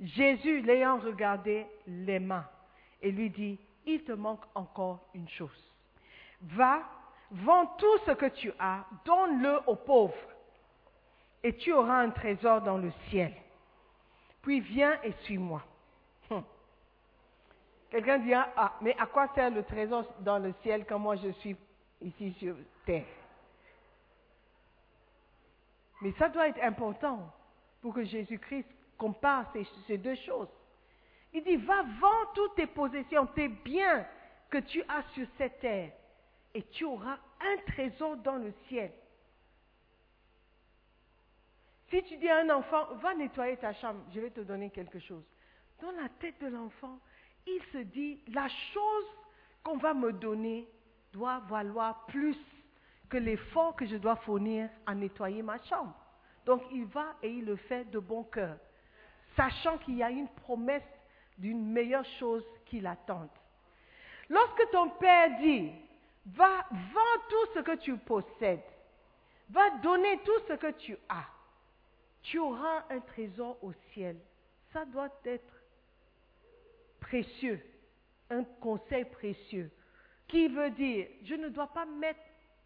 Jésus, 0.00 0.62
l'ayant 0.62 0.98
regardé, 0.98 1.66
l'aima 1.86 2.50
et 3.02 3.10
lui 3.10 3.30
dit, 3.30 3.58
il 3.86 4.02
te 4.04 4.12
manque 4.12 4.44
encore 4.54 5.00
une 5.14 5.28
chose. 5.28 5.72
Va, 6.42 6.82
vends 7.30 7.66
tout 7.78 7.98
ce 8.06 8.12
que 8.12 8.26
tu 8.26 8.52
as, 8.58 8.84
donne-le 9.04 9.60
aux 9.66 9.76
pauvres, 9.76 10.14
et 11.42 11.56
tu 11.56 11.72
auras 11.72 12.00
un 12.00 12.10
trésor 12.10 12.60
dans 12.60 12.76
le 12.76 12.90
ciel. 13.08 13.32
Puis 14.42 14.60
viens 14.60 14.98
et 15.02 15.12
suis-moi. 15.22 15.62
Quelqu'un 17.90 18.18
dira, 18.18 18.48
ah, 18.56 18.76
mais 18.80 18.96
à 18.98 19.06
quoi 19.06 19.28
sert 19.34 19.50
le 19.50 19.64
trésor 19.64 20.04
dans 20.20 20.38
le 20.38 20.52
ciel 20.62 20.86
quand 20.86 20.98
moi 20.98 21.16
je 21.16 21.30
suis 21.30 21.56
ici 22.00 22.32
sur 22.34 22.56
terre? 22.86 23.04
Mais 26.00 26.12
ça 26.12 26.28
doit 26.28 26.48
être 26.48 26.62
important 26.62 27.30
pour 27.82 27.92
que 27.92 28.04
Jésus-Christ 28.04 28.68
compare 28.96 29.50
ces, 29.52 29.66
ces 29.86 29.98
deux 29.98 30.14
choses. 30.14 30.48
Il 31.32 31.42
dit, 31.44 31.56
va, 31.56 31.82
vends 32.00 32.32
toutes 32.34 32.54
tes 32.54 32.66
possessions, 32.66 33.26
tes 33.26 33.48
biens 33.48 34.06
que 34.50 34.58
tu 34.58 34.82
as 34.88 35.02
sur 35.14 35.26
cette 35.38 35.60
terre, 35.60 35.92
et 36.54 36.62
tu 36.64 36.84
auras 36.84 37.18
un 37.40 37.72
trésor 37.72 38.16
dans 38.18 38.36
le 38.36 38.52
ciel. 38.68 38.92
Si 41.88 42.02
tu 42.04 42.16
dis 42.18 42.28
à 42.28 42.38
un 42.38 42.50
enfant, 42.50 42.94
va 42.96 43.14
nettoyer 43.14 43.56
ta 43.56 43.72
chambre, 43.74 44.00
je 44.14 44.20
vais 44.20 44.30
te 44.30 44.40
donner 44.40 44.70
quelque 44.70 45.00
chose. 45.00 45.24
Dans 45.80 45.90
la 45.92 46.08
tête 46.20 46.40
de 46.40 46.48
l'enfant, 46.48 46.98
il 47.46 47.60
se 47.72 47.78
dit, 47.78 48.20
la 48.28 48.48
chose 48.48 49.06
qu'on 49.62 49.76
va 49.76 49.94
me 49.94 50.12
donner 50.12 50.68
doit 51.12 51.40
valoir 51.48 52.06
plus 52.06 52.36
que 53.08 53.16
l'effort 53.16 53.74
que 53.76 53.86
je 53.86 53.96
dois 53.96 54.16
fournir 54.16 54.70
à 54.86 54.94
nettoyer 54.94 55.42
ma 55.42 55.60
chambre. 55.64 55.94
Donc 56.46 56.62
il 56.72 56.84
va 56.86 57.16
et 57.22 57.30
il 57.30 57.44
le 57.44 57.56
fait 57.56 57.84
de 57.90 57.98
bon 57.98 58.24
cœur, 58.24 58.56
sachant 59.36 59.78
qu'il 59.78 59.96
y 59.96 60.02
a 60.02 60.10
une 60.10 60.28
promesse 60.28 60.82
d'une 61.36 61.64
meilleure 61.72 62.04
chose 62.18 62.44
qui 62.66 62.80
l'attend. 62.80 63.28
Lorsque 64.28 64.70
ton 64.70 64.90
père 64.90 65.38
dit, 65.40 65.72
va, 66.26 66.66
vends 66.70 67.22
tout 67.28 67.52
ce 67.54 67.60
que 67.60 67.76
tu 67.76 67.96
possèdes, 67.98 68.62
va 69.50 69.70
donner 69.82 70.18
tout 70.24 70.38
ce 70.46 70.54
que 70.54 70.70
tu 70.72 70.96
as, 71.08 71.26
tu 72.22 72.38
auras 72.38 72.84
un 72.90 73.00
trésor 73.00 73.56
au 73.62 73.72
ciel. 73.92 74.16
Ça 74.72 74.84
doit 74.84 75.10
être 75.24 75.59
précieux, 77.00 77.60
un 78.30 78.44
conseil 78.60 79.04
précieux 79.06 79.70
qui 80.28 80.48
veut 80.48 80.70
dire, 80.70 81.08
je 81.24 81.34
ne 81.34 81.48
dois 81.48 81.66
pas 81.66 81.84
mettre 81.84 82.20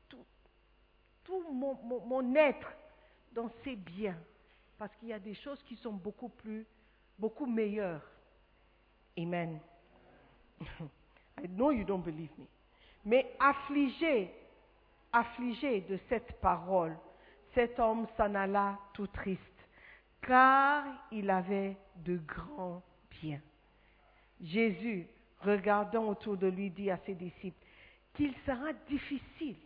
tout, 0.08 1.42
mon 1.50 2.34
être 2.34 2.70
dans 3.32 3.50
ces 3.64 3.74
biens, 3.76 4.18
parce 4.78 4.94
qu'il 4.96 5.08
y 5.08 5.12
a 5.12 5.18
des 5.18 5.34
choses 5.34 5.62
qui 5.64 5.76
sont 5.76 5.92
beaucoup 5.92 6.28
plus, 6.28 6.66
beaucoup 7.18 7.46
meilleures. 7.46 8.02
Amen. 9.18 9.58
I 11.42 11.48
know 11.48 11.70
you 11.70 11.84
don't 11.84 12.02
believe 12.02 12.30
me. 12.38 12.46
Mais 13.04 13.34
affligé, 13.40 14.30
affligé 15.12 15.80
de 15.82 15.98
cette 16.08 16.40
parole, 16.40 16.96
cet 17.54 17.78
homme 17.78 18.06
s'en 18.16 18.34
alla 18.34 18.78
tout 18.92 19.06
triste, 19.06 19.40
car 20.22 20.84
il 21.10 21.30
avait 21.30 21.76
de 21.96 22.16
grands 22.18 22.82
biens. 23.10 23.40
Jésus, 24.42 25.06
regardant 25.40 26.08
autour 26.08 26.36
de 26.36 26.46
lui, 26.46 26.70
dit 26.70 26.90
à 26.90 26.98
ses 27.06 27.14
disciples 27.14 27.56
qu'il 28.14 28.34
sera 28.46 28.72
difficile 28.88 29.56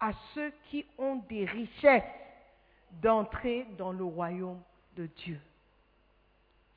à 0.00 0.12
ceux 0.34 0.52
qui 0.70 0.84
ont 0.98 1.16
des 1.28 1.44
richesses 1.44 2.02
d'entrer 3.02 3.66
dans 3.78 3.92
le 3.92 4.04
royaume 4.04 4.60
de 4.96 5.06
Dieu. 5.06 5.40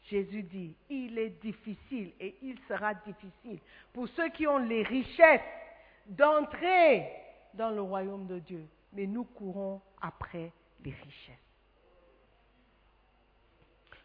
Jésus 0.10 0.44
dit, 0.44 0.74
il 0.90 1.18
est 1.20 1.42
difficile 1.42 2.12
et 2.20 2.36
il 2.42 2.58
sera 2.68 2.94
difficile 2.96 3.60
pour 3.94 4.08
ceux 4.10 4.30
qui 4.30 4.48
ont 4.48 4.58
les 4.58 4.82
richesses 4.84 5.42
d'entrer 6.08 7.08
dans 7.54 7.70
le 7.70 7.82
royaume 7.82 8.26
de 8.26 8.40
Dieu. 8.40 8.66
Mais 8.94 9.06
nous 9.06 9.24
courons 9.24 9.82
après 10.02 10.52
les 10.84 10.92
richesses. 10.92 11.36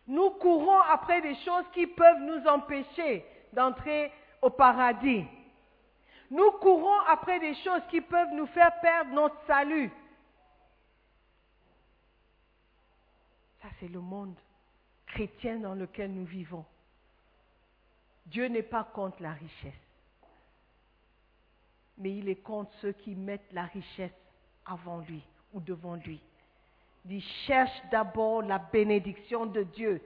Nous 0.06 0.30
courons 0.32 0.80
après 0.80 1.22
des 1.22 1.34
choses 1.36 1.64
qui 1.72 1.86
peuvent 1.86 2.20
nous 2.20 2.46
empêcher 2.46 3.24
d'entrer 3.54 4.12
au 4.42 4.50
paradis. 4.50 5.24
Nous 6.30 6.50
courons 6.52 7.00
après 7.08 7.38
des 7.40 7.54
choses 7.56 7.82
qui 7.90 8.00
peuvent 8.00 8.32
nous 8.32 8.46
faire 8.46 8.80
perdre 8.80 9.12
notre 9.12 9.36
salut. 9.46 9.90
Ça, 13.62 13.68
c'est 13.80 13.88
le 13.88 14.00
monde 14.00 14.34
chrétien 15.06 15.58
dans 15.58 15.74
lequel 15.74 16.12
nous 16.12 16.24
vivons. 16.24 16.64
Dieu 18.26 18.46
n'est 18.48 18.62
pas 18.62 18.84
contre 18.84 19.22
la 19.22 19.32
richesse, 19.32 19.72
mais 21.98 22.16
il 22.16 22.28
est 22.28 22.42
contre 22.42 22.72
ceux 22.80 22.92
qui 22.92 23.14
mettent 23.14 23.52
la 23.52 23.64
richesse 23.66 24.12
avant 24.66 24.98
lui 25.00 25.22
ou 25.52 25.60
devant 25.60 25.94
lui. 25.94 26.20
Il 27.08 27.22
cherche 27.46 27.82
d'abord 27.90 28.42
la 28.42 28.58
bénédiction 28.58 29.46
de 29.46 29.62
Dieu, 29.62 30.00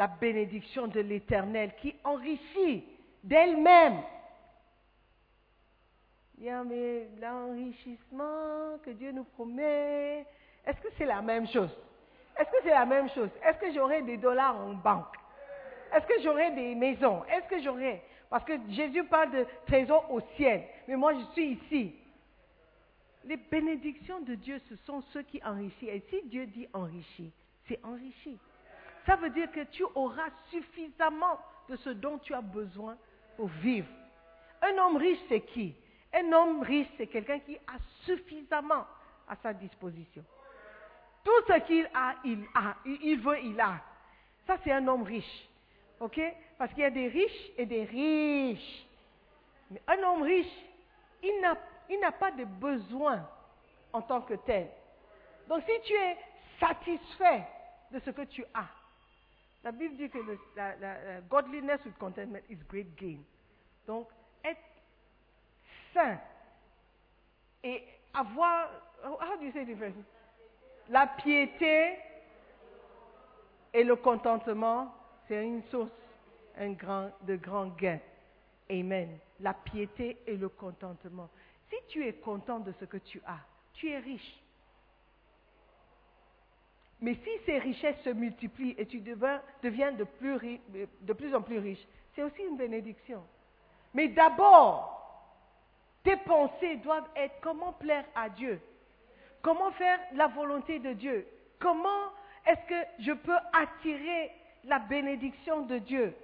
la 0.00 0.06
bénédiction 0.06 0.86
de 0.86 1.00
l'Éternel 1.00 1.72
qui 1.76 1.94
enrichit 2.04 2.84
d'elle-même. 3.22 4.00
Mais 6.38 7.06
l'enrichissement 7.20 8.78
que 8.82 8.92
Dieu 8.92 9.12
nous 9.12 9.24
promet, 9.24 10.24
est-ce 10.64 10.80
que 10.80 10.88
c'est 10.96 11.04
la 11.04 11.20
même 11.20 11.46
chose? 11.46 11.68
Est-ce 12.38 12.50
que 12.50 12.56
c'est 12.62 12.70
la 12.70 12.86
même 12.86 13.10
chose? 13.10 13.28
Est-ce 13.44 13.58
que 13.58 13.70
j'aurai 13.74 14.00
des 14.00 14.16
dollars 14.16 14.56
en 14.56 14.72
banque? 14.72 15.14
Est-ce 15.94 16.06
que 16.06 16.22
j'aurai 16.22 16.50
des 16.52 16.74
maisons? 16.74 17.22
Est-ce 17.26 17.46
que 17.46 17.60
j'aurai? 17.62 18.02
Parce 18.30 18.44
que 18.44 18.54
Jésus 18.70 19.04
parle 19.04 19.32
de 19.32 19.46
trésor 19.66 20.10
au 20.10 20.22
ciel, 20.38 20.62
mais 20.88 20.96
moi 20.96 21.12
je 21.12 21.24
suis 21.34 21.58
ici. 21.58 21.94
Les 23.26 23.36
bénédictions 23.36 24.20
de 24.20 24.34
Dieu, 24.34 24.62
ce 24.70 24.76
sont 24.86 25.02
ceux 25.12 25.24
qui 25.24 25.44
enrichissent. 25.44 25.90
Et 25.90 26.02
si 26.08 26.22
Dieu 26.30 26.46
dit 26.46 26.68
enrichi, 26.72 27.30
c'est 27.68 27.84
enrichi. 27.84 28.38
Ça 29.06 29.16
veut 29.16 29.30
dire 29.30 29.50
que 29.50 29.64
tu 29.64 29.84
auras 29.94 30.28
suffisamment 30.50 31.38
de 31.68 31.76
ce 31.76 31.90
dont 31.90 32.18
tu 32.18 32.34
as 32.34 32.40
besoin 32.40 32.96
pour 33.36 33.48
vivre. 33.48 33.88
Un 34.62 34.76
homme 34.78 34.96
riche, 34.96 35.18
c'est 35.28 35.40
qui? 35.40 35.74
Un 36.12 36.32
homme 36.32 36.62
riche, 36.62 36.88
c'est 36.96 37.06
quelqu'un 37.06 37.38
qui 37.40 37.56
a 37.56 37.78
suffisamment 38.04 38.86
à 39.28 39.36
sa 39.42 39.52
disposition. 39.52 40.24
Tout 41.24 41.44
ce 41.48 41.58
qu'il 41.60 41.88
a, 41.94 42.14
il 42.24 42.44
a. 42.54 42.76
Il 42.84 43.20
veut, 43.20 43.38
il 43.42 43.60
a. 43.60 43.80
Ça, 44.46 44.56
c'est 44.64 44.72
un 44.72 44.86
homme 44.88 45.02
riche. 45.02 45.48
OK? 46.00 46.20
Parce 46.58 46.72
qu'il 46.72 46.82
y 46.82 46.86
a 46.86 46.90
des 46.90 47.08
riches 47.08 47.50
et 47.56 47.66
des 47.66 47.84
riches. 47.84 48.86
Mais 49.70 49.82
un 49.86 50.02
homme 50.02 50.22
riche, 50.22 50.52
il 51.22 51.40
n'a 51.40 51.56
il 51.90 51.98
n'a 51.98 52.12
pas 52.12 52.30
de 52.30 52.44
besoin 52.44 53.28
en 53.92 54.00
tant 54.00 54.20
que 54.22 54.34
tel. 54.34 54.68
Donc 55.48 55.62
si 55.68 55.80
tu 55.82 55.92
es 55.92 56.16
satisfait 56.60 57.44
de 57.90 57.98
ce 57.98 58.10
que 58.10 58.22
tu 58.22 58.44
as, 58.54 58.68
la 59.62 59.72
Bible 59.72 59.96
dit 59.96 60.08
que 60.08 60.18
la, 60.56 61.20
godliness 61.28 61.84
with 61.84 61.96
contentment 61.98 62.42
is 62.48 62.58
great 62.68 62.96
gain. 62.96 63.18
Donc 63.86 64.08
être 64.44 64.60
saint 65.92 66.18
et 67.62 67.84
avoir, 68.14 68.70
how 69.04 69.36
do 69.36 69.44
you 69.44 69.52
say 69.52 69.64
different? 69.64 69.94
La 70.88 71.06
piété 71.06 71.96
et 73.72 73.84
le 73.84 73.96
contentement, 73.96 74.94
c'est 75.28 75.44
une 75.44 75.62
source 75.64 75.90
un 76.58 76.72
grand, 76.72 77.10
de 77.22 77.36
grand 77.36 77.66
gain. 77.76 77.98
Amen. 78.70 79.18
La 79.40 79.54
piété 79.54 80.18
et 80.26 80.36
le 80.36 80.48
contentement. 80.48 81.28
Si 81.68 81.76
tu 81.88 82.06
es 82.06 82.14
content 82.14 82.60
de 82.60 82.72
ce 82.78 82.84
que 82.84 82.98
tu 82.98 83.20
as, 83.26 83.40
tu 83.72 83.90
es 83.90 83.98
riche. 83.98 84.42
Mais 87.00 87.14
si 87.14 87.30
ces 87.46 87.58
richesses 87.58 88.00
se 88.04 88.10
multiplient 88.10 88.74
et 88.76 88.86
tu 88.86 89.00
deviens, 89.00 89.92
de 89.92 90.04
plus 91.12 91.34
en 91.34 91.42
plus 91.42 91.58
riche, 91.58 91.86
c'est 92.14 92.22
aussi 92.22 92.42
une 92.42 92.56
bénédiction. 92.56 93.22
Mais 93.94 94.08
d'abord, 94.08 94.96
tes 96.04 96.16
pensées 96.16 96.76
doivent 96.76 97.08
être 97.16 97.34
comment 97.40 97.72
plaire 97.72 98.04
à 98.14 98.28
Dieu, 98.28 98.60
comment 99.42 99.70
faire 99.72 99.98
la 100.14 100.28
volonté 100.28 100.78
de 100.78 100.92
Dieu, 100.92 101.26
comment 101.58 102.10
est-ce 102.46 102.66
que 102.68 103.02
je 103.02 103.12
peux 103.12 103.36
attirer 103.52 104.30
la 104.64 104.78
bénédiction 104.78 105.62
de 105.62 105.78
Dieu. 105.78 106.14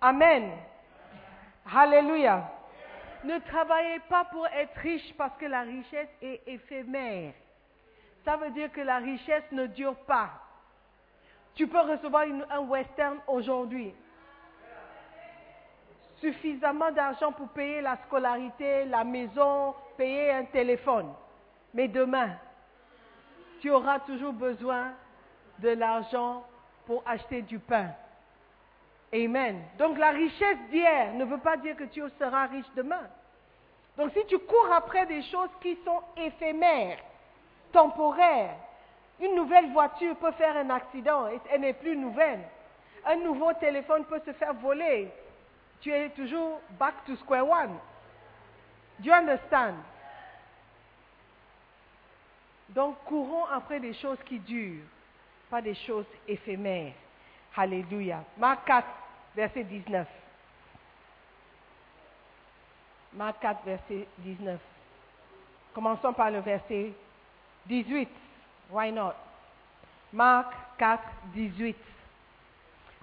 Amen. 0.00 0.50
Alléluia. 1.74 2.50
Ne 3.24 3.38
travaillez 3.40 3.98
pas 4.08 4.24
pour 4.26 4.46
être 4.46 4.76
riche 4.76 5.12
parce 5.16 5.36
que 5.38 5.46
la 5.46 5.62
richesse 5.62 6.08
est 6.22 6.42
éphémère. 6.46 7.32
Ça 8.28 8.36
veut 8.36 8.50
dire 8.50 8.70
que 8.70 8.82
la 8.82 8.98
richesse 8.98 9.50
ne 9.52 9.64
dure 9.68 9.96
pas. 10.04 10.28
Tu 11.54 11.66
peux 11.66 11.80
recevoir 11.80 12.26
un 12.50 12.58
western 12.58 13.16
aujourd'hui. 13.26 13.94
Suffisamment 16.16 16.92
d'argent 16.92 17.32
pour 17.32 17.48
payer 17.48 17.80
la 17.80 17.96
scolarité, 18.06 18.84
la 18.84 19.02
maison, 19.02 19.74
payer 19.96 20.30
un 20.32 20.44
téléphone. 20.44 21.10
Mais 21.72 21.88
demain, 21.88 22.32
tu 23.62 23.70
auras 23.70 24.00
toujours 24.00 24.34
besoin 24.34 24.92
de 25.60 25.70
l'argent 25.70 26.46
pour 26.84 27.02
acheter 27.06 27.40
du 27.40 27.58
pain. 27.58 27.92
Amen. 29.10 29.62
Donc 29.78 29.96
la 29.96 30.10
richesse 30.10 30.58
d'hier 30.70 31.14
ne 31.14 31.24
veut 31.24 31.40
pas 31.40 31.56
dire 31.56 31.76
que 31.76 31.84
tu 31.84 32.02
seras 32.18 32.44
riche 32.48 32.70
demain. 32.76 33.08
Donc 33.96 34.12
si 34.12 34.22
tu 34.26 34.38
cours 34.38 34.70
après 34.70 35.06
des 35.06 35.22
choses 35.22 35.50
qui 35.62 35.78
sont 35.82 36.02
éphémères, 36.18 36.98
temporaires, 37.72 38.56
une 39.20 39.34
nouvelle 39.34 39.72
voiture 39.72 40.16
peut 40.16 40.32
faire 40.32 40.56
un 40.56 40.70
accident 40.70 41.28
et 41.28 41.40
elle 41.50 41.62
n'est 41.62 41.72
plus 41.72 41.96
nouvelle. 41.96 42.40
Un 43.04 43.16
nouveau 43.16 43.52
téléphone 43.54 44.04
peut 44.04 44.20
se 44.24 44.32
faire 44.32 44.54
voler. 44.54 45.08
Tu 45.80 45.92
es 45.92 46.10
toujours 46.10 46.60
back 46.78 46.94
to 47.06 47.16
square 47.16 47.48
one. 47.48 47.78
Do 48.98 49.08
you 49.08 49.12
understand? 49.12 49.74
Donc 52.70 52.96
courons 53.06 53.46
après 53.46 53.80
des 53.80 53.94
choses 53.94 54.18
qui 54.24 54.38
durent, 54.40 54.84
pas 55.50 55.62
des 55.62 55.74
choses 55.74 56.06
éphémères. 56.26 56.92
Alléluia. 57.56 58.22
Marc 58.36 58.66
4, 58.66 58.86
verset 59.34 59.64
19. 59.64 60.06
Marc 63.14 63.40
4, 63.40 63.64
verset 63.64 64.06
19. 64.18 64.60
Commençons 65.74 66.12
par 66.12 66.30
le 66.30 66.38
verset 66.38 66.92
18. 67.68 68.08
Why 68.70 68.90
not? 68.90 69.14
Marc 70.12 70.52
4, 70.78 71.02
18. 71.34 71.76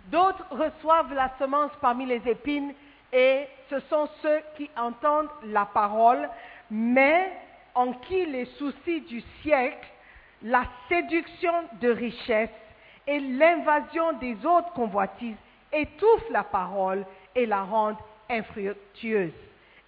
D'autres 0.08 0.46
reçoivent 0.52 1.14
la 1.14 1.32
semence 1.40 1.72
parmi 1.82 2.06
les 2.06 2.22
épines 2.28 2.74
et 3.12 3.48
ce 3.70 3.80
sont 3.82 4.08
ceux 4.22 4.42
qui 4.58 4.70
entendent 4.78 5.30
la 5.46 5.66
parole, 5.66 6.30
mais 6.70 7.32
en 7.74 7.94
qui 7.94 8.26
les 8.26 8.46
soucis 8.58 9.02
du 9.02 9.22
siècle, 9.42 9.88
la 10.44 10.64
séduction 10.90 11.54
de 11.82 11.90
richesse 11.90 12.50
et 13.08 13.20
l'invasion 13.20 14.14
des 14.14 14.46
autres 14.46 14.72
convoitises 14.74 15.38
étouffent 15.72 16.30
la 16.30 16.44
parole 16.44 17.06
et 17.36 17.46
la 17.46 17.64
rendent 17.64 17.98
infructueuse. 18.30 19.34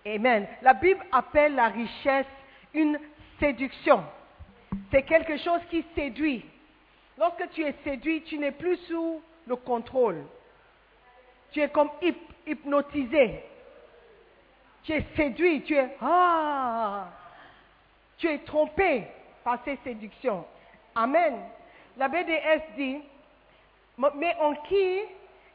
Amen. 0.06 0.48
La 0.62 0.74
Bible 0.74 1.04
appelle 1.12 1.56
la 1.56 1.68
richesse 1.68 2.26
une 2.74 3.00
séduction. 3.40 4.04
C'est 4.91 5.03
quelque 5.03 5.38
chose 5.38 5.61
qui 5.70 5.86
séduit. 5.95 6.45
Lorsque 7.18 7.49
tu 7.51 7.63
es 7.63 7.74
séduit, 7.84 8.22
tu 8.24 8.38
n'es 8.38 8.51
plus 8.51 8.78
sous 8.88 9.22
le 9.47 9.55
contrôle. 9.55 10.24
Tu 11.51 11.61
es 11.61 11.70
comme 11.70 11.89
hyp- 12.01 12.15
hypnotisé. 12.45 13.43
Tu 14.84 14.93
es 14.93 15.05
séduit, 15.15 15.63
tu 15.63 15.76
es 15.76 15.89
ah, 16.01 17.07
tu 18.18 18.28
es 18.28 18.38
trompé 18.39 19.03
par 19.43 19.59
ces 19.65 19.78
séductions. 19.84 20.45
Amen. 20.95 21.36
La 21.97 22.07
BDS 22.07 22.61
dit, 22.78 22.99
mais 24.15 24.36
en 24.39 24.53
qui 24.68 24.99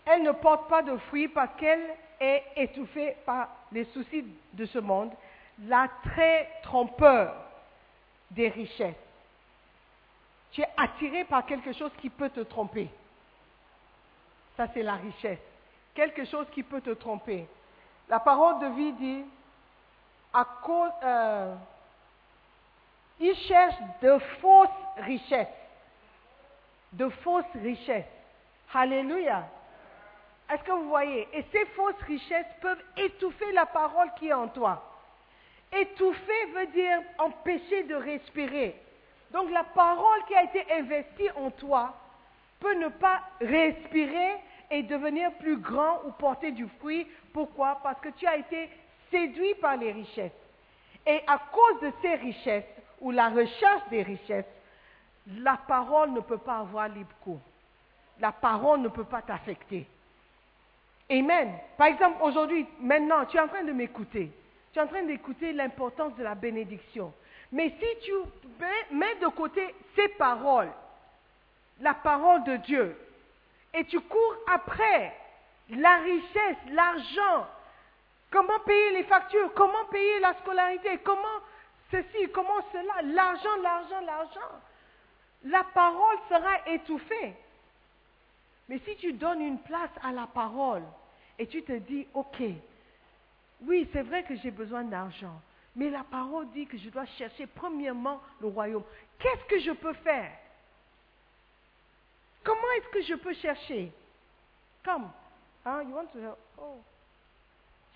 elle 0.04 0.22
ne 0.24 0.32
porte 0.32 0.68
pas 0.68 0.82
de 0.82 0.96
fruits 0.96 1.28
parce 1.28 1.54
qu'elle 1.58 1.94
est 2.20 2.42
étouffée 2.56 3.16
par 3.24 3.48
les 3.70 3.84
soucis 3.86 4.24
de 4.52 4.64
ce 4.66 4.78
monde, 4.80 5.12
l'attrait 5.66 6.48
trompeur 6.62 7.32
des 8.35 8.49
richesses. 8.49 8.97
Tu 10.53 10.61
es 10.61 10.68
attiré 10.76 11.24
par 11.24 11.47
quelque 11.47 11.72
chose 11.72 11.93
qui 12.01 12.11
peut 12.11 12.30
te 12.30 12.41
tromper. 12.41 12.89
Ça, 14.57 14.66
c'est 14.74 14.83
la 14.83 14.97
richesse. 14.97 15.39
Quelque 15.95 16.24
chose 16.26 16.47
qui 16.53 16.62
peut 16.62 16.80
te 16.80 16.91
tromper. 16.91 17.47
La 18.09 18.20
parole 18.20 18.59
de 18.61 18.66
vie 18.76 18.93
dit, 18.93 19.24
à 20.33 20.45
cause, 20.62 20.91
euh, 21.03 21.55
il 23.20 23.35
cherche 23.49 23.74
de 24.03 24.18
fausses 24.41 24.68
richesses. 24.99 25.47
De 26.93 27.09
fausses 27.09 27.45
richesses. 27.55 28.05
Alléluia. 28.74 29.49
Est-ce 30.51 30.62
que 30.64 30.72
vous 30.72 30.89
voyez? 30.89 31.28
Et 31.33 31.45
ces 31.51 31.64
fausses 31.66 32.01
richesses 32.07 32.47
peuvent 32.61 32.83
étouffer 32.97 33.53
la 33.53 33.66
parole 33.66 34.11
qui 34.18 34.28
est 34.28 34.35
en 34.35 34.49
toi. 34.49 34.91
Étouffer 35.73 36.47
veut 36.55 36.66
dire 36.66 37.01
empêcher 37.18 37.85
de 37.85 37.95
respirer. 37.95 38.77
Donc 39.33 39.51
la 39.51 39.64
parole 39.64 40.25
qui 40.29 40.35
a 40.35 40.45
été 40.45 40.64
investie 40.73 41.31
en 41.37 41.51
toi 41.51 41.95
peut 42.61 42.75
ne 42.75 42.89
pas 42.89 43.23
respirer 43.41 44.35
et 44.70 44.83
devenir 44.83 45.33
plus 45.35 45.57
grand 45.57 46.03
ou 46.07 46.12
porter 46.12 46.53
du 46.53 46.66
fruit. 46.79 47.07
Pourquoi? 47.33 47.81
Parce 47.83 48.01
que 48.01 48.11
tu 48.11 48.27
as 48.27 48.37
été 48.37 48.68
séduit 49.11 49.55
par 49.55 49.77
les 49.77 49.93
richesses. 49.93 50.33
Et 51.07 51.20
à 51.27 51.39
cause 51.39 51.81
de 51.81 51.93
ces 52.03 52.14
richesses 52.14 52.64
ou 53.01 53.11
la 53.11 53.29
recherche 53.29 53.89
des 53.91 54.03
richesses, 54.03 54.47
la 55.27 55.57
parole 55.57 56.12
ne 56.12 56.20
peut 56.20 56.39
pas 56.39 56.59
avoir 56.59 56.89
libre 56.89 57.14
cours. 57.23 57.41
La 58.20 58.33
parole 58.33 58.81
ne 58.81 58.89
peut 58.89 59.05
pas 59.05 59.23
t'affecter. 59.23 59.87
Amen. 61.11 61.53
Par 61.77 61.89
exemple, 61.89 62.18
aujourd'hui, 62.23 62.66
maintenant, 62.81 63.25
tu 63.27 63.37
es 63.37 63.41
en 63.41 63.49
train 63.49 63.64
de 63.64 63.73
m'écouter. 63.73 64.31
Tu 64.73 64.79
es 64.79 64.83
en 64.83 64.87
train 64.87 65.03
d'écouter 65.03 65.53
l'importance 65.53 66.14
de 66.16 66.23
la 66.23 66.35
bénédiction. 66.35 67.12
Mais 67.51 67.75
si 67.79 68.07
tu 68.07 68.12
mets 68.95 69.14
de 69.16 69.27
côté 69.29 69.75
ces 69.95 70.09
paroles, 70.09 70.73
la 71.81 71.95
parole 71.95 72.45
de 72.45 72.57
Dieu, 72.57 72.97
et 73.75 73.85
tu 73.85 74.01
cours 74.01 74.37
après 74.47 75.14
la 75.70 75.97
richesse, 75.99 76.57
l'argent, 76.70 77.47
comment 78.31 78.59
payer 78.61 78.91
les 78.93 79.05
factures, 79.05 79.53
comment 79.55 79.85
payer 79.91 80.20
la 80.20 80.35
scolarité, 80.41 80.99
comment 81.05 81.41
ceci, 81.91 82.31
comment 82.33 82.61
cela, 82.73 83.03
l'argent, 83.14 83.57
l'argent, 83.62 84.01
l'argent, 84.07 84.61
la 85.45 85.64
parole 85.75 86.16
sera 86.29 86.68
étouffée. 86.68 87.35
Mais 88.68 88.79
si 88.87 88.97
tu 88.97 89.12
donnes 89.12 89.43
une 89.43 89.59
place 89.59 89.91
à 90.03 90.12
la 90.12 90.27
parole 90.27 90.83
et 91.39 91.47
tu 91.47 91.62
te 91.62 91.73
dis, 91.73 92.07
ok, 92.14 92.43
oui, 93.66 93.88
c'est 93.92 94.02
vrai 94.02 94.24
que 94.24 94.34
j'ai 94.36 94.50
besoin 94.50 94.84
d'argent, 94.84 95.40
mais 95.76 95.90
la 95.90 96.04
parole 96.04 96.50
dit 96.50 96.66
que 96.66 96.76
je 96.76 96.90
dois 96.90 97.06
chercher 97.06 97.46
premièrement 97.46 98.20
le 98.40 98.48
royaume. 98.48 98.84
Qu'est-ce 99.18 99.44
que 99.44 99.60
je 99.60 99.72
peux 99.72 99.94
faire? 99.94 100.32
Comment 102.42 102.70
est-ce 102.76 102.88
que 102.88 103.02
je 103.02 103.14
peux 103.14 103.34
chercher? 103.34 103.92
Come. 104.84 105.10
Hein, 105.64 105.82
you 105.82 105.94
want 105.94 106.06
to 106.06 106.18
help? 106.18 106.38
Oh. 106.58 106.80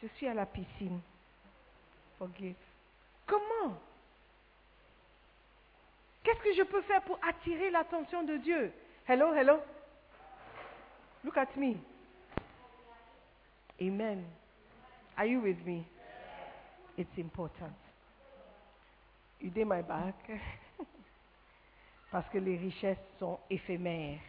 Je 0.03 0.09
suis 0.17 0.29
à 0.29 0.35
la 0.35 0.47
piscine. 0.47 1.01
Forgive. 2.19 2.55
Comment? 3.27 3.77
Qu'est-ce 6.23 6.43
que 6.43 6.55
je 6.55 6.63
peux 6.63 6.83
faire 6.83 7.03
pour 7.03 7.19
attirer 7.23 7.71
l'attention 7.71 8.23
de 8.23 8.37
Dieu? 8.37 8.73
Hello, 9.09 9.33
hello. 9.33 9.59
Look 11.25 11.37
at 11.37 11.57
me. 11.57 11.77
Amen. 13.81 14.25
Are 15.17 15.27
you 15.27 15.41
with 15.41 15.65
me? 15.65 15.87
It's 16.99 17.19
important. 17.19 17.73
You 19.41 19.51
did 19.51 19.67
my 19.67 19.83
back. 19.83 20.15
Parce 22.13 22.29
que 22.31 22.39
les 22.39 22.57
richesses 22.57 22.99
sont 23.19 23.39
éphémères. 23.51 24.21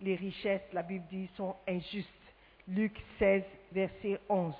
Les 0.00 0.16
richesses, 0.16 0.62
la 0.72 0.82
Bible 0.82 1.04
dit, 1.10 1.28
sont 1.36 1.54
injustes. 1.68 2.08
Luc 2.68 2.96
16, 3.18 3.42
verset 3.72 4.18
11. 4.28 4.54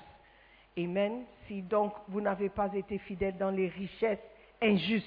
Amen. 0.79 1.25
Si 1.47 1.63
donc 1.63 1.95
vous 2.09 2.21
n'avez 2.21 2.51
pas 2.51 2.75
été 2.75 2.99
fidèle 2.99 3.37
dans 3.39 3.51
les 3.51 3.69
richesses 3.69 4.19
injustes, 4.63 5.07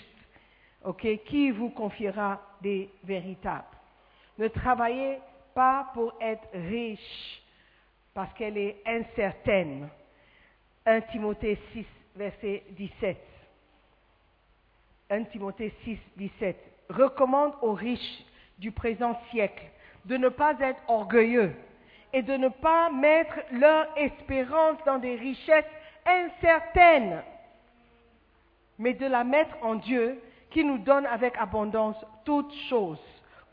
ok, 0.84 1.08
qui 1.26 1.52
vous 1.52 1.70
confiera 1.70 2.42
des 2.62 2.90
véritables? 3.04 3.66
Ne 4.38 4.48
travaillez 4.48 5.20
pas 5.54 5.92
pour 5.94 6.14
être 6.20 6.48
riche, 6.54 7.42
parce 8.14 8.34
qu'elle 8.34 8.58
est 8.58 8.82
incertaine. 8.86 9.90
1 10.86 11.02
Timothée 11.02 11.58
6, 11.74 11.86
verset 12.16 12.64
17. 12.72 13.18
1 15.10 15.24
Timothée 15.26 15.74
6, 15.84 15.98
17. 16.18 16.58
Recommande 16.90 17.54
aux 17.62 17.74
riches 17.74 18.26
du 18.58 18.72
présent 18.72 19.20
siècle 19.32 19.64
de 20.06 20.18
ne 20.18 20.30
pas 20.30 20.56
être 20.60 20.82
orgueilleux 20.88 21.54
et 22.12 22.22
de 22.22 22.34
ne 22.34 22.50
pas 22.50 22.90
mettre 22.90 23.36
leur 23.52 23.88
espérance 23.98 24.78
dans 24.86 25.00
des 25.00 25.16
richesses 25.16 25.66
incertaines, 26.06 27.24
mais 28.78 28.94
de 28.94 29.06
la 29.06 29.24
mettre 29.24 29.56
en 29.62 29.76
Dieu 29.76 30.22
qui 30.52 30.64
nous 30.64 30.78
donne 30.80 31.06
avec 31.06 31.36
abondance 31.38 31.98
toutes 32.26 32.54
choses 32.70 33.02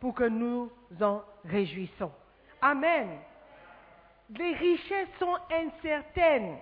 pour 0.00 0.14
que 0.14 0.24
nous 0.24 0.70
en 1.00 1.22
réjouissons. 1.44 2.12
Amen. 2.60 3.08
Les 4.36 4.52
richesses 4.54 5.08
sont 5.18 5.36
incertaines. 5.50 6.58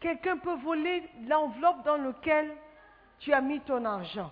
Quelqu'un 0.00 0.38
peut 0.38 0.56
voler 0.56 1.08
l'enveloppe 1.28 1.84
dans 1.84 1.98
laquelle 1.98 2.50
tu 3.18 3.32
as 3.32 3.40
mis 3.40 3.60
ton 3.60 3.84
argent. 3.84 4.30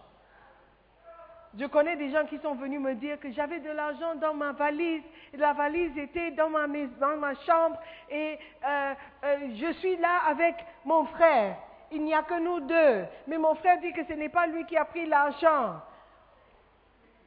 Je 1.59 1.67
connais 1.67 1.97
des 1.97 2.11
gens 2.11 2.25
qui 2.27 2.39
sont 2.39 2.55
venus 2.55 2.81
me 2.81 2.95
dire 2.95 3.19
que 3.21 3.31
j'avais 3.33 3.61
de 3.61 3.71
l'argent 3.71 4.15
dans 4.17 4.35
ma 4.35 4.53
valise, 4.53 5.03
et 5.33 5.37
la 5.37 5.53
valise 5.53 5.97
était 5.97 6.31
dans 6.33 6.51
ma, 6.51 7.35
chambre, 7.47 7.79
et 8.11 8.39
euh, 8.65 8.95
euh, 9.25 9.37
je 9.57 9.73
suis 9.75 9.97
là 9.97 10.21
avec 10.27 10.55
mon 10.85 11.05
frère. 11.07 11.57
Il 11.91 12.05
n'y 12.05 12.15
a 12.15 12.23
que 12.23 12.39
nous 12.39 12.61
deux. 12.61 13.05
Mais 13.27 13.39
mon 13.39 13.55
frère 13.55 13.81
dit 13.81 13.93
que 13.93 14.05
ce 14.05 14.13
n'est 14.13 14.29
pas 14.29 14.47
lui 14.47 14.65
qui 14.67 14.77
a 14.77 14.85
pris 14.85 15.07
l'argent. 15.07 15.81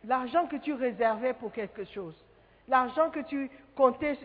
L'argent 0.04 0.46
que 0.48 0.58
tu 0.58 0.74
réservais 0.74 1.34
pour 1.34 1.52
quelque 1.52 1.84
chose. 1.86 2.16
L'argent 2.68 3.10
que 3.10 3.22
tu 3.22 3.50
comptais, 3.76 4.18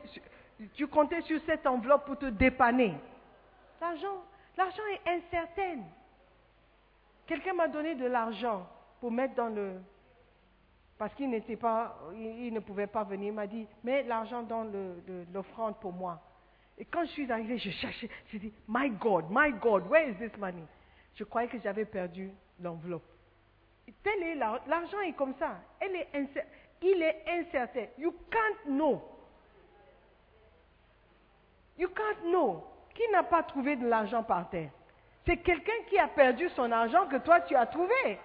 tu 0.75 0.87
comptais 0.87 1.23
sur 1.23 1.41
cette 1.47 1.67
enveloppe 1.67 2.05
pour 2.05 2.19
te 2.19 2.27
dépanner. 2.27 2.95
L'argent, 3.81 4.25
l'argent 4.57 4.83
est 4.93 5.11
incertain. 5.11 5.83
Quelqu'un 7.27 7.55
m'a 7.55 7.69
donné 7.69 7.95
de 7.95 8.07
l'argent 8.07 8.67
pour 9.01 9.11
mettre 9.11 9.35
dans 9.35 9.49
le... 9.49 9.81
Parce 10.99 11.13
qu'il 11.15 11.29
n'était 11.29 11.57
pas, 11.57 11.99
il, 12.15 12.53
ne 12.55 12.61
pouvait 12.61 12.87
pas 12.87 13.05
venir. 13.05 13.29
Il 13.29 13.35
m'a 13.35 13.47
dit, 13.47 13.67
mets 13.85 14.03
l'argent 14.05 14.43
dans 14.43 14.65
l'offrande 15.33 15.79
pour 15.81 15.93
moi. 15.93 16.21
Et 16.79 16.85
quand 16.85 17.05
je 17.05 17.11
suis 17.11 17.31
arrivé, 17.31 17.59
je 17.59 17.71
cherchais. 17.71 18.09
Je 18.29 18.39
dis, 18.39 18.53
My 18.69 18.91
God, 18.91 19.27
My 19.31 19.53
God, 19.53 19.87
where 19.89 20.09
is 20.09 20.15
this 20.15 20.37
money? 20.39 20.65
Je 21.15 21.25
croyais 21.25 21.49
que 21.49 21.59
j'avais 21.61 21.85
perdu 21.85 22.31
l'enveloppe. 22.61 23.05
l'argent 24.67 25.01
est 25.01 25.13
comme 25.15 25.35
ça. 25.39 25.59
Est 25.81 26.09
il 26.83 27.03
est 27.03 27.25
incertain. 27.27 27.87
You 27.99 28.15
can't 28.31 28.77
know. 28.77 29.03
You 31.79 31.89
can't 31.89 32.31
know. 32.31 32.65
Qui 32.97 33.03
n'a 33.13 33.23
pas 33.23 33.43
trouvé 33.43 33.77
de 33.77 33.87
l'argent 33.87 34.23
par 34.23 34.49
terre 34.49 34.71
C'est 35.27 35.37
quelqu'un 35.37 35.85
qui 35.89 35.99
a 35.99 36.09
perdu 36.09 36.49
son 36.51 36.73
argent 36.73 37.07
que 37.07 37.17
toi 37.17 37.41
tu 37.43 37.55
as 37.55 37.67
trouvé. 37.67 38.19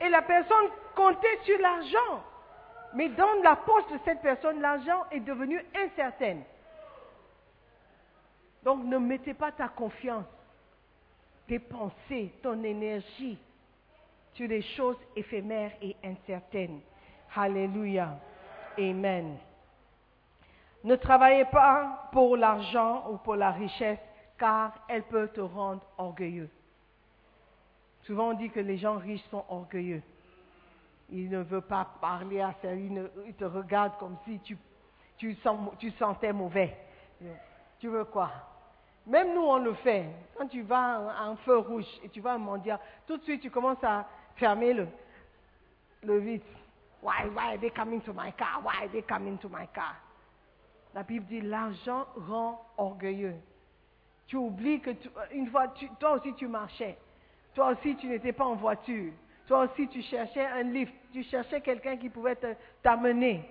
Et 0.00 0.08
la 0.08 0.22
personne 0.22 0.66
comptait 0.96 1.38
sur 1.44 1.58
l'argent. 1.60 2.24
Mais 2.94 3.08
dans 3.10 3.34
la 3.44 3.56
poche 3.56 3.86
de 3.92 3.98
cette 4.04 4.20
personne, 4.20 4.60
l'argent 4.60 5.04
est 5.12 5.20
devenu 5.20 5.64
incertain. 5.74 6.38
Donc 8.64 8.84
ne 8.84 8.98
mettez 8.98 9.34
pas 9.34 9.52
ta 9.52 9.68
confiance, 9.68 10.26
tes 11.46 11.58
pensées, 11.58 12.32
ton 12.42 12.62
énergie 12.62 13.38
sur 14.34 14.48
des 14.48 14.62
choses 14.62 14.98
éphémères 15.14 15.72
et 15.80 15.96
incertaines. 16.04 16.80
Alléluia. 17.34 18.18
Amen. 18.78 19.38
Ne 20.84 20.96
travaillez 20.96 21.44
pas 21.44 22.08
pour 22.12 22.36
l'argent 22.36 23.10
ou 23.10 23.16
pour 23.18 23.36
la 23.36 23.52
richesse, 23.52 24.00
car 24.38 24.72
elle 24.88 25.04
peut 25.04 25.28
te 25.28 25.40
rendre 25.40 25.82
orgueilleux. 25.96 26.50
Souvent 28.02 28.30
on 28.30 28.34
dit 28.34 28.50
que 28.50 28.60
les 28.60 28.78
gens 28.78 28.98
riches 28.98 29.24
sont 29.30 29.44
orgueilleux. 29.48 30.02
Ils 31.10 31.30
ne 31.30 31.42
veulent 31.42 31.62
pas 31.62 31.86
parler 32.00 32.40
à 32.40 32.54
ça, 32.60 32.74
ils, 32.74 33.08
te 33.38 33.44
regardent 33.44 33.96
comme 33.98 34.16
si 34.24 34.40
tu, 34.40 34.56
tu 35.16 35.90
sentais 35.98 36.32
mauvais. 36.32 36.76
Tu 37.78 37.88
veux 37.88 38.04
quoi? 38.04 38.30
Même 39.06 39.34
nous, 39.34 39.42
on 39.42 39.58
le 39.58 39.74
fait. 39.74 40.06
Quand 40.36 40.46
tu 40.46 40.62
vas 40.62 41.10
à 41.10 41.24
un 41.24 41.36
feu 41.36 41.58
rouge 41.58 41.86
et 42.02 42.08
tu 42.08 42.20
vas 42.20 42.32
à 42.32 42.34
un 42.34 42.38
mondial, 42.38 42.78
tout 43.06 43.16
de 43.16 43.22
suite, 43.22 43.42
tu 43.42 43.50
commences 43.50 43.82
à 43.82 44.06
fermer 44.36 44.72
le, 44.72 44.88
le 46.04 46.18
vide. 46.18 46.42
Why, 47.02 47.28
why 47.34 47.54
are 47.54 47.58
they 47.58 47.70
coming 47.70 48.00
to 48.02 48.12
my 48.12 48.32
car? 48.36 48.62
Why 48.62 48.84
are 48.84 48.88
they 48.88 49.02
coming 49.02 49.38
to 49.38 49.48
my 49.48 49.66
car? 49.74 49.96
La 50.94 51.02
Bible 51.02 51.26
dit 51.26 51.40
l'argent 51.40 52.06
rend 52.16 52.64
orgueilleux. 52.76 53.36
Tu 54.26 54.36
oublies 54.36 54.80
que 54.80 54.90
une 55.32 55.48
fois, 55.48 55.68
toi 55.98 56.12
aussi 56.12 56.34
tu 56.34 56.46
marchais. 56.46 56.96
Toi 57.54 57.72
aussi 57.72 57.96
tu 57.96 58.06
n'étais 58.08 58.32
pas 58.32 58.44
en 58.44 58.54
voiture. 58.54 59.12
Toi 59.46 59.64
aussi 59.64 59.88
tu 59.88 60.02
cherchais 60.02 60.44
un 60.44 60.62
lift. 60.62 60.94
Tu 61.12 61.22
cherchais 61.24 61.60
quelqu'un 61.60 61.96
qui 61.96 62.08
pouvait 62.08 62.38
t'amener. 62.82 63.48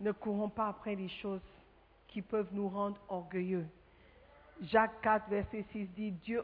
Ne 0.00 0.12
courons 0.12 0.48
pas 0.48 0.68
après 0.68 0.94
les 0.94 1.08
choses 1.08 1.40
qui 2.08 2.22
peuvent 2.22 2.52
nous 2.52 2.68
rendre 2.68 3.00
orgueilleux. 3.08 3.66
Jacques 4.62 5.00
4, 5.02 5.28
verset 5.28 5.64
6 5.72 5.86
dit, 5.88 6.12
Dieu 6.12 6.42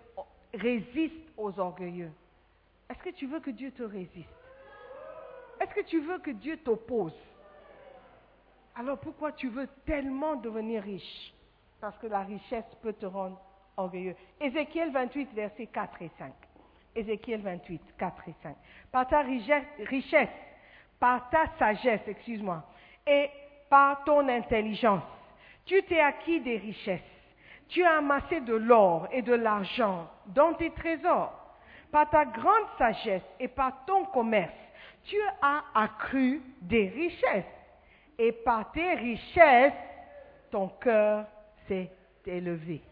résiste 0.54 1.32
aux 1.36 1.58
orgueilleux. 1.58 2.12
Est-ce 2.88 3.02
que 3.02 3.10
tu 3.10 3.26
veux 3.26 3.40
que 3.40 3.50
Dieu 3.50 3.70
te 3.70 3.82
résiste? 3.82 4.28
Est-ce 5.62 5.74
que 5.74 5.86
tu 5.86 6.00
veux 6.00 6.18
que 6.18 6.32
Dieu 6.32 6.56
t'oppose? 6.56 7.14
Alors 8.74 8.98
pourquoi 8.98 9.30
tu 9.30 9.48
veux 9.48 9.68
tellement 9.86 10.34
devenir 10.34 10.82
riche? 10.82 11.32
Parce 11.80 11.96
que 11.98 12.08
la 12.08 12.22
richesse 12.22 12.64
peut 12.82 12.94
te 12.94 13.06
rendre 13.06 13.40
orgueilleux. 13.76 14.16
Ézéchiel 14.40 14.90
28, 14.90 15.32
versets 15.34 15.66
4 15.66 16.02
et 16.02 16.10
5. 16.18 16.32
Ézéchiel 16.96 17.42
28, 17.42 17.80
4 17.96 18.28
et 18.28 18.34
5. 18.42 18.56
Par 18.90 19.06
ta 19.06 19.20
richesse, 19.20 20.28
par 20.98 21.30
ta 21.30 21.46
sagesse, 21.58 22.00
excuse-moi, 22.08 22.64
et 23.06 23.30
par 23.70 24.02
ton 24.04 24.28
intelligence, 24.28 25.04
tu 25.64 25.80
t'es 25.84 26.00
acquis 26.00 26.40
des 26.40 26.56
richesses. 26.56 27.00
Tu 27.68 27.84
as 27.84 27.98
amassé 27.98 28.40
de 28.40 28.54
l'or 28.54 29.06
et 29.12 29.22
de 29.22 29.34
l'argent 29.34 30.08
dans 30.26 30.54
tes 30.54 30.70
trésors. 30.70 31.38
Par 31.92 32.10
ta 32.10 32.24
grande 32.24 32.66
sagesse 32.78 33.22
et 33.38 33.48
par 33.48 33.84
ton 33.84 34.06
commerce, 34.06 34.52
tu 35.04 35.16
as 35.40 35.64
accru 35.74 36.42
des 36.60 36.88
richesses. 36.88 37.44
Et 38.18 38.32
par 38.32 38.70
tes 38.72 38.94
richesses, 38.94 39.72
ton 40.50 40.68
cœur 40.68 41.26
s'est 41.66 41.90
élevé. 42.26 42.82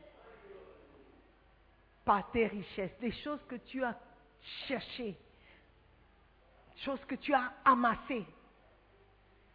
Par 2.05 2.31
tes 2.31 2.47
richesses, 2.47 2.97
des 3.01 3.13
choses 3.13 3.41
que 3.49 3.57
tu 3.57 3.85
as 3.85 3.97
cherchées, 4.67 5.17
choses 6.77 7.05
que 7.05 7.15
tu 7.15 7.35
as 7.35 7.53
amassées, 7.65 8.25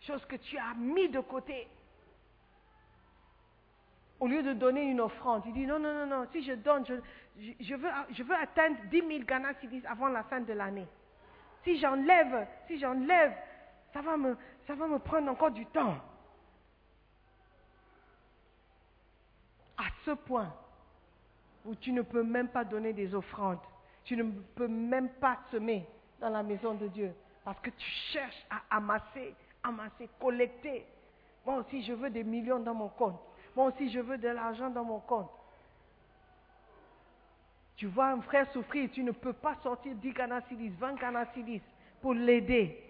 choses 0.01 0.25
que 0.25 0.35
tu 0.35 0.57
as 0.57 0.73
mis 0.75 1.09
de 1.09 1.19
côté. 1.19 1.67
Au 4.19 4.27
lieu 4.27 4.43
de 4.43 4.53
donner 4.53 4.83
une 4.83 5.01
offrande, 5.01 5.43
il 5.47 5.53
dit 5.53 5.65
non, 5.65 5.79
non, 5.79 5.93
non, 5.93 6.07
non, 6.07 6.27
si 6.31 6.43
je 6.43 6.53
donne, 6.53 6.85
je, 7.59 7.75
veux 8.23 8.35
atteindre 8.35 8.77
10 8.89 8.99
000 8.99 9.23
Ghana 9.25 9.53
cedis 9.55 9.85
avant 9.87 10.07
la 10.07 10.23
fin 10.23 10.39
de 10.39 10.53
l'année. 10.53 10.87
Si 11.65 11.77
j'enlève, 11.79 12.47
si 12.67 12.79
j'enlève, 12.79 13.33
ça 13.91 14.01
va 14.01 14.15
me, 14.15 14.37
ça 14.65 14.75
va 14.75 14.87
me 14.87 14.99
prendre 14.99 15.29
encore 15.29 15.51
du 15.51 15.65
temps. 15.65 15.97
À 19.77 19.87
ce 20.05 20.11
point 20.11 20.53
où 21.65 21.75
tu 21.75 21.91
ne 21.91 22.01
peux 22.01 22.23
même 22.23 22.47
pas 22.47 22.63
donner 22.63 22.93
des 22.93 23.13
offrandes, 23.13 23.59
tu 24.05 24.15
ne 24.15 24.23
peux 24.55 24.67
même 24.67 25.09
pas 25.09 25.39
semer 25.51 25.85
dans 26.21 26.29
la 26.29 26.43
maison 26.43 26.75
de 26.75 26.87
Dieu 26.87 27.13
parce 27.43 27.59
que 27.59 27.71
tu 27.71 27.89
cherches 28.11 28.45
à 28.49 28.77
amasser, 28.77 29.35
amasser, 29.63 30.07
collecter. 30.19 30.85
Moi 31.45 31.57
aussi, 31.57 31.83
je 31.83 31.93
veux 31.93 32.09
des 32.09 32.23
millions 32.23 32.59
dans 32.59 32.73
mon 32.73 32.89
compte. 32.89 33.19
Moi 33.55 33.67
aussi, 33.67 33.89
je 33.89 33.99
veux 33.99 34.17
de 34.17 34.27
l'argent 34.27 34.69
dans 34.69 34.83
mon 34.83 34.99
compte. 34.99 35.29
Tu 37.77 37.87
vois 37.87 38.07
un 38.07 38.21
frère 38.21 38.49
souffrir, 38.51 38.89
tu 38.91 39.03
ne 39.03 39.11
peux 39.11 39.33
pas 39.33 39.55
sortir 39.61 39.93
10 39.95 40.13
Ghana 40.13 40.41
cedis, 40.49 40.69
20 40.69 40.93
Ghana 40.95 41.25
cedis 41.33 41.61
pour 42.01 42.13
l'aider. 42.13 42.81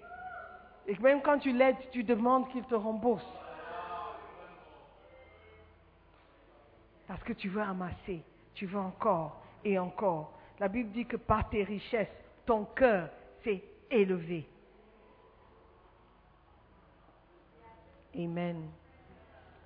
Et 0.87 0.97
même 0.99 1.21
quand 1.21 1.39
tu 1.39 1.51
l'aides, 1.51 1.77
tu 1.91 2.03
demandes 2.03 2.47
qu'il 2.49 2.63
te 2.65 2.75
rembourse. 2.75 3.25
Parce 7.07 7.23
que 7.23 7.33
tu 7.33 7.49
veux 7.49 7.61
amasser, 7.61 8.21
tu 8.53 8.65
veux 8.67 8.79
encore 8.79 9.41
et 9.63 9.79
encore. 9.79 10.33
La 10.59 10.67
Bible 10.67 10.91
dit 10.91 11.05
que 11.05 11.17
par 11.17 11.49
tes 11.49 11.63
richesses, 11.63 12.13
ton 12.45 12.65
cœur 12.65 13.09
s'est 13.43 13.63
élevé. 13.89 14.47
Amen. 18.15 18.69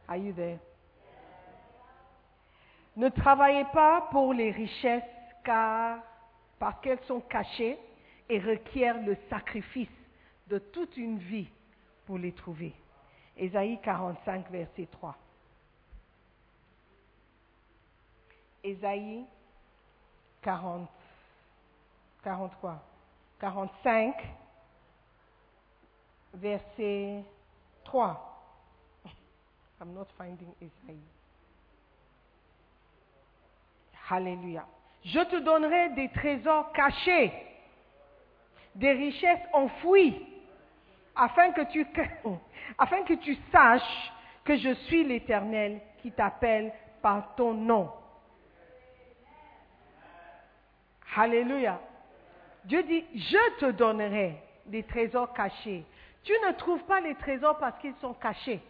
Are 0.07 0.17
you 0.17 0.33
there? 0.33 0.59
Ne 2.99 3.07
travaillez 3.07 3.63
pas 3.71 4.09
pour 4.11 4.33
les 4.33 4.51
richesses 4.51 5.03
car 5.45 5.99
parce 6.59 6.81
qu'elles 6.81 7.01
sont 7.05 7.21
cachées 7.21 7.79
et 8.27 8.39
requièrent 8.41 9.01
le 9.01 9.15
sacrifice 9.29 9.87
de 10.47 10.59
toute 10.59 10.97
une 10.97 11.17
vie 11.17 11.49
pour 12.05 12.17
les 12.17 12.33
trouver. 12.33 12.73
Ésaïe 13.37 13.79
45, 13.81 14.51
verset 14.51 14.89
3. 14.91 15.15
Ésaïe 18.65 19.23
40, 20.41 20.89
40 22.21 22.59
quoi 22.59 22.83
45, 23.39 24.13
verset 26.33 27.23
3. 27.85 28.41
I'm 29.79 29.93
not 29.93 30.07
finding 30.17 30.51
Ésaïe. 30.59 31.18
Alléluia. 34.09 34.65
Je 35.03 35.19
te 35.19 35.35
donnerai 35.37 35.89
des 35.89 36.09
trésors 36.09 36.71
cachés, 36.73 37.31
des 38.75 38.91
richesses 38.91 39.47
enfouies, 39.53 40.25
afin 41.15 41.51
que 41.51 43.13
tu, 43.13 43.37
saches 43.51 44.11
que 44.43 44.57
je 44.57 44.73
suis 44.85 45.03
l'Éternel 45.03 45.81
qui 46.01 46.11
t'appelle 46.11 46.73
par 47.01 47.35
ton 47.35 47.53
nom. 47.53 47.91
Alléluia. 51.15 51.79
Dieu 52.65 52.83
dit, 52.83 53.05
je 53.13 53.59
te 53.59 53.71
donnerai 53.71 54.41
des 54.65 54.83
trésors 54.83 55.33
cachés. 55.33 55.83
Tu 56.23 56.31
ne 56.45 56.51
trouves 56.53 56.83
pas 56.83 57.01
les 57.01 57.15
trésors 57.15 57.57
parce 57.57 57.77
qu'ils 57.79 57.95
sont 57.95 58.13
cachés. 58.13 58.61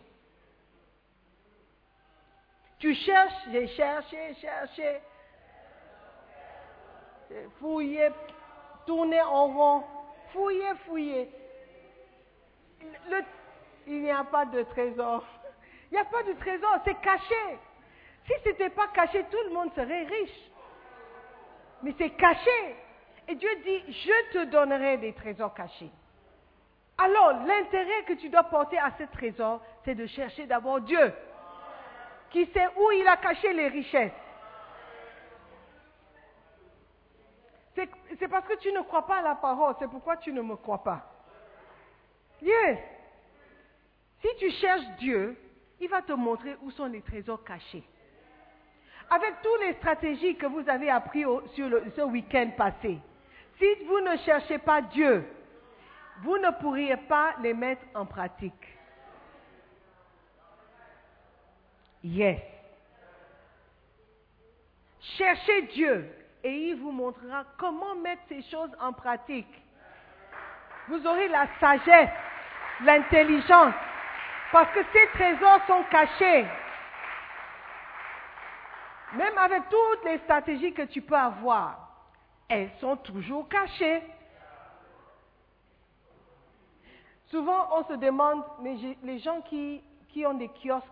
Tu 2.80 2.96
cherches, 2.96 3.34
j'ai 3.52 3.68
cherché, 3.68 4.36
cherché, 4.36 5.02
fouillé, 7.60 8.10
tourné 8.86 9.22
en 9.22 9.48
rond, 9.48 9.84
fouillé. 10.34 11.30
Le- 13.10 13.24
il 13.88 14.02
n'y 14.04 14.12
a 14.12 14.24
pas 14.24 14.46
de 14.46 14.64
trésor. 14.64 15.24
Il 15.92 15.96
n'y 15.96 16.00
a 16.00 16.06
pas 16.06 16.24
de 16.24 16.34
trésor, 16.34 16.78
c'est 16.86 17.00
caché. 17.02 17.60
Si 18.26 18.34
ce 18.44 18.50
n'était 18.50 18.70
pas 18.70 18.88
caché, 18.88 19.26
tout 19.32 19.38
le 19.48 19.54
monde 19.54 19.74
serait 19.74 20.04
riche. 20.04 20.52
Mais 21.82 21.94
c'est 21.98 22.12
caché. 22.12 22.76
Et 23.28 23.36
Dieu 23.36 23.50
dit, 23.64 23.84
je 23.92 24.34
te 24.34 24.44
donnerai 24.46 24.98
des 24.98 25.14
trésors 25.14 25.54
cachés. 25.54 25.90
Alors, 26.98 27.32
l'intérêt 27.46 28.04
que 28.08 28.14
tu 28.14 28.30
dois 28.30 28.44
porter 28.44 28.78
à 28.78 28.92
ce 28.98 29.04
trésor, 29.04 29.62
c'est 29.86 29.96
de 29.96 30.06
chercher 30.06 30.46
d'abord 30.46 30.82
Dieu, 30.82 31.14
qui 32.32 32.46
sait 32.48 32.68
où 32.76 32.92
il 32.92 33.08
a 33.08 33.18
caché 33.18 33.54
les 33.54 33.68
richesses. 33.70 34.12
C'est 38.18 38.28
parce 38.28 38.48
que 38.48 38.58
tu 38.58 38.72
ne 38.72 38.82
crois 38.82 39.06
pas 39.06 39.18
à 39.18 39.22
la 39.22 39.36
parole, 39.36 39.76
c'est 39.80 39.88
pourquoi 39.88 40.18
tu 40.18 40.34
ne 40.34 40.42
me 40.42 40.56
crois 40.56 40.84
pas. 40.84 41.06
Yes. 42.42 42.80
Si 44.22 44.28
tu 44.40 44.50
cherches 44.52 44.88
Dieu, 44.98 45.38
il 45.80 45.90
va 45.90 46.02
te 46.02 46.14
montrer 46.14 46.58
où 46.62 46.72
sont 46.72 46.88
les 46.88 47.02
trésors 47.02 47.44
cachés. 47.44 47.84
Avec 49.10 49.42
toutes 49.42 49.62
les 49.62 49.74
stratégies 49.74 50.36
que 50.36 50.46
vous 50.46 50.68
avez 50.68 50.90
apprises 50.90 51.26
ce 51.56 52.02
week-end 52.02 52.52
passé, 52.58 53.00
si 53.58 53.76
vous 53.86 54.00
ne 54.00 54.18
cherchez 54.18 54.58
pas 54.58 54.82
Dieu, 54.82 55.26
vous 56.22 56.38
ne 56.38 56.52
pourriez 56.60 56.98
pas 56.98 57.36
les 57.42 57.54
mettre 57.54 57.84
en 57.94 58.06
pratique. 58.06 58.54
Yes. 62.04 62.42
Cherchez 65.00 65.62
Dieu 65.74 66.19
et 66.44 66.70
il 66.70 66.76
vous 66.76 66.92
montrera 66.92 67.44
comment 67.58 67.96
mettre 67.96 68.22
ces 68.30 68.42
choses 68.44 68.72
en 68.80 68.94
pratique. 68.94 69.62
Vous 70.88 71.06
aurez 71.06 71.28
la 71.28 71.48
sagesse, 71.60 72.10
l'intelligence, 72.82 73.74
parce 74.52 74.72
que 74.74 74.80
ces 74.94 75.08
trésors 75.14 75.62
sont 75.68 75.84
cachés. 75.92 76.46
Même 79.14 79.38
avec 79.38 79.64
toutes 79.70 80.06
les 80.06 80.18
stratégies 80.20 80.74
que 80.74 80.84
tu 80.84 81.02
peux 81.02 81.16
avoir, 81.16 81.90
elles 82.48 82.72
sont 82.80 82.96
toujours 82.98 83.48
cachées. 83.50 84.02
Souvent, 87.28 87.68
on 87.78 87.84
se 87.84 87.94
demande, 87.94 88.44
les 89.04 89.20
gens 89.20 89.42
qui 89.42 89.84
ont 90.26 90.34
des 90.34 90.50
kiosques 90.50 90.86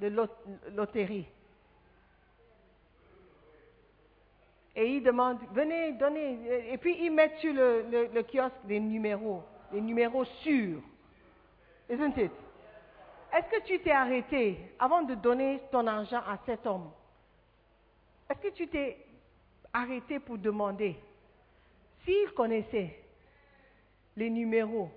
de 0.00 0.08
lot- 0.08 0.44
loterie. 0.74 1.26
Et 4.80 4.94
ils 4.94 5.02
demandent, 5.02 5.40
venez, 5.50 5.90
donnez. 5.94 6.38
Et 6.72 6.78
puis 6.78 6.96
ils 7.04 7.10
mettent 7.10 7.36
sur 7.38 7.52
le, 7.52 8.08
le- 8.14 8.22
kiosque 8.22 8.54
des 8.64 8.78
numéros, 8.78 9.42
des 9.72 9.80
numéros 9.80 10.24
sûrs. 10.24 10.80
Isn't 11.90 12.16
it? 12.16 12.30
Est-ce 13.36 13.50
que 13.58 13.64
tu 13.66 13.80
t'es 13.80 13.90
arrêté 13.90 14.56
avant 14.78 15.02
de 15.02 15.16
donner 15.16 15.60
ton 15.72 15.84
argent 15.88 16.18
à 16.20 16.38
cet 16.46 16.64
homme? 16.64 16.92
Est-ce 18.30 18.38
que 18.38 18.54
tu 18.54 18.68
t'es 18.68 19.04
arrêté 19.72 20.20
pour 20.20 20.38
demander? 20.38 20.94
S'il 22.04 22.30
connaissait 22.36 23.00
les 24.16 24.30
numéros 24.30 24.90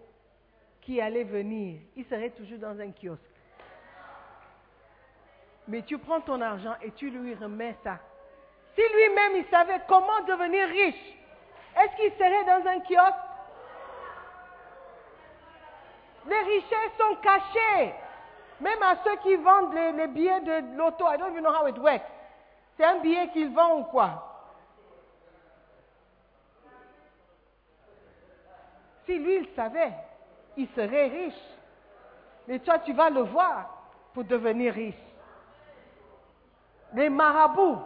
qui 0.81 1.01
allaient 1.01 1.23
venir, 1.23 1.79
il 1.95 2.05
serait 2.05 2.29
toujours 2.29 2.59
dans 2.59 2.79
un 2.79 2.91
kiosque. 2.91 3.19
Mais 5.67 5.81
tu 5.81 5.97
prends 5.97 6.21
ton 6.21 6.39
argent 6.39 6.75
et 6.83 6.91
tu 6.91 7.09
lui 7.09 7.33
remets 7.33 7.75
ça. 7.83 7.99
Si 8.75 8.81
lui-même 8.81 9.35
il 9.35 9.45
savait 9.49 9.81
comment 9.87 10.21
devenir 10.27 10.67
riche, 10.67 11.17
est-ce 11.77 11.95
qu'il 11.95 12.11
serait 12.13 12.43
dans 12.45 12.67
un 12.69 12.79
kiosque? 12.79 13.15
Les 16.27 16.39
richesses 16.39 16.97
sont 16.97 17.15
cachées. 17.15 17.93
Même 18.59 18.83
à 18.83 18.95
ceux 19.03 19.15
qui 19.17 19.35
vendent 19.37 19.73
les, 19.73 19.91
les 19.93 20.07
billets 20.07 20.41
de 20.41 20.77
l'auto, 20.77 21.05
I 21.07 21.17
don't 21.17 21.31
even 21.31 21.43
know 21.43 21.51
how 21.51 21.67
it 21.67 21.77
works. 21.79 22.05
C'est 22.77 22.85
un 22.85 22.99
billet 22.99 23.27
qu'ils 23.29 23.53
vendent 23.53 23.81
ou 23.81 23.83
quoi? 23.85 24.27
Si 29.05 29.17
lui, 29.17 29.37
il 29.37 29.47
savait, 29.55 29.93
il 30.57 30.67
serait 30.75 31.07
riche. 31.07 31.33
Mais 32.47 32.59
toi, 32.59 32.79
tu 32.79 32.93
vas 32.93 33.09
le 33.09 33.21
voir 33.21 33.69
pour 34.13 34.23
devenir 34.23 34.73
riche. 34.73 34.95
Les 36.93 37.09
marabouts 37.09 37.79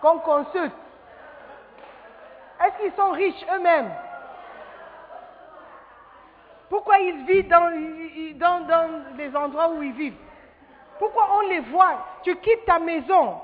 qu'on 0.00 0.18
consulte, 0.18 0.74
est-ce 2.64 2.82
qu'ils 2.82 2.92
sont 2.94 3.10
riches 3.10 3.46
eux-mêmes? 3.54 3.90
Pourquoi 6.68 6.98
ils 6.98 7.24
vivent 7.24 7.48
dans, 7.48 7.70
dans, 8.36 8.66
dans 8.66 9.16
les 9.16 9.34
endroits 9.34 9.68
où 9.70 9.82
ils 9.82 9.92
vivent? 9.92 10.18
Pourquoi 10.98 11.28
on 11.36 11.40
les 11.42 11.60
voit? 11.60 12.04
Tu 12.22 12.36
quittes 12.36 12.66
ta 12.66 12.78
maison, 12.78 13.40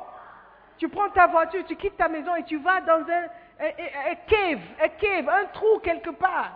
tu 0.76 0.88
prends 0.88 1.08
ta 1.10 1.26
voiture, 1.28 1.64
tu 1.66 1.76
quittes 1.76 1.96
ta 1.96 2.08
maison 2.08 2.34
et 2.34 2.42
tu 2.44 2.58
vas 2.58 2.80
dans 2.80 3.00
un, 3.00 4.14
cave, 4.26 4.60
un 4.82 4.88
cave, 4.88 5.28
un 5.28 5.44
trou 5.46 5.78
quelque 5.78 6.10
part. 6.10 6.50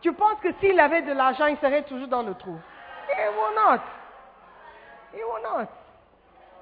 Tu 0.00 0.12
penses 0.12 0.38
que 0.40 0.52
s'il 0.60 0.78
avait 0.78 1.02
de 1.02 1.12
l'argent, 1.12 1.46
il 1.46 1.58
serait 1.58 1.82
toujours 1.82 2.06
dans 2.06 2.22
le 2.22 2.34
trou. 2.34 2.56
He 3.08 3.28
will 3.28 3.54
not. 3.56 3.80
He 5.12 5.22
will 5.24 5.42
not. 5.42 5.68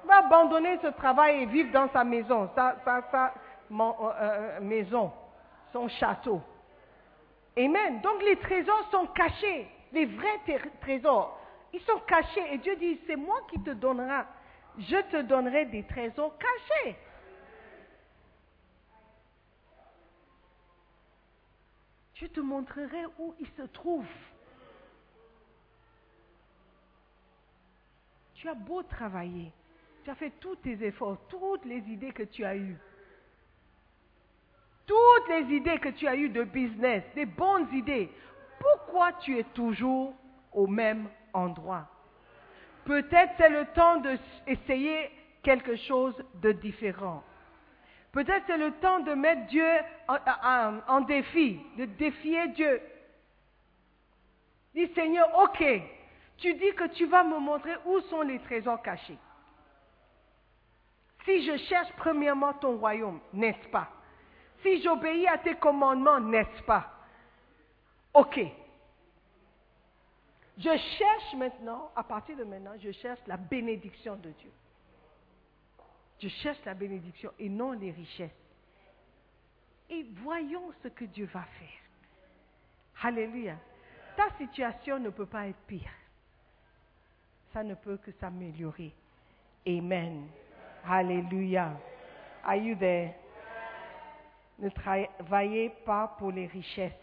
Va 0.05 0.17
abandonner 0.17 0.77
ce 0.81 0.87
travail 0.87 1.43
et 1.43 1.45
vivre 1.47 1.71
dans 1.71 1.89
sa 1.89 2.03
maison, 2.03 2.49
sa, 2.53 2.75
euh, 2.91 3.29
euh, 3.71 4.59
maison, 4.61 5.11
son 5.73 5.87
château. 5.87 6.41
Amen. 7.57 8.01
Donc 8.01 8.21
les 8.23 8.35
trésors 8.37 8.87
sont 8.91 9.07
cachés. 9.07 9.67
Les 9.91 10.05
vrais 10.05 10.39
tré- 10.45 10.71
trésors, 10.81 11.39
ils 11.73 11.81
sont 11.81 11.99
cachés. 12.05 12.53
Et 12.53 12.57
Dieu 12.59 12.75
dit, 12.75 12.99
c'est 13.07 13.15
moi 13.15 13.39
qui 13.49 13.59
te 13.61 13.71
donnera. 13.71 14.25
Je 14.77 14.97
te 15.09 15.21
donnerai 15.21 15.65
des 15.65 15.83
trésors 15.83 16.37
cachés. 16.37 16.97
Je 22.15 22.27
te 22.27 22.39
montrerai 22.39 23.05
où 23.19 23.33
ils 23.39 23.49
se 23.57 23.63
trouvent. 23.63 24.05
Tu 28.35 28.47
as 28.49 28.53
beau 28.53 28.83
travailler, 28.83 29.51
tu 30.05 30.11
as 30.11 30.15
fait 30.15 30.31
tous 30.39 30.55
tes 30.57 30.81
efforts, 30.85 31.17
toutes 31.27 31.65
les 31.65 31.79
idées 31.89 32.11
que 32.13 32.23
tu 32.23 32.45
as 32.45 32.55
eues, 32.55 32.77
toutes 34.85 35.27
les 35.29 35.55
idées 35.55 35.79
que 35.79 35.89
tu 35.89 36.07
as 36.07 36.15
eues 36.15 36.29
de 36.29 36.43
business, 36.43 37.03
des 37.15 37.25
bonnes 37.25 37.67
idées, 37.73 38.11
pourquoi 38.59 39.13
tu 39.13 39.37
es 39.37 39.43
toujours 39.45 40.13
au 40.53 40.67
même 40.67 41.09
endroit? 41.33 41.87
Peut-être 42.85 43.33
c'est 43.37 43.49
le 43.49 43.65
temps 43.73 43.97
d'essayer 43.97 45.09
quelque 45.41 45.75
chose 45.75 46.15
de 46.35 46.51
différent. 46.51 47.23
Peut-être 48.11 48.43
c'est 48.45 48.57
le 48.57 48.71
temps 48.73 48.99
de 48.99 49.13
mettre 49.13 49.47
Dieu 49.47 49.67
en, 50.07 50.77
en- 50.87 51.01
défi, 51.01 51.59
de 51.77 51.85
défier 51.85 52.47
Dieu. 52.49 52.79
Dis 54.75 54.87
Seigneur, 54.93 55.27
ok, 55.43 55.63
tu 56.37 56.53
dis 56.53 56.73
que 56.75 56.87
tu 56.89 57.07
vas 57.07 57.23
me 57.23 57.39
montrer 57.39 57.73
où 57.85 57.99
sont 58.01 58.21
les 58.21 58.37
trésors 58.39 58.81
cachés. 58.83 59.17
Si 61.25 61.43
je 61.43 61.57
cherche 61.65 61.91
premièrement 61.97 62.53
ton 62.53 62.77
royaume, 62.77 63.19
n'est-ce 63.33 63.67
pas? 63.69 63.89
Si 64.61 64.81
j'obéis 64.81 65.27
à 65.27 65.37
tes 65.39 65.55
commandements, 65.55 66.19
n'est-ce 66.19 66.63
pas? 66.63 66.91
Ok. 68.13 68.39
Je 70.57 70.77
cherche 70.77 71.33
maintenant, 71.35 71.91
à 71.95 72.03
partir 72.03 72.37
de 72.37 72.43
maintenant, 72.43 72.73
je 72.79 72.91
cherche 72.91 73.19
la 73.27 73.37
bénédiction 73.37 74.15
de 74.15 74.29
Dieu. 74.29 74.51
Je 76.19 76.29
cherche 76.29 76.63
la 76.65 76.73
bénédiction 76.73 77.31
et 77.37 77.49
non 77.49 77.73
les 77.73 77.91
richesses. 77.91 78.31
Et 79.89 80.05
voyons 80.23 80.71
ce 80.81 80.87
que 80.87 81.05
Dieu 81.05 81.25
va 81.33 81.43
faire. 81.43 83.03
Alléluia. 83.03 83.57
Ta 84.15 84.29
situation 84.37 84.99
ne 84.99 85.09
peut 85.09 85.25
pas 85.25 85.47
être 85.47 85.59
pire. 85.67 85.91
Ça 87.51 87.63
ne 87.63 87.75
peut 87.75 87.97
que 87.97 88.11
s'améliorer. 88.13 88.93
Amen. 89.67 90.27
Alléluia. 90.87 91.71
Are 92.43 92.55
you 92.55 92.75
there? 92.75 93.15
Ne 94.59 94.69
travaillez 94.69 95.69
pas 95.85 96.15
pour 96.17 96.31
les 96.31 96.47
richesses, 96.47 96.93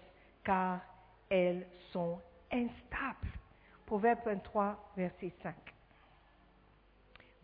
car 0.45 0.81
elles 1.29 1.67
sont 1.91 2.19
instables. 2.51 3.29
Proverbe 3.85 4.21
23, 4.25 4.93
verset 4.97 5.33
5. 5.43 5.55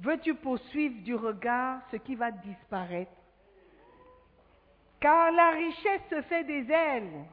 Veux-tu 0.01 0.35
poursuivre 0.35 1.03
du 1.03 1.15
regard 1.15 1.81
ce 1.91 1.97
qui 1.97 2.15
va 2.15 2.31
disparaître? 2.31 3.11
Car 5.01 5.31
la 5.33 5.51
richesse 5.51 6.03
se 6.09 6.23
fait 6.23 6.45
des 6.45 6.71
ailes, 6.71 7.25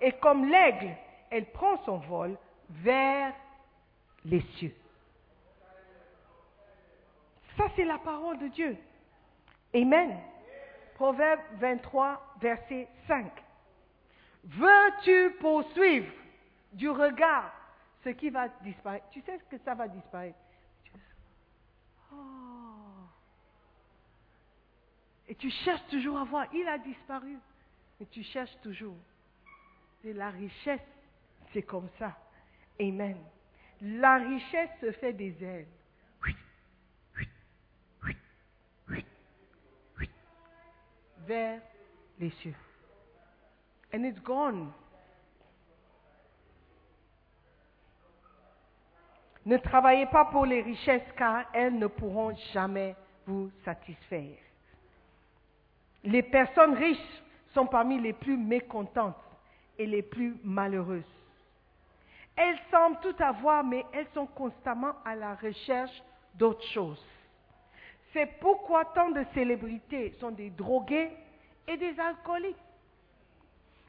et 0.00 0.12
comme 0.12 0.46
l'aigle, 0.46 0.90
elle 1.30 1.46
prend 1.52 1.76
son 1.84 1.98
vol 1.98 2.36
vers 2.70 3.32
les 4.24 4.40
cieux. 4.56 4.74
Ça, 7.60 7.66
c'est 7.76 7.84
la 7.84 7.98
parole 7.98 8.38
de 8.38 8.48
Dieu. 8.48 8.74
Amen. 9.74 10.18
Proverbe 10.94 11.40
23, 11.58 12.36
verset 12.40 12.88
5. 13.06 13.30
Veux-tu 14.44 15.36
poursuivre 15.40 16.10
du 16.72 16.88
regard 16.88 17.52
ce 18.02 18.08
qui 18.08 18.30
va 18.30 18.48
disparaître? 18.62 19.06
Tu 19.10 19.20
sais 19.20 19.38
ce 19.38 19.44
que 19.44 19.62
ça 19.62 19.74
va 19.74 19.88
disparaître? 19.88 20.38
Oh. 22.10 22.16
Et 25.28 25.34
tu 25.34 25.50
cherches 25.50 25.86
toujours 25.90 26.18
à 26.18 26.24
voir. 26.24 26.46
Il 26.54 26.66
a 26.66 26.78
disparu. 26.78 27.36
Mais 27.98 28.06
tu 28.06 28.22
cherches 28.22 28.58
toujours. 28.62 28.96
Et 30.02 30.14
la 30.14 30.30
richesse, 30.30 30.80
c'est 31.52 31.62
comme 31.62 31.90
ça. 31.98 32.16
Amen. 32.80 33.18
La 33.82 34.14
richesse 34.16 34.70
se 34.80 34.92
fait 34.92 35.12
des 35.12 35.44
ailes. 35.44 35.68
Oui, 36.24 36.34
oui, 37.16 37.28
oui, 38.02 38.16
oui, 38.88 39.04
oui, 39.98 40.10
Les 42.18 42.30
cieux. 42.42 42.54
And 43.94 44.04
it's 44.04 44.20
gone. 44.20 44.72
Ne 49.46 49.56
travaillez 49.56 50.06
pas 50.06 50.26
pour 50.26 50.44
les 50.44 50.60
richesses 50.60 51.10
car 51.16 51.44
elles 51.52 51.78
ne 51.78 51.86
pourront 51.86 52.34
jamais 52.52 52.94
vous 53.26 53.50
satisfaire. 53.64 54.36
Les 56.04 56.22
personnes 56.22 56.74
riches 56.74 57.22
sont 57.54 57.66
parmi 57.66 58.00
les 58.00 58.12
plus 58.12 58.36
mécontentes 58.36 59.16
et 59.78 59.86
les 59.86 60.02
plus 60.02 60.36
malheureuses. 60.44 61.02
Elles 62.36 62.58
semblent 62.70 63.00
tout 63.00 63.22
avoir, 63.22 63.64
mais 63.64 63.84
elles 63.92 64.08
sont 64.14 64.26
constamment 64.26 64.94
à 65.04 65.14
la 65.14 65.34
recherche 65.34 66.02
d'autre 66.34 66.64
chose. 66.68 67.02
C'est 68.12 68.26
pourquoi 68.40 68.86
tant 68.86 69.10
de 69.10 69.24
célébrités 69.34 70.16
sont 70.20 70.32
des 70.32 70.50
drogués 70.50 71.10
et 71.68 71.76
des 71.76 71.98
alcooliques. 72.00 72.56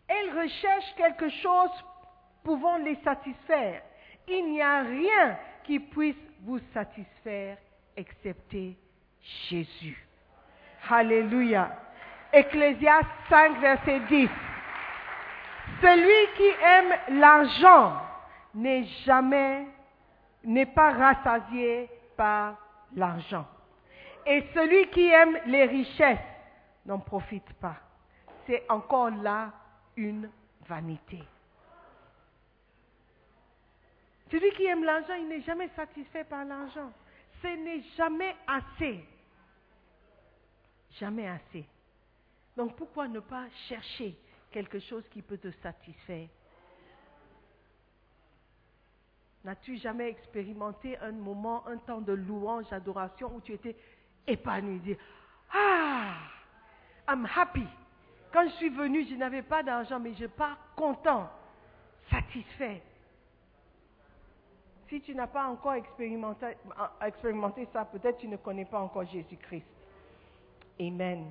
Elles 0.07 0.38
recherchent 0.38 0.95
quelque 0.95 1.30
chose 1.30 1.72
pouvant 2.43 2.77
les 2.77 2.95
satisfaire. 3.03 3.81
Il 4.27 4.52
n'y 4.52 4.61
a 4.61 4.81
rien 4.81 5.38
qui 5.64 5.80
puisse 5.80 6.15
vous 6.41 6.60
satisfaire 6.73 7.57
excepté 7.95 8.77
Jésus. 9.49 10.07
Alléluia. 10.89 11.72
Ecclésias 12.34 13.03
5, 13.30 13.60
verset 13.60 13.99
10. 14.02 14.30
Celui 15.81 16.38
qui 16.38 16.64
aime 16.64 17.19
l'argent 17.19 17.93
n'est 18.53 18.84
jamais, 19.06 19.65
n'est 20.43 20.65
pas 20.65 20.91
rassasié 20.91 21.89
par 22.15 22.56
l'argent. 22.95 23.45
Et 24.26 24.43
celui 24.53 24.89
qui 24.89 25.07
aime 25.07 25.38
les 25.48 25.65
richesses 25.65 26.19
n'en 26.85 26.99
profite 26.99 27.52
pas. 27.53 27.77
C'est 28.45 28.69
encore 28.69 29.11
là 29.11 29.52
une 29.95 30.30
vanité. 30.68 31.23
Celui 34.31 34.52
qui 34.52 34.65
aime 34.65 34.84
l'argent, 34.84 35.15
il 35.15 35.27
n'est 35.27 35.41
jamais 35.41 35.69
satisfait 35.76 36.23
par 36.23 36.45
l'argent. 36.45 36.91
Ce 37.41 37.48
n'est 37.48 37.81
jamais 37.98 38.35
assez. 38.48 39.03
Jamais 40.99 41.27
assez. 41.27 41.65
Donc 42.56 42.76
pourquoi 42.76 43.07
ne 43.07 43.19
pas 43.19 43.48
chercher 43.68 44.15
quelque 44.52 44.80
chose 44.80 45.03
qui 45.10 45.22
peut 45.22 45.38
te 45.38 45.52
satisfaire? 45.64 46.27
N'as-tu 49.43 49.77
jamais 49.77 50.10
expérimenté 50.10 50.98
un 50.99 51.14
moment, 51.14 51.65
un 51.68 51.77
temps 51.77 52.02
de 52.02 52.14
louange, 52.14 52.69
d'adoration 52.69 53.35
où 53.35 53.41
tu 53.41 53.53
étais 53.53 53.76
épanoui 54.27 54.80
dire, 54.80 54.98
Ah, 55.53 56.14
I'm 57.07 57.26
happy. 57.26 57.68
Quand 58.31 58.48
je 58.48 58.53
suis 58.56 58.69
venu, 58.69 59.06
je 59.10 59.15
n'avais 59.15 59.41
pas 59.41 59.61
d'argent, 59.61 59.99
mais 59.99 60.14
je 60.14 60.26
pars 60.26 60.57
content, 60.76 61.30
satisfait. 62.10 62.81
Si 64.88 65.02
tu 65.02 65.15
n'as 65.15 65.27
pas 65.27 65.45
encore 65.48 65.73
expérimenté, 65.73 66.48
expérimenté 67.06 67.68
ça, 67.72 67.85
peut-être 67.85 68.18
tu 68.18 68.27
ne 68.27 68.38
connais 68.38 68.65
pas 68.65 68.80
encore 68.80 69.06
Jésus-Christ. 69.06 69.65
Amen. 70.80 71.26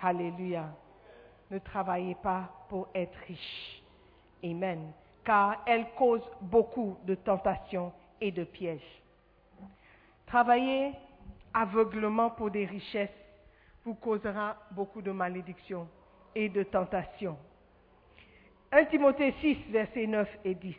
Alléluia. 0.00 0.68
Ne 1.50 1.58
travaillez 1.58 2.14
pas 2.16 2.50
pour 2.68 2.88
être 2.94 3.16
riche. 3.26 3.82
Amen. 4.44 4.92
Car 5.24 5.62
elle 5.66 5.90
cause 5.96 6.22
beaucoup 6.40 6.96
de 7.04 7.14
tentations 7.14 7.92
et 8.20 8.30
de 8.30 8.44
pièges. 8.44 9.02
Travailler 10.26 10.92
aveuglement 11.60 12.30
pour 12.30 12.50
des 12.50 12.64
richesses 12.64 13.10
vous 13.84 13.94
causera 13.94 14.56
beaucoup 14.72 15.02
de 15.02 15.10
malédictions 15.10 15.88
et 16.34 16.48
de 16.48 16.62
tentations. 16.62 17.38
1 18.70 18.84
Timothée 18.86 19.34
6, 19.40 19.56
versets 19.70 20.06
9 20.06 20.28
et 20.44 20.54
10. 20.54 20.76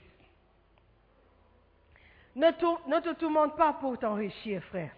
Ne, 2.35 2.47
ne 2.47 2.99
te 3.01 3.13
tourmente 3.15 3.57
pas 3.57 3.73
pour 3.73 3.97
t'enrichir, 3.97 4.63
frère. 4.65 4.91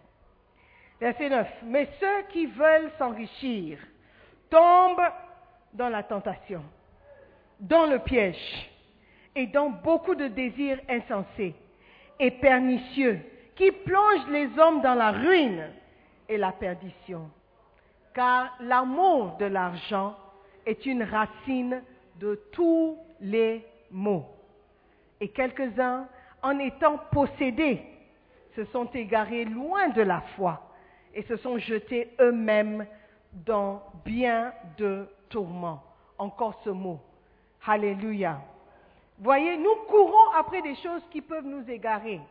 Verset 0.99 1.29
9. 1.29 1.47
Mais 1.63 1.89
ceux 1.99 2.23
qui 2.31 2.45
veulent 2.47 2.91
s'enrichir 2.97 3.79
tombent 4.49 5.11
dans 5.73 5.89
la 5.89 6.03
tentation, 6.03 6.63
dans 7.59 7.85
le 7.85 7.99
piège 7.99 8.69
et 9.35 9.47
dans 9.47 9.69
beaucoup 9.69 10.15
de 10.15 10.27
désirs 10.27 10.79
insensés 10.89 11.55
et 12.19 12.31
pernicieux 12.31 13.21
qui 13.61 13.71
plongent 13.71 14.27
les 14.29 14.49
hommes 14.57 14.81
dans 14.81 14.95
la 14.95 15.11
ruine 15.11 15.69
et 16.27 16.35
la 16.35 16.51
perdition. 16.51 17.29
Car 18.11 18.57
l'amour 18.59 19.37
de 19.39 19.45
l'argent 19.45 20.17
est 20.65 20.83
une 20.87 21.03
racine 21.03 21.83
de 22.19 22.41
tous 22.51 22.97
les 23.19 23.63
maux. 23.91 24.25
Et 25.19 25.29
quelques-uns, 25.29 26.07
en 26.41 26.57
étant 26.57 26.97
possédés, 27.11 27.83
se 28.55 28.65
sont 28.65 28.89
égarés 28.95 29.45
loin 29.45 29.89
de 29.89 30.01
la 30.01 30.21
foi 30.35 30.59
et 31.13 31.21
se 31.21 31.35
sont 31.37 31.59
jetés 31.59 32.15
eux-mêmes 32.19 32.87
dans 33.31 33.83
bien 34.03 34.53
de 34.79 35.07
tourments. 35.29 35.83
Encore 36.17 36.59
ce 36.63 36.71
mot. 36.71 36.99
Alléluia. 37.67 38.41
Voyez, 39.19 39.55
nous 39.55 39.75
courons 39.87 40.31
après 40.35 40.63
des 40.63 40.75
choses 40.77 41.03
qui 41.11 41.21
peuvent 41.21 41.45
nous 41.45 41.69
égarer. 41.69 42.21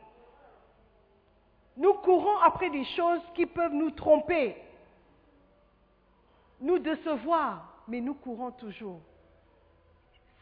Nous 1.81 1.95
courons 1.95 2.37
après 2.41 2.69
des 2.69 2.85
choses 2.85 3.23
qui 3.35 3.47
peuvent 3.47 3.73
nous 3.73 3.91
tromper, 3.93 4.55
nous 6.61 6.79
décevoir, 6.79 7.85
mais 7.89 8.03
nous 8.03 8.13
courons 8.13 8.51
toujours. 8.51 9.01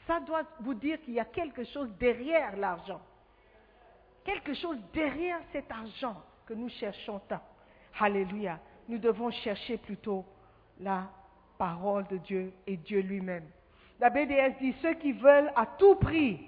Ça 0.08 0.18
doit 0.18 0.42
vous 0.58 0.74
dire 0.74 1.00
qu'il 1.00 1.14
y 1.14 1.20
a 1.20 1.24
quelque 1.24 1.62
chose 1.62 1.90
derrière 2.00 2.56
l'argent. 2.56 3.00
Quelque 4.24 4.52
chose 4.54 4.78
derrière 4.92 5.38
cet 5.52 5.70
argent 5.70 6.20
que 6.44 6.54
nous 6.54 6.70
cherchons 6.70 7.20
tant. 7.28 7.40
Alléluia. 8.00 8.58
Nous 8.88 8.98
devons 8.98 9.30
chercher 9.30 9.76
plutôt 9.76 10.24
la 10.80 11.04
parole 11.56 12.08
de 12.08 12.16
Dieu 12.16 12.52
et 12.66 12.76
Dieu 12.78 12.98
lui-même. 12.98 13.48
La 14.00 14.10
BDS 14.10 14.58
dit, 14.58 14.74
ceux 14.82 14.94
qui 14.94 15.12
veulent 15.12 15.52
à 15.54 15.66
tout 15.66 15.94
prix 15.94 16.40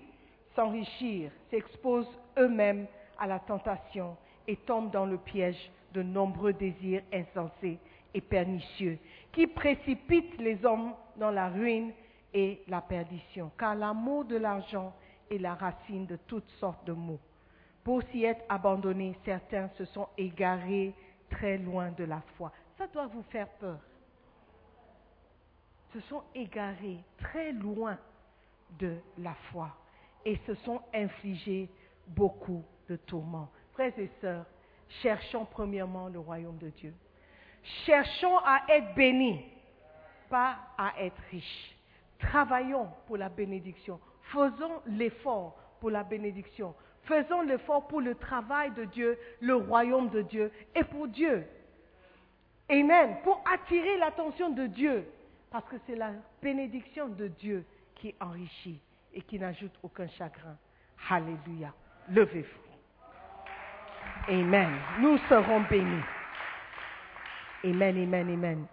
s'enrichir 0.57 1.31
s'exposent 1.49 2.19
eux-mêmes 2.37 2.89
à 3.21 3.29
la 3.29 3.39
tentation 3.39 4.17
et 4.51 4.57
tombent 4.57 4.91
dans 4.91 5.07
le 5.07 5.17
piège 5.17 5.71
de 5.95 6.03
nombreux 6.03 6.53
désirs 6.53 7.03
insensés 7.13 7.79
et 8.13 8.21
pernicieux 8.21 8.99
qui 9.33 9.47
précipitent 9.47 10.39
les 10.39 10.65
hommes 10.65 10.93
dans 11.17 11.31
la 11.31 11.49
ruine 11.49 11.93
et 12.35 12.61
la 12.67 12.81
perdition. 12.81 13.53
Car 13.57 13.77
l'amour 13.77 14.25
de 14.25 14.37
l'argent 14.37 14.93
est 15.31 15.39
la 15.39 15.55
racine 15.55 16.05
de 16.07 16.17
toutes 16.27 16.49
sortes 16.59 16.85
de 16.85 16.93
maux. 16.93 17.21
Pour 17.85 18.03
s'y 18.11 18.25
être 18.25 18.45
abandonnés, 18.49 19.17
certains 19.25 19.69
se 19.79 19.85
sont 19.85 20.09
égarés 20.19 20.95
très 21.31 21.57
loin 21.57 21.93
de 21.93 22.03
la 22.03 22.21
foi. 22.37 22.51
Ça 22.77 22.89
doit 22.89 23.07
vous 23.07 23.23
faire 23.31 23.49
peur. 23.61 23.79
Se 25.93 26.01
sont 26.01 26.25
égarés 26.35 26.99
très 27.19 27.53
loin 27.53 27.97
de 28.81 28.97
la 29.19 29.35
foi 29.53 29.71
et 30.25 30.37
se 30.45 30.55
sont 30.57 30.81
infligés 30.93 31.69
beaucoup 32.09 32.65
de 32.89 32.97
tourments. 32.97 33.49
Frères 33.81 33.98
et 33.98 34.11
sœurs, 34.20 34.44
cherchons 35.01 35.47
premièrement 35.47 36.09
le 36.09 36.19
royaume 36.19 36.59
de 36.59 36.69
Dieu. 36.69 36.93
Cherchons 37.86 38.36
à 38.44 38.61
être 38.69 38.94
bénis, 38.94 39.43
pas 40.28 40.59
à 40.77 40.93
être 40.98 41.16
riches. 41.31 41.74
Travaillons 42.19 42.90
pour 43.07 43.16
la 43.16 43.31
bénédiction. 43.31 43.98
Faisons 44.35 44.82
l'effort 44.85 45.57
pour 45.81 45.89
la 45.89 46.05
bénédiction. 46.05 46.74
Faisons 47.05 47.40
l'effort 47.40 47.89
pour 47.89 48.02
le 48.02 48.16
travail 48.16 48.70
de 48.73 48.85
Dieu, 48.85 49.19
le 49.40 49.55
royaume 49.55 50.11
de 50.11 50.20
Dieu 50.20 50.52
et 50.74 50.85
pour 50.85 51.09
Dieu. 51.09 51.47
Amen. 52.69 53.16
Pour 53.24 53.43
attirer 53.51 53.97
l'attention 53.97 54.51
de 54.51 54.66
Dieu. 54.66 55.11
Parce 55.51 55.66
que 55.70 55.77
c'est 55.86 55.97
la 55.97 56.12
bénédiction 56.43 57.09
de 57.09 57.28
Dieu 57.28 57.65
qui 57.94 58.15
enrichit 58.20 58.78
et 59.15 59.23
qui 59.23 59.39
n'ajoute 59.39 59.73
aucun 59.82 60.09
chagrin. 60.09 60.59
Alléluia. 61.09 61.73
Levez-vous. 62.11 62.70
Amen. 64.29 64.71
Nous 65.01 65.19
serons 65.29 65.63
bénis. 65.71 66.03
Amen, 67.65 68.03
amen, 68.03 68.31
amen. 68.31 68.67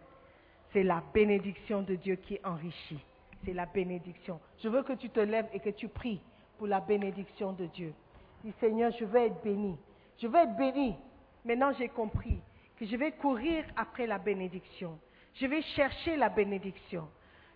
C'est 0.74 0.84
la 0.84 1.02
bénédiction 1.14 1.82
de 1.82 1.96
Dieu 1.96 2.16
qui 2.16 2.40
enrichit. 2.44 3.00
C'est 3.46 3.54
la 3.54 3.66
bénédiction. 3.66 4.40
Je 4.62 4.68
veux 4.68 4.84
que 4.84 4.94
tu 4.94 5.10
te 5.10 5.20
lèves 5.20 5.48
et 5.54 5.60
que 5.60 5.70
tu 5.70 5.88
pries 5.88 6.22
pour 6.58 6.68
la 6.68 6.82
bénédiction 6.82 7.54
de 7.54 7.66
Dieu. 7.68 7.94
Dis 8.44 8.54
Seigneur, 8.60 8.92
je 9.00 9.06
veux 9.06 9.20
être 9.20 9.42
béni. 9.44 9.78
Je 10.20 10.28
veux 10.28 10.38
être 10.38 10.56
béni. 10.58 10.96
Maintenant, 11.46 11.72
j'ai 11.78 11.90
compris 11.90 12.40
que 12.78 12.86
je 12.86 12.96
vais 12.96 13.14
courir 13.14 13.64
après 13.76 14.06
la 14.06 14.18
bénédiction. 14.18 15.00
Je 15.36 15.48
vais 15.48 15.62
chercher 15.62 16.18
la 16.18 16.30
bénédiction. 16.30 17.08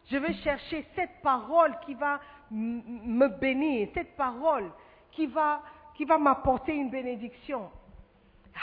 Je 0.10 0.18
vais 0.18 0.34
chercher 0.36 0.86
cette 0.96 1.22
parole 1.22 1.78
qui 1.86 1.94
va 1.94 2.20
me 2.50 3.28
bénir, 3.28 3.90
cette 3.94 4.16
parole 4.16 4.72
qui 5.12 5.28
va, 5.28 5.62
qui 5.96 6.06
va 6.06 6.18
m'apporter 6.18 6.74
une 6.74 6.90
bénédiction. 6.90 7.70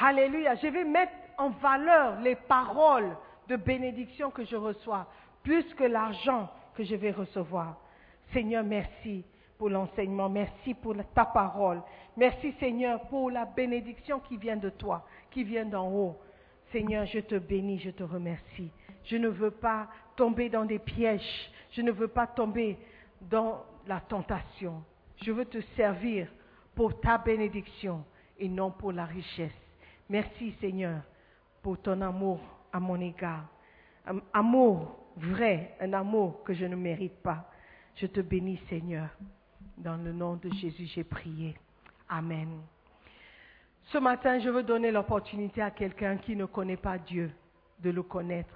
Alléluia. 0.01 0.55
Je 0.57 0.69
vais 0.69 0.85
mettre 0.85 1.13
en 1.37 1.51
valeur 1.51 2.21
les 2.21 2.35
paroles 2.35 3.17
de 3.49 3.57
bénédiction 3.57 4.31
que 4.31 4.45
je 4.45 4.57
reçois, 4.57 5.07
plus 5.43 5.65
que 5.75 5.85
l'argent 5.85 6.51
que 6.75 6.85
je 6.85 6.95
vais 6.95 7.11
recevoir. 7.11 7.77
Seigneur, 8.33 8.63
merci 8.63 9.25
pour 9.57 9.71
l'enseignement, 9.71 10.29
merci 10.29 10.75
pour 10.75 10.95
ta 11.15 11.25
parole. 11.25 11.83
Merci 12.17 12.53
Seigneur 12.61 13.01
pour 13.09 13.31
la 13.31 13.45
bénédiction 13.45 14.21
qui 14.21 14.37
vient 14.37 14.57
de 14.57 14.71
toi, 14.71 15.07
qui 15.31 15.45
vient 15.45 15.65
d'en 15.65 15.89
haut. 15.91 16.19
Seigneur, 16.71 17.07
je 17.07 17.21
te 17.21 17.37
bénis, 17.37 17.79
je 17.79 17.91
te 17.91 18.03
remercie. 18.03 18.71
Je 19.05 19.17
ne 19.17 19.29
veux 19.29 19.51
pas 19.51 19.89
tomber 20.17 20.49
dans 20.49 20.65
des 20.65 20.79
pièges, 20.79 21.51
je 21.71 21.83
ne 21.83 21.91
veux 21.91 22.09
pas 22.09 22.27
tomber 22.27 22.79
dans 23.23 23.65
la 23.87 24.01
tentation. 24.01 24.83
Je 25.23 25.33
veux 25.33 25.47
te 25.47 25.61
servir 25.77 26.29
pour 26.75 27.01
ta 27.01 27.19
bénédiction 27.19 28.05
et 28.39 28.49
non 28.49 28.71
pour 28.71 28.93
la 28.93 29.05
richesse. 29.05 29.68
Merci 30.09 30.55
Seigneur 30.61 31.03
pour 31.63 31.81
ton 31.81 32.01
amour 32.01 32.41
à 32.73 32.81
mon 32.81 33.01
égard. 33.01 33.45
Un 34.07 34.21
amour 34.33 34.97
vrai, 35.17 35.77
un 35.81 35.93
amour 35.93 36.43
que 36.45 36.55
je 36.55 36.65
ne 36.65 36.77
mérite 36.77 37.23
pas. 37.23 37.51
Je 37.97 38.07
te 38.07 38.21
bénis 38.21 38.61
Seigneur. 38.69 39.09
Dans 39.77 39.97
le 39.97 40.13
nom 40.13 40.37
de 40.37 40.51
Jésus, 40.55 40.87
j'ai 40.87 41.05
prié. 41.05 41.55
Amen. 42.09 42.61
Ce 43.85 43.99
matin, 43.99 44.39
je 44.39 44.49
veux 44.49 44.63
donner 44.63 44.91
l'opportunité 44.91 45.63
à 45.63 45.71
quelqu'un 45.71 46.17
qui 46.17 46.37
ne 46.37 46.47
connaît 46.47 46.77
pas 46.77 46.99
Dieu 46.99 47.31
de 47.81 47.91
le 47.91 48.03
connaître. 48.03 48.55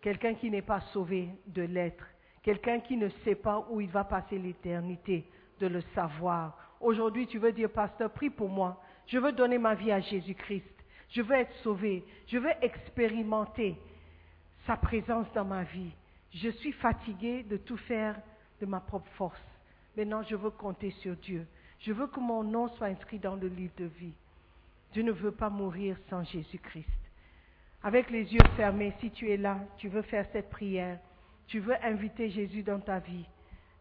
Quelqu'un 0.00 0.34
qui 0.34 0.50
n'est 0.50 0.62
pas 0.62 0.80
sauvé 0.92 1.28
de 1.46 1.62
l'être. 1.62 2.04
Quelqu'un 2.42 2.80
qui 2.80 2.96
ne 2.96 3.08
sait 3.24 3.34
pas 3.34 3.66
où 3.70 3.80
il 3.80 3.88
va 3.90 4.04
passer 4.04 4.38
l'éternité 4.38 5.26
de 5.60 5.66
le 5.66 5.82
savoir 5.94 6.56
Aujourd'hui, 6.80 7.26
tu 7.26 7.38
veux 7.38 7.52
dire, 7.52 7.68
pasteur, 7.70 8.10
prie 8.10 8.30
pour 8.30 8.48
moi. 8.48 8.82
Je 9.06 9.18
veux 9.18 9.32
donner 9.32 9.58
ma 9.58 9.74
vie 9.74 9.92
à 9.92 10.00
Jésus-Christ. 10.00 10.79
Je 11.10 11.22
veux 11.22 11.36
être 11.36 11.54
sauvé. 11.62 12.04
Je 12.26 12.38
veux 12.38 12.52
expérimenter 12.62 13.76
sa 14.66 14.76
présence 14.76 15.26
dans 15.34 15.44
ma 15.44 15.64
vie. 15.64 15.92
Je 16.32 16.50
suis 16.50 16.72
fatigué 16.72 17.42
de 17.42 17.56
tout 17.56 17.76
faire 17.76 18.16
de 18.60 18.66
ma 18.66 18.80
propre 18.80 19.10
force. 19.16 19.40
Maintenant, 19.96 20.22
je 20.22 20.36
veux 20.36 20.50
compter 20.50 20.90
sur 21.02 21.16
Dieu. 21.16 21.46
Je 21.80 21.92
veux 21.92 22.06
que 22.06 22.20
mon 22.20 22.44
nom 22.44 22.68
soit 22.68 22.88
inscrit 22.88 23.18
dans 23.18 23.36
le 23.36 23.48
livre 23.48 23.72
de 23.76 23.86
vie. 23.86 24.12
Je 24.94 25.00
ne 25.00 25.12
veux 25.12 25.32
pas 25.32 25.50
mourir 25.50 25.96
sans 26.08 26.24
Jésus-Christ. 26.24 26.86
Avec 27.82 28.10
les 28.10 28.32
yeux 28.32 28.38
fermés, 28.56 28.92
si 29.00 29.10
tu 29.10 29.30
es 29.30 29.36
là, 29.36 29.58
tu 29.78 29.88
veux 29.88 30.02
faire 30.02 30.26
cette 30.32 30.50
prière, 30.50 30.98
tu 31.46 31.60
veux 31.60 31.74
inviter 31.84 32.28
Jésus 32.28 32.62
dans 32.62 32.78
ta 32.78 32.98
vie, 32.98 33.24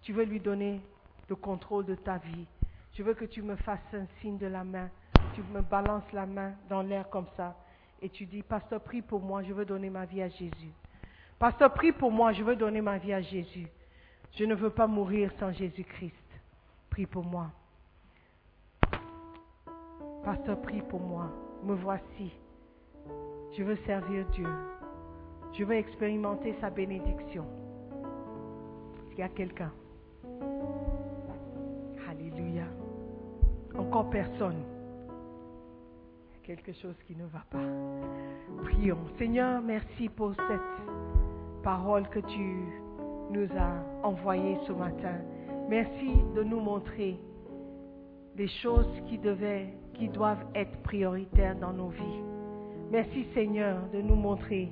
tu 0.01 0.13
veux 0.13 0.23
lui 0.23 0.39
donner 0.39 0.79
le 1.27 1.35
contrôle 1.35 1.85
de 1.85 1.95
ta 1.95 2.17
vie, 2.17 2.45
je 2.93 3.03
veux 3.03 3.13
que 3.13 3.25
tu 3.25 3.41
me 3.41 3.57
fasses 3.57 3.93
un 3.93 4.05
signe 4.21 4.37
de 4.37 4.47
la 4.47 4.63
main, 4.63 4.89
tu 5.33 5.41
me 5.53 5.61
balances 5.61 6.11
la 6.13 6.25
main 6.25 6.53
dans 6.69 6.81
l'air 6.81 7.09
comme 7.09 7.27
ça, 7.35 7.55
et 8.01 8.09
tu 8.09 8.25
dis, 8.25 8.43
Pasteur, 8.43 8.81
prie 8.81 9.01
pour 9.01 9.19
moi, 9.21 9.43
je 9.43 9.53
veux 9.53 9.65
donner 9.65 9.89
ma 9.89 10.05
vie 10.05 10.21
à 10.21 10.29
Jésus. 10.29 10.73
Pasteur, 11.37 11.73
prie 11.73 11.91
pour 11.91 12.11
moi, 12.11 12.33
je 12.33 12.43
veux 12.43 12.55
donner 12.55 12.81
ma 12.81 12.97
vie 12.97 13.13
à 13.13 13.21
Jésus. 13.21 13.67
Je 14.33 14.43
ne 14.45 14.55
veux 14.55 14.69
pas 14.69 14.87
mourir 14.87 15.31
sans 15.39 15.51
Jésus-Christ. 15.51 16.13
Prie 16.89 17.05
pour 17.05 17.25
moi. 17.25 17.47
Pasteur, 20.23 20.61
prie 20.61 20.81
pour 20.81 20.99
moi. 20.99 21.29
Me 21.63 21.73
voici. 21.75 22.31
Je 23.57 23.63
veux 23.63 23.77
servir 23.85 24.25
Dieu. 24.27 24.47
Je 25.53 25.63
veux 25.63 25.75
expérimenter 25.75 26.55
sa 26.61 26.69
bénédiction. 26.69 27.45
S'il 29.09 29.19
y 29.19 29.23
a 29.23 29.29
quelqu'un. 29.29 29.71
Alléluia. 32.07 32.65
Encore 33.77 34.09
personne. 34.09 34.63
Quelque 36.49 36.73
chose 36.73 36.95
qui 37.05 37.15
ne 37.15 37.27
va 37.27 37.45
pas. 37.51 37.59
Prions. 38.63 38.97
Seigneur, 39.19 39.61
merci 39.61 40.09
pour 40.09 40.33
cette 40.33 41.61
parole 41.61 42.09
que 42.09 42.17
tu 42.21 42.65
nous 43.29 43.47
as 43.55 44.03
envoyée 44.03 44.57
ce 44.65 44.71
matin. 44.71 45.19
Merci 45.69 46.09
de 46.35 46.41
nous 46.41 46.59
montrer 46.59 47.19
des 48.35 48.47
choses 48.63 48.89
qui 49.07 49.19
devaient, 49.19 49.75
qui 49.93 50.07
doivent 50.07 50.43
être 50.55 50.75
prioritaires 50.81 51.55
dans 51.55 51.71
nos 51.71 51.89
vies. 51.89 52.23
Merci 52.89 53.27
Seigneur 53.35 53.87
de 53.93 54.01
nous 54.01 54.15
montrer 54.15 54.69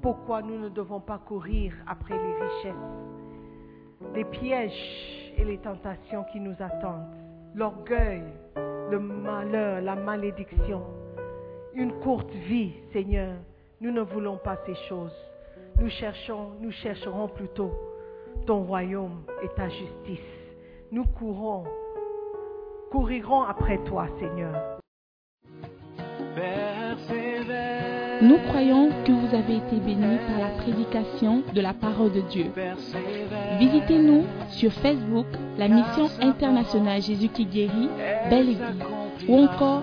pourquoi 0.00 0.40
nous 0.40 0.58
ne 0.58 0.70
devons 0.70 1.00
pas 1.00 1.18
courir 1.18 1.74
après 1.86 2.14
les 2.14 2.34
richesses, 2.46 4.14
les 4.14 4.24
pièges 4.24 5.34
et 5.36 5.44
les 5.44 5.58
tentations 5.58 6.24
qui 6.32 6.40
nous 6.40 6.56
attendent, 6.58 7.14
l'orgueil, 7.54 8.22
le 8.56 8.98
malheur, 8.98 9.82
la 9.82 9.96
malédiction, 9.96 10.82
une 11.74 11.92
courte 12.00 12.30
vie, 12.30 12.72
Seigneur. 12.92 13.34
Nous 13.80 13.90
ne 13.90 14.00
voulons 14.00 14.36
pas 14.36 14.58
ces 14.66 14.74
choses. 14.88 15.14
Nous 15.78 15.88
cherchons, 15.88 16.50
nous 16.60 16.70
chercherons 16.70 17.28
plutôt 17.28 17.72
ton 18.46 18.64
royaume 18.64 19.22
et 19.42 19.48
ta 19.56 19.68
justice. 19.68 20.20
Nous 20.92 21.04
courons, 21.04 21.64
courirons 22.90 23.42
après 23.42 23.78
toi, 23.84 24.06
Seigneur. 24.18 24.78
Nous 28.22 28.36
croyons 28.48 28.90
que 29.04 29.12
vous 29.12 29.34
avez 29.34 29.56
été 29.56 29.76
bénis 29.76 30.18
par 30.28 30.38
la 30.38 30.62
prédication 30.62 31.42
de 31.54 31.60
la 31.60 31.72
parole 31.72 32.12
de 32.12 32.20
Dieu. 32.20 32.46
Visitez-nous 33.58 34.24
sur 34.50 34.72
Facebook, 34.72 35.26
la 35.56 35.68
mission 35.68 36.08
internationale 36.20 37.00
Jésus 37.00 37.28
qui 37.28 37.46
guérit, 37.46 37.88
Belle 38.28 38.50
Église, 38.50 38.84
ou 39.28 39.38
encore 39.38 39.82